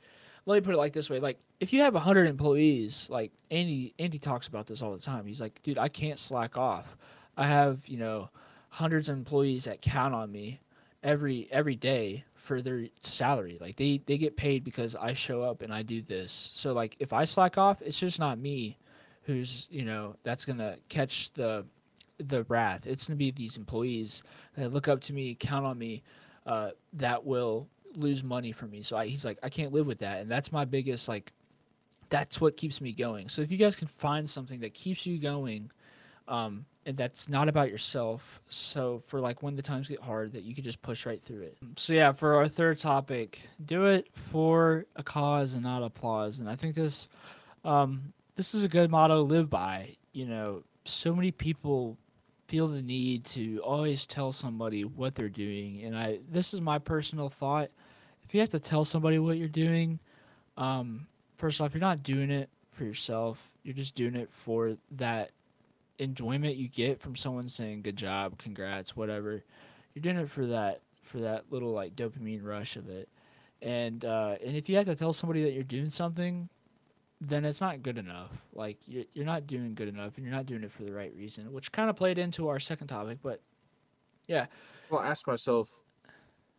let 0.48 0.62
me 0.62 0.64
put 0.64 0.74
it 0.74 0.78
like 0.78 0.94
this 0.94 1.10
way 1.10 1.20
like 1.20 1.38
if 1.60 1.72
you 1.72 1.82
have 1.82 1.92
100 1.92 2.26
employees 2.26 3.06
like 3.10 3.30
andy 3.50 3.92
andy 3.98 4.18
talks 4.18 4.48
about 4.48 4.66
this 4.66 4.80
all 4.80 4.92
the 4.92 4.98
time. 5.00 5.26
He's 5.26 5.40
like 5.40 5.62
dude 5.62 5.78
i 5.78 5.88
can't 5.88 6.18
slack 6.18 6.56
off. 6.56 6.96
I 7.36 7.46
have 7.46 7.86
you 7.86 7.98
know 7.98 8.30
hundreds 8.70 9.08
of 9.08 9.16
employees 9.16 9.64
that 9.64 9.82
count 9.82 10.14
on 10.14 10.32
me 10.32 10.60
every 11.02 11.48
every 11.52 11.76
day 11.76 12.24
for 12.34 12.62
their 12.62 12.86
salary. 13.02 13.58
Like 13.60 13.76
they 13.76 14.00
they 14.06 14.16
get 14.16 14.36
paid 14.36 14.64
because 14.64 14.96
i 14.96 15.12
show 15.12 15.42
up 15.42 15.60
and 15.60 15.72
i 15.72 15.82
do 15.82 16.00
this. 16.00 16.50
So 16.54 16.72
like 16.72 16.96
if 16.98 17.12
i 17.12 17.24
slack 17.26 17.58
off 17.58 17.82
it's 17.82 17.98
just 17.98 18.18
not 18.18 18.38
me 18.38 18.78
who's 19.24 19.68
you 19.70 19.84
know 19.84 20.16
that's 20.22 20.46
gonna 20.46 20.76
catch 20.88 21.30
the 21.34 21.66
the 22.16 22.44
wrath. 22.44 22.86
It's 22.86 23.06
gonna 23.06 23.16
be 23.16 23.30
these 23.32 23.58
employees 23.58 24.22
that 24.56 24.72
look 24.72 24.88
up 24.88 25.02
to 25.02 25.12
me 25.12 25.36
count 25.38 25.66
on 25.66 25.78
me 25.78 26.02
uh, 26.46 26.70
that 26.94 27.24
will 27.24 27.68
lose 27.98 28.22
money 28.22 28.52
for 28.52 28.66
me 28.66 28.82
so 28.82 28.96
I, 28.96 29.06
he's 29.06 29.24
like 29.24 29.38
i 29.42 29.48
can't 29.48 29.72
live 29.72 29.86
with 29.86 29.98
that 29.98 30.20
and 30.20 30.30
that's 30.30 30.52
my 30.52 30.64
biggest 30.64 31.08
like 31.08 31.32
that's 32.10 32.40
what 32.40 32.56
keeps 32.56 32.80
me 32.80 32.92
going 32.92 33.28
so 33.28 33.42
if 33.42 33.50
you 33.50 33.58
guys 33.58 33.76
can 33.76 33.88
find 33.88 34.28
something 34.28 34.60
that 34.60 34.74
keeps 34.74 35.06
you 35.06 35.18
going 35.18 35.70
um, 36.28 36.66
and 36.88 36.96
that's 36.96 37.28
not 37.28 37.48
about 37.48 37.70
yourself. 37.70 38.40
So 38.48 39.02
for 39.06 39.20
like 39.20 39.42
when 39.42 39.56
the 39.56 39.62
times 39.62 39.88
get 39.88 40.00
hard, 40.00 40.32
that 40.32 40.42
you 40.42 40.54
could 40.54 40.64
just 40.64 40.80
push 40.82 41.04
right 41.04 41.22
through 41.22 41.42
it. 41.42 41.58
So 41.76 41.92
yeah, 41.92 42.12
for 42.12 42.36
our 42.36 42.48
third 42.48 42.78
topic, 42.78 43.40
do 43.64 43.86
it 43.86 44.08
for 44.14 44.86
a 44.96 45.02
cause 45.02 45.54
and 45.54 45.62
not 45.62 45.82
applause. 45.82 46.38
And 46.38 46.48
I 46.48 46.56
think 46.56 46.74
this, 46.74 47.08
um, 47.64 48.12
this 48.36 48.54
is 48.54 48.62
a 48.62 48.68
good 48.68 48.90
motto 48.90 49.16
to 49.16 49.22
live 49.22 49.50
by. 49.50 49.96
You 50.12 50.26
know, 50.26 50.62
so 50.84 51.14
many 51.14 51.30
people 51.30 51.98
feel 52.46 52.68
the 52.68 52.80
need 52.80 53.24
to 53.26 53.58
always 53.58 54.06
tell 54.06 54.32
somebody 54.32 54.82
what 54.84 55.14
they're 55.14 55.28
doing, 55.28 55.82
and 55.84 55.96
I 55.96 56.20
this 56.30 56.54
is 56.54 56.60
my 56.60 56.78
personal 56.78 57.28
thought. 57.28 57.68
If 58.28 58.34
you 58.34 58.40
have 58.40 58.50
to 58.50 58.60
tell 58.60 58.84
somebody 58.84 59.18
what 59.18 59.38
you're 59.38 59.48
doing, 59.48 60.00
Um, 60.58 61.08
first 61.38 61.60
off, 61.62 61.74
you're 61.74 61.80
not 61.80 62.02
doing 62.04 62.30
it 62.30 62.50
for 62.72 62.84
yourself. 62.84 63.56
You're 63.64 63.74
just 63.74 63.94
doing 63.96 64.16
it 64.16 64.30
for 64.32 64.76
that 64.92 65.32
enjoyment 65.98 66.56
you 66.56 66.68
get 66.68 67.00
from 67.00 67.16
someone 67.16 67.48
saying 67.48 67.82
"good 67.82 67.96
job," 67.96 68.38
"congrats," 68.38 68.96
whatever. 68.96 69.44
You're 69.94 70.02
doing 70.02 70.18
it 70.18 70.30
for 70.30 70.46
that 70.48 70.82
for 71.02 71.20
that 71.20 71.52
little 71.52 71.72
like 71.72 71.96
dopamine 71.96 72.44
rush 72.44 72.76
of 72.76 72.88
it. 72.90 73.08
And 73.62 74.04
uh, 74.04 74.36
and 74.44 74.56
if 74.56 74.68
you 74.68 74.76
have 74.76 74.86
to 74.86 74.96
tell 74.96 75.12
somebody 75.14 75.44
that 75.44 75.52
you're 75.54 75.64
doing 75.64 75.90
something, 75.90 76.50
then 77.20 77.44
it's 77.44 77.60
not 77.60 77.82
good 77.82 77.98
enough. 77.98 78.32
Like 78.52 78.78
you're 78.86 79.06
you're 79.14 79.26
not 79.26 79.46
doing 79.46 79.74
good 79.74 79.88
enough, 79.88 80.16
and 80.18 80.26
you're 80.26 80.34
not 80.36 80.46
doing 80.46 80.64
it 80.64 80.72
for 80.72 80.84
the 80.84 80.92
right 80.94 81.14
reason, 81.16 81.52
which 81.52 81.72
kind 81.72 81.90
of 81.90 81.96
played 81.96 82.18
into 82.18 82.48
our 82.48 82.60
second 82.60 82.88
topic. 82.88 83.20
But 83.22 83.42
yeah, 84.28 84.46
Well, 84.88 85.00
ask 85.02 85.26
myself, 85.26 85.84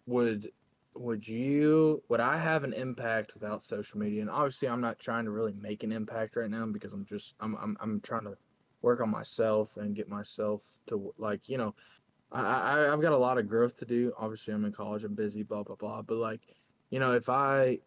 would 0.07 0.51
would 0.95 1.27
you 1.27 2.03
would 2.09 2.19
I 2.19 2.37
have 2.37 2.63
an 2.63 2.73
impact 2.73 3.33
without 3.33 3.63
social 3.63 3.99
media? 3.99 4.21
And 4.21 4.29
obviously, 4.29 4.67
I'm 4.67 4.81
not 4.81 4.99
trying 4.99 5.25
to 5.25 5.31
really 5.31 5.53
make 5.53 5.83
an 5.83 5.91
impact 5.91 6.35
right 6.35 6.49
now 6.49 6.65
because 6.65 6.93
I'm 6.93 7.05
just 7.05 7.35
I'm 7.39 7.55
I'm 7.61 7.77
I'm 7.79 8.01
trying 8.01 8.23
to 8.23 8.35
work 8.81 9.01
on 9.01 9.09
myself 9.09 9.77
and 9.77 9.95
get 9.95 10.09
myself 10.09 10.61
to 10.87 11.13
like 11.17 11.47
you 11.47 11.57
know, 11.57 11.75
I, 12.31 12.41
I 12.41 12.93
I've 12.93 13.01
got 13.01 13.13
a 13.13 13.17
lot 13.17 13.37
of 13.37 13.47
growth 13.47 13.77
to 13.77 13.85
do. 13.85 14.13
Obviously, 14.17 14.53
I'm 14.53 14.65
in 14.65 14.71
college. 14.71 15.03
I'm 15.03 15.15
busy. 15.15 15.43
Blah 15.43 15.63
blah 15.63 15.75
blah. 15.75 16.01
But 16.01 16.17
like, 16.17 16.41
you 16.89 16.99
know, 16.99 17.13
if 17.13 17.29
I 17.29 17.79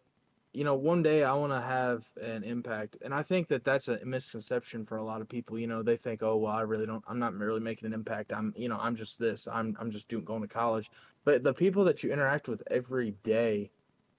you 0.53 0.63
know, 0.63 0.75
one 0.75 1.01
day 1.01 1.23
I 1.23 1.33
want 1.33 1.51
to 1.51 1.59
have 1.59 2.05
an 2.21 2.43
impact. 2.43 2.97
And 3.03 3.13
I 3.13 3.23
think 3.23 3.47
that 3.47 3.63
that's 3.63 3.87
a 3.87 3.99
misconception 4.05 4.85
for 4.85 4.97
a 4.97 5.03
lot 5.03 5.19
of 5.19 5.27
people. 5.27 5.57
You 5.57 5.65
know, 5.67 5.81
they 5.81 5.97
think, 5.97 6.21
oh, 6.21 6.37
well, 6.37 6.53
I 6.53 6.61
really 6.61 6.85
don't, 6.85 7.03
I'm 7.07 7.17
not 7.17 7.33
really 7.33 7.59
making 7.59 7.87
an 7.87 7.93
impact. 7.93 8.31
I'm, 8.31 8.53
you 8.55 8.69
know, 8.69 8.77
I'm 8.79 8.95
just 8.95 9.17
this, 9.19 9.47
I'm, 9.51 9.75
I'm 9.79 9.89
just 9.89 10.07
doing, 10.07 10.23
going 10.23 10.43
to 10.43 10.47
college. 10.47 10.91
But 11.25 11.43
the 11.43 11.53
people 11.53 11.83
that 11.85 12.03
you 12.03 12.13
interact 12.13 12.47
with 12.47 12.61
every 12.69 13.15
day, 13.23 13.71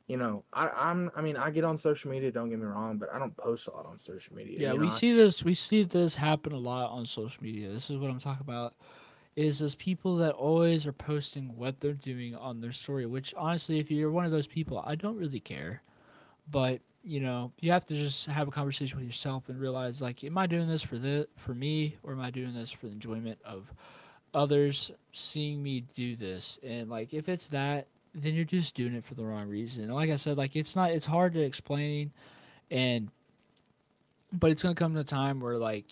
you 0.09 0.17
know, 0.17 0.45
I, 0.53 0.69
I'm, 0.69 1.11
I 1.15 1.23
mean, 1.23 1.37
I 1.37 1.51
get 1.51 1.63
on 1.63 1.79
social 1.79 2.11
media, 2.11 2.33
don't 2.33 2.51
get 2.51 2.59
me 2.59 2.67
wrong, 2.67 2.99
but 2.99 3.15
I 3.15 3.19
don't 3.21 3.37
post 3.37 3.69
a 3.69 3.71
lot 3.71 3.87
on 3.87 3.99
social 3.99 4.35
media. 4.35 4.59
yeah, 4.59 4.73
you 4.73 4.81
we 4.81 4.87
know, 4.87 4.93
I- 4.93 4.97
see 4.97 5.13
this 5.13 5.45
we 5.45 5.55
see 5.55 5.85
this 5.85 6.17
happen 6.17 6.53
a 6.53 6.59
lot 6.59 6.91
on 6.91 7.07
social 7.07 7.43
media. 7.43 7.71
This 7.71 7.91
is 7.91 7.97
what 7.97 8.11
I'm 8.11 8.19
talking 8.19 8.45
about. 8.45 8.75
Is 9.37 9.59
those 9.59 9.75
people 9.75 10.17
that 10.19 10.33
always 10.35 10.87
are 10.87 10.93
posting 10.93 11.57
what 11.57 11.81
they're 11.81 11.93
doing 11.93 12.37
on 12.37 12.61
their 12.61 12.71
story, 12.71 13.07
which 13.07 13.35
honestly, 13.37 13.79
if 13.81 13.91
you're 13.91 14.11
one 14.11 14.25
of 14.25 14.31
those 14.31 14.47
people, 14.47 14.83
I 14.87 14.95
don't 14.95 15.17
really 15.17 15.41
care. 15.41 15.83
But 16.51 16.81
you 17.07 17.21
know, 17.21 17.53
you 17.61 17.71
have 17.71 17.85
to 17.87 17.95
just 17.95 18.27
have 18.27 18.49
a 18.49 18.51
conversation 18.51 18.97
with 18.97 19.07
yourself 19.07 19.51
and 19.51 19.61
realize, 19.61 20.01
like, 20.01 20.25
am 20.25 20.39
I 20.39 20.47
doing 20.47 20.67
this 20.67 20.83
for 20.83 20.99
the 20.99 21.29
for 21.37 21.55
me, 21.55 21.97
or 22.03 22.13
am 22.13 22.21
I 22.21 22.31
doing 22.31 22.55
this 22.55 22.71
for 22.71 22.87
the 22.87 22.93
enjoyment 22.93 23.39
of 23.45 23.73
others 24.33 24.91
seeing 25.13 25.63
me 25.63 25.85
do 25.95 26.17
this? 26.17 26.59
And 26.63 26.89
like, 26.89 27.13
if 27.13 27.29
it's 27.29 27.49
that, 27.49 27.89
then 28.15 28.35
you're 28.35 28.45
just 28.45 28.75
doing 28.75 28.95
it 28.95 29.05
for 29.05 29.15
the 29.15 29.25
wrong 29.25 29.49
reason. 29.49 29.85
And 29.85 29.95
like 29.95 30.11
I 30.11 30.17
said, 30.17 30.39
like, 30.39 30.57
it's 30.57 30.75
not, 30.75 30.91
it's 30.93 31.07
hard 31.07 31.35
to 31.35 31.41
explain, 31.41 32.11
and 32.71 33.11
but 34.33 34.51
it's 34.51 34.63
gonna 34.63 34.75
come 34.75 34.95
to 34.95 35.01
a 35.01 35.05
time 35.05 35.41
where 35.41 35.59
like 35.59 35.87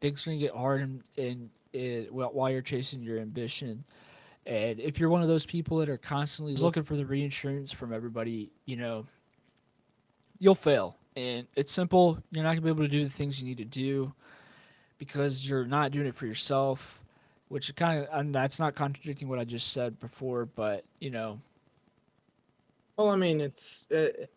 things 0.00 0.26
are 0.26 0.30
gonna 0.30 0.38
get 0.38 0.54
hard 0.54 0.82
and, 0.82 1.02
and 1.16 1.50
it, 1.72 2.12
while 2.12 2.50
you're 2.50 2.62
chasing 2.62 3.02
your 3.02 3.18
ambition. 3.18 3.82
And 4.46 4.80
if 4.80 4.98
you're 4.98 5.10
one 5.10 5.22
of 5.22 5.28
those 5.28 5.46
people 5.46 5.78
that 5.78 5.88
are 5.88 5.98
constantly 5.98 6.56
looking 6.56 6.82
for 6.82 6.96
the 6.96 7.04
reinsurance 7.04 7.72
from 7.72 7.92
everybody, 7.92 8.52
you 8.64 8.76
know, 8.76 9.06
you'll 10.40 10.56
fail. 10.56 10.96
And 11.16 11.46
it's 11.56 11.72
simple. 11.72 12.18
You're 12.32 12.44
not 12.44 12.50
gonna 12.50 12.62
be 12.62 12.70
able 12.70 12.82
to 12.84 12.88
do 12.88 13.04
the 13.04 13.10
things 13.10 13.40
you 13.40 13.48
need 13.48 13.58
to 13.58 13.66
do 13.66 14.14
because 14.98 15.48
you're 15.48 15.66
not 15.66 15.92
doing 15.92 16.06
it 16.08 16.16
for 16.16 16.26
yourself. 16.26 17.00
Which 17.48 17.74
kind 17.76 18.02
of, 18.02 18.08
and 18.12 18.34
that's 18.34 18.60
not 18.60 18.76
contradicting 18.76 19.28
what 19.28 19.38
I 19.40 19.44
just 19.44 19.72
said 19.72 20.00
before, 20.00 20.46
but 20.46 20.84
you 21.00 21.10
know, 21.10 21.40
Well, 22.96 23.10
I 23.10 23.16
mean, 23.16 23.40
it's 23.40 23.86
it, 23.90 24.30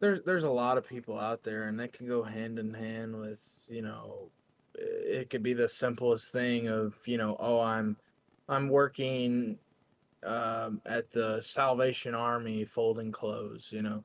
there's 0.00 0.22
there's 0.22 0.44
a 0.44 0.50
lot 0.50 0.78
of 0.78 0.86
people 0.86 1.18
out 1.18 1.42
there, 1.42 1.64
and 1.68 1.78
that 1.80 1.92
can 1.92 2.06
go 2.06 2.22
hand 2.22 2.58
in 2.58 2.74
hand 2.74 3.18
with 3.18 3.42
you 3.68 3.82
know, 3.82 4.30
it 4.74 5.30
could 5.30 5.42
be 5.42 5.54
the 5.54 5.68
simplest 5.68 6.32
thing 6.32 6.68
of 6.68 6.94
you 7.06 7.18
know, 7.18 7.36
oh, 7.40 7.60
I'm 7.60 7.96
I'm 8.48 8.68
working 8.68 9.58
um, 10.24 10.80
at 10.86 11.10
the 11.12 11.40
Salvation 11.40 12.14
Army 12.14 12.64
folding 12.64 13.12
clothes. 13.12 13.70
You 13.72 13.82
know, 13.82 14.04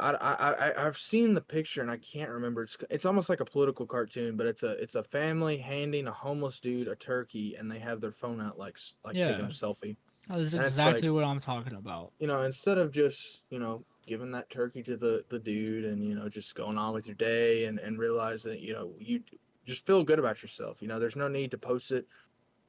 I, 0.00 0.10
I 0.12 0.52
I 0.70 0.86
I've 0.86 0.98
seen 0.98 1.34
the 1.34 1.40
picture 1.40 1.82
and 1.82 1.90
I 1.90 1.98
can't 1.98 2.30
remember. 2.30 2.62
It's 2.62 2.76
it's 2.90 3.04
almost 3.04 3.28
like 3.28 3.40
a 3.40 3.44
political 3.44 3.86
cartoon, 3.86 4.36
but 4.36 4.46
it's 4.46 4.62
a 4.62 4.70
it's 4.82 4.94
a 4.94 5.02
family 5.02 5.58
handing 5.58 6.06
a 6.06 6.12
homeless 6.12 6.60
dude 6.60 6.88
a 6.88 6.96
turkey, 6.96 7.56
and 7.56 7.70
they 7.70 7.78
have 7.80 8.00
their 8.00 8.12
phone 8.12 8.40
out 8.40 8.58
like 8.58 8.78
like 9.04 9.20
taking 9.20 9.44
a 9.44 9.48
selfie 9.48 9.96
that's 10.28 10.52
And 10.54 10.62
it's 10.64 10.76
exactly 10.76 11.10
what 11.10 11.24
I'm 11.24 11.40
talking 11.40 11.74
about. 11.74 12.12
you 12.18 12.26
know, 12.26 12.42
instead 12.42 12.78
of 12.78 12.90
just, 12.90 13.44
you 13.50 13.58
know, 13.58 13.84
giving 14.06 14.32
that 14.32 14.50
turkey 14.50 14.82
to 14.82 14.96
the, 14.96 15.24
the 15.28 15.38
dude 15.38 15.84
and, 15.84 16.02
you 16.04 16.14
know, 16.14 16.28
just 16.28 16.54
going 16.54 16.78
on 16.78 16.94
with 16.94 17.06
your 17.06 17.14
day 17.14 17.66
and, 17.66 17.78
and 17.78 17.98
realize 17.98 18.42
that, 18.42 18.60
you 18.60 18.72
know, 18.72 18.94
you 18.98 19.22
just 19.66 19.86
feel 19.86 20.02
good 20.02 20.18
about 20.18 20.42
yourself. 20.42 20.82
You 20.82 20.88
know, 20.88 20.98
there's 20.98 21.16
no 21.16 21.28
need 21.28 21.50
to 21.52 21.58
post 21.58 21.92
it 21.92 22.06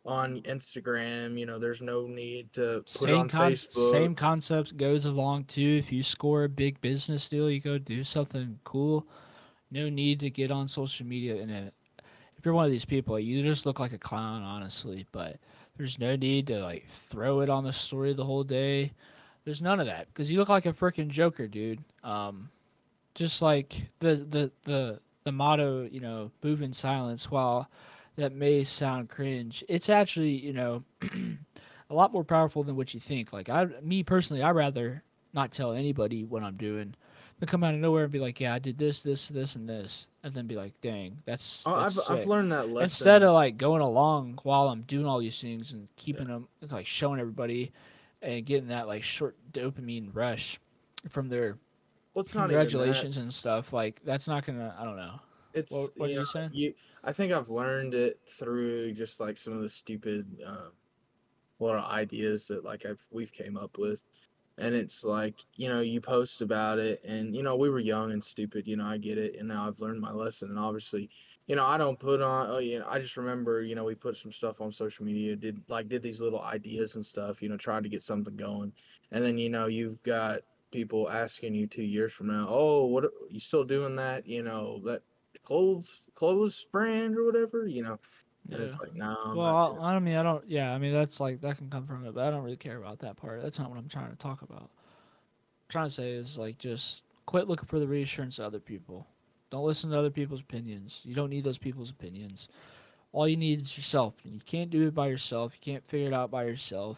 on 0.10 0.41
Instagram. 0.41 1.39
You 1.39 1.45
know, 1.45 1.60
there's 1.60 1.82
no 1.82 2.08
need 2.08 2.52
to 2.54 2.80
put 2.80 2.89
same 2.89 3.19
on 3.19 3.30
con- 3.30 3.52
Facebook. 3.52 3.91
same 3.91 4.15
concept 4.15 4.76
goes 4.76 5.06
along 5.06 5.45
too. 5.45 5.78
If 5.78 5.91
you 5.91 6.02
score 6.04 6.43
a 6.43 6.50
big 6.50 6.82
business 6.82 7.30
deal, 7.30 7.50
you 7.50 7.62
go 7.62 7.78
do 7.78 8.04
something 8.04 8.60
cool. 8.63 9.06
No 9.72 9.88
need 9.88 10.19
to 10.22 10.30
get 10.32 10.50
on 10.50 10.67
social 10.67 11.06
media 11.06 11.36
it. 11.36 11.74
If 12.38 12.45
you're 12.45 12.54
one 12.54 12.65
of 12.65 12.72
these 12.72 12.86
people, 12.86 13.19
you 13.19 13.43
just 13.43 13.65
look 13.65 13.80
like 13.80 13.93
a 13.93 13.98
clown, 13.98 14.41
honestly. 14.41 15.06
But 15.12 15.38
there's 15.78 16.00
no 16.00 16.15
need 16.15 16.48
to 16.48 16.60
like 16.63 16.88
throw 16.88 17.41
it 17.41 17.50
on 17.50 17.63
the 17.63 17.74
story 17.74 18.13
the 18.13 18.26
whole 18.26 18.43
day. 18.43 18.91
There's 19.45 19.62
none 19.62 19.80
of 19.80 19.86
that 19.86 20.08
because 20.08 20.32
you 20.32 20.39
look 20.39 20.50
like 20.50 20.65
a 20.65 20.74
freaking 20.74 21.10
joker, 21.10 21.48
dude. 21.48 21.84
Um, 22.04 22.50
just 23.13 23.41
like 23.41 23.76
the 24.00 24.15
the 24.15 24.52
the 24.63 25.00
the 25.24 25.32
motto, 25.32 25.88
you 25.91 26.00
know, 26.00 26.32
move 26.43 26.62
in 26.63 26.74
silence. 26.74 27.30
While 27.30 27.69
that 28.19 28.34
may 28.34 28.63
sound 28.63 29.10
cringe, 29.10 29.63
it's 29.67 29.89
actually 29.89 30.32
you 30.32 30.53
know 30.53 30.84
a 31.89 31.93
lot 31.93 32.12
more 32.13 32.23
powerful 32.23 32.63
than 32.63 32.75
what 32.75 32.93
you 32.93 32.99
think. 32.99 33.34
Like 33.34 33.49
I, 33.49 33.65
me 33.82 34.03
personally, 34.03 34.43
I'd 34.43 34.51
rather 34.51 35.03
not 35.34 35.51
tell 35.51 35.73
anybody 35.73 36.23
what 36.23 36.43
I'm 36.43 36.55
doing 36.55 36.95
than 37.39 37.47
come 37.47 37.63
out 37.63 37.73
of 37.73 37.79
nowhere 37.79 38.03
and 38.03 38.12
be 38.12 38.19
like, 38.19 38.39
yeah, 38.39 38.53
I 38.53 38.60
did 38.60 38.77
this, 38.77 39.01
this, 39.01 39.29
this, 39.29 39.55
and 39.55 39.67
this, 39.67 40.08
and 40.23 40.34
then 40.34 40.45
be 40.45 40.55
like, 40.55 40.73
dang, 40.82 41.17
that's, 41.25 41.65
Oh, 41.65 41.73
I've, 41.73 41.93
that's 41.93 42.10
I've 42.10 42.27
learned 42.27 42.51
that 42.51 42.67
lesson. 42.67 42.84
Instead 42.84 43.23
of 43.23 43.34
like 43.34 43.58
going 43.58 43.82
along 43.82 44.39
while 44.43 44.67
I'm 44.67 44.82
doing 44.82 45.05
all 45.05 45.19
these 45.19 45.39
things 45.39 45.71
and 45.71 45.88
keeping 45.95 46.27
them 46.27 46.47
like 46.69 46.86
showing 46.86 47.19
everybody 47.19 47.71
and 48.21 48.45
getting 48.45 48.67
that 48.69 48.88
like 48.88 49.03
short 49.03 49.36
dopamine 49.53 50.10
rush 50.13 50.60
from 51.08 51.29
their 51.29 51.58
well, 52.13 52.25
congratulations 52.25 53.17
and 53.17 53.34
stuff, 53.34 53.71
like 53.71 54.01
that's 54.03 54.27
not 54.27 54.45
gonna. 54.45 54.75
I 54.77 54.84
don't 54.84 54.97
know. 54.97 55.19
It's 55.53 55.71
What- 55.71 55.97
what 55.97 56.09
are 56.09 56.12
you 56.13 56.19
know, 56.19 56.23
saying? 56.25 56.51
You, 56.53 56.73
I 57.03 57.12
think 57.13 57.31
I've 57.33 57.49
learned 57.49 57.93
it 57.93 58.19
through 58.27 58.93
just 58.93 59.19
like 59.19 59.38
some 59.38 59.53
of 59.53 59.62
the 59.62 59.69
stupid, 59.69 60.25
uh, 60.45 60.69
little 61.59 61.81
ideas 61.83 62.47
that 62.47 62.63
like 62.63 62.85
I've 62.85 63.05
we've 63.12 63.31
came 63.33 63.57
up 63.57 63.77
with, 63.77 64.03
and 64.57 64.73
it's 64.75 65.03
like 65.03 65.43
you 65.55 65.67
know 65.69 65.81
you 65.81 65.99
post 66.01 66.41
about 66.41 66.79
it, 66.79 67.01
and 67.03 67.35
you 67.35 67.43
know 67.43 67.55
we 67.55 67.69
were 67.69 67.79
young 67.79 68.12
and 68.12 68.23
stupid, 68.23 68.67
you 68.67 68.77
know 68.77 68.85
I 68.85 68.97
get 68.97 69.17
it, 69.17 69.35
and 69.38 69.47
now 69.47 69.67
I've 69.67 69.81
learned 69.81 69.99
my 70.01 70.12
lesson, 70.12 70.49
and 70.49 70.59
obviously, 70.59 71.09
you 71.47 71.55
know 71.55 71.65
I 71.65 71.77
don't 71.77 71.99
put 71.99 72.21
on, 72.21 72.49
oh 72.49 72.57
you 72.59 72.79
know 72.79 72.85
I 72.88 72.99
just 72.99 73.17
remember 73.17 73.62
you 73.62 73.75
know 73.75 73.83
we 73.83 73.95
put 73.95 74.15
some 74.17 74.31
stuff 74.31 74.62
on 74.62 74.71
social 74.71 75.03
media, 75.05 75.35
did 75.35 75.62
like 75.67 75.89
did 75.89 76.01
these 76.01 76.21
little 76.21 76.41
ideas 76.41 76.95
and 76.95 77.05
stuff, 77.05 77.41
you 77.41 77.49
know 77.49 77.57
tried 77.57 77.83
to 77.83 77.89
get 77.89 78.01
something 78.03 78.35
going, 78.38 78.71
and 79.12 79.23
then 79.23 79.38
you 79.38 79.49
know 79.49 79.65
you've 79.67 80.01
got 80.03 80.41
people 80.71 81.09
asking 81.09 81.55
you 81.55 81.65
two 81.67 81.83
years 81.83 82.13
from 82.13 82.27
now, 82.27 82.47
oh 82.49 82.85
what 82.85 83.03
are- 83.03 83.12
you 83.29 83.39
still 83.39 83.63
doing 83.65 83.95
that, 83.97 84.25
you 84.27 84.43
know 84.43 84.79
that 84.85 85.01
clothes 85.43 86.02
clothes 86.15 86.65
brand 86.71 87.17
or 87.17 87.25
whatever, 87.25 87.67
you 87.67 87.84
know. 87.84 87.99
And 88.52 88.62
it's 88.62 88.73
Yeah. 88.73 88.80
like, 88.80 88.95
no. 88.95 89.15
I'm 89.25 89.38
well, 89.38 89.78
I, 89.82 89.95
I 89.95 89.99
mean, 89.99 90.15
I 90.15 90.23
don't. 90.23 90.47
Yeah, 90.47 90.73
I 90.73 90.78
mean, 90.78 90.93
that's 90.93 91.19
like 91.19 91.41
that 91.41 91.58
can 91.58 91.69
come 91.69 91.86
from 91.86 92.06
it, 92.06 92.13
but 92.13 92.25
I 92.25 92.30
don't 92.30 92.43
really 92.43 92.58
care 92.58 92.78
about 92.78 92.99
that 92.99 93.17
part. 93.17 93.41
That's 93.41 93.60
not 93.60 93.69
what 93.69 93.78
I'm 93.78 93.89
trying 93.89 94.12
to 94.12 94.17
talk 94.17 94.41
about. 94.41 94.63
I'm 94.63 95.69
trying 95.69 95.88
to 95.88 95.93
say 95.93 96.12
is 96.12 96.38
like 96.38 96.58
just 96.58 97.04
quit 97.25 97.47
looking 97.47 97.67
for 97.67 97.80
the 97.80 97.88
reassurance 97.88 98.39
of 98.39 98.45
other 98.45 98.60
people. 98.60 99.06
Don't 99.52 99.65
listen 99.65 99.89
to 99.91 99.97
other 99.97 100.10
people's 100.12 100.41
opinions. 100.41 101.02
You 101.04 101.15
don't 101.15 101.30
need 101.30 101.43
those 101.43 101.58
people's 101.58 101.89
opinions. 101.89 102.49
All 103.12 103.28
you 103.28 103.38
need 103.38 103.62
is 103.63 103.75
yourself. 103.78 104.13
And 104.23 104.34
you 104.34 104.41
can't 104.45 104.69
do 104.69 104.88
it 104.88 104.93
by 104.93 105.08
yourself. 105.08 105.54
You 105.54 105.73
can't 105.73 105.88
figure 105.88 106.08
it 106.08 106.13
out 106.13 106.30
by 106.30 106.43
yourself. 106.43 106.97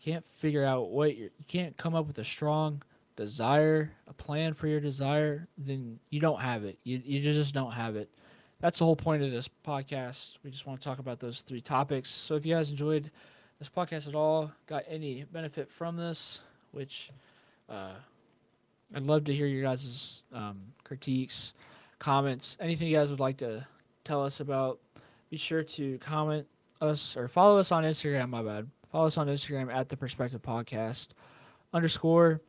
You 0.00 0.12
can't 0.12 0.26
figure 0.26 0.64
out 0.64 0.90
what 0.90 1.16
you're. 1.16 1.30
You 1.38 1.44
can't 1.48 1.76
come 1.76 1.94
up 1.94 2.06
with 2.06 2.18
a 2.18 2.24
strong 2.24 2.82
desire, 3.16 3.92
a 4.08 4.12
plan 4.12 4.54
for 4.54 4.66
your 4.66 4.80
desire. 4.80 5.48
Then 5.58 5.98
you 6.10 6.20
don't 6.20 6.40
have 6.40 6.64
it. 6.64 6.78
You 6.84 7.00
you 7.04 7.20
just 7.20 7.54
don't 7.54 7.72
have 7.72 7.96
it 7.96 8.10
that's 8.62 8.78
the 8.78 8.84
whole 8.84 8.96
point 8.96 9.22
of 9.24 9.32
this 9.32 9.50
podcast. 9.66 10.38
We 10.44 10.50
just 10.50 10.66
want 10.66 10.80
to 10.80 10.84
talk 10.84 11.00
about 11.00 11.18
those 11.18 11.42
three 11.42 11.60
topics. 11.60 12.08
So 12.08 12.36
if 12.36 12.46
you 12.46 12.54
guys 12.54 12.70
enjoyed 12.70 13.10
this 13.58 13.68
podcast 13.68 14.06
at 14.06 14.14
all, 14.14 14.52
got 14.68 14.84
any 14.88 15.24
benefit 15.32 15.68
from 15.68 15.96
this, 15.96 16.40
which 16.70 17.10
uh, 17.68 17.94
I'd 18.94 19.02
love 19.02 19.24
to 19.24 19.34
hear 19.34 19.46
your 19.46 19.64
guys' 19.64 20.22
um, 20.32 20.60
critiques, 20.84 21.54
comments, 21.98 22.56
anything 22.60 22.86
you 22.86 22.96
guys 22.96 23.10
would 23.10 23.20
like 23.20 23.36
to 23.38 23.66
tell 24.04 24.24
us 24.24 24.38
about. 24.38 24.78
Be 25.28 25.36
sure 25.36 25.64
to 25.64 25.98
comment 25.98 26.46
us 26.80 27.16
or 27.16 27.26
follow 27.26 27.58
us 27.58 27.72
on 27.72 27.82
Instagram. 27.82 28.30
My 28.30 28.42
bad. 28.42 28.68
Follow 28.92 29.06
us 29.06 29.18
on 29.18 29.26
Instagram 29.26 29.74
at 29.74 29.88
the 29.88 29.96
Perspective 29.96 30.40
Podcast 30.40 31.08
underscore. 31.74 32.40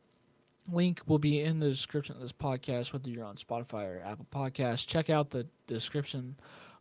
Link 0.72 1.02
will 1.08 1.20
be 1.20 1.42
in 1.42 1.60
the 1.60 1.70
description 1.70 2.16
of 2.16 2.22
this 2.22 2.32
podcast, 2.32 2.94
whether 2.94 3.10
you're 3.10 3.26
on 3.26 3.36
Spotify 3.36 3.86
or 3.86 4.02
Apple 4.06 4.28
Podcasts. 4.34 4.88
Check 4.88 5.10
out 5.10 5.30
the 5.30 5.46
description 5.68 6.36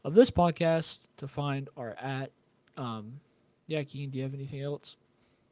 of 0.05 0.15
this 0.15 0.31
podcast 0.31 1.07
to 1.19 1.29
find 1.29 1.69
our 1.77 1.95
at. 2.01 2.31
Um, 2.77 3.21
yeah, 3.67 3.83
Keegan, 3.83 4.11
do 4.11 4.19
you 4.19 4.25
have 4.25 4.35
anything 4.35 4.63
else? 4.63 4.97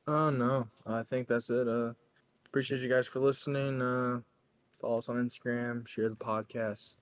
Oh 0.07 0.31
no, 0.31 0.67
I 0.87 1.03
think 1.03 1.29
that's 1.29 1.51
it. 1.51 1.69
Uh, 1.69 1.93
appreciate 2.47 2.81
you 2.81 2.89
guys 2.89 3.07
for 3.07 3.21
listening. 3.21 3.81
Uh, 3.81 4.21
follow 4.81 4.99
us 4.99 5.09
on 5.09 5.17
Instagram, 5.17 5.87
share 5.87 6.09
the 6.09 6.17
podcast. 6.17 6.97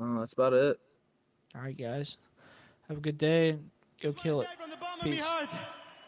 Uh, 0.00 0.20
that's 0.20 0.32
about 0.32 0.52
it. 0.52 0.78
All 1.54 1.62
right, 1.62 1.76
guys. 1.76 2.18
Have 2.88 2.98
a 2.98 3.00
good 3.00 3.18
day. 3.18 3.58
Go 4.00 4.12
kill 4.12 4.40
it. 4.40 4.48
From 4.60 4.70
the 4.70 4.76
bottom 4.76 5.00
of 5.00 5.06
my 5.06 5.12
Peace. 5.16 5.24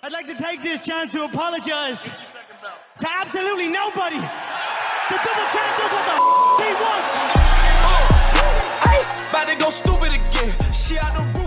I'd 0.02 0.12
like 0.12 0.26
to 0.26 0.34
take 0.34 0.62
this 0.62 0.84
chance 0.84 1.12
to 1.12 1.24
apologize 1.24 2.04
to 2.98 3.08
absolutely 3.20 3.68
nobody. 3.68 4.20
The 5.10 5.16
double 5.24 5.46
champ 5.52 5.76
does 5.78 5.92
what 5.92 6.04
the 6.08 6.14
f- 6.18 6.60
he 6.60 6.70
wants. 6.82 7.12
Hey, 8.86 9.00
about 9.30 9.46
to 9.48 9.54
go 9.56 9.68
stupid 9.70 10.12
again. 10.14 10.72
She 10.72 10.98
out 10.98 11.12
the 11.12 11.20
roof. 11.38 11.43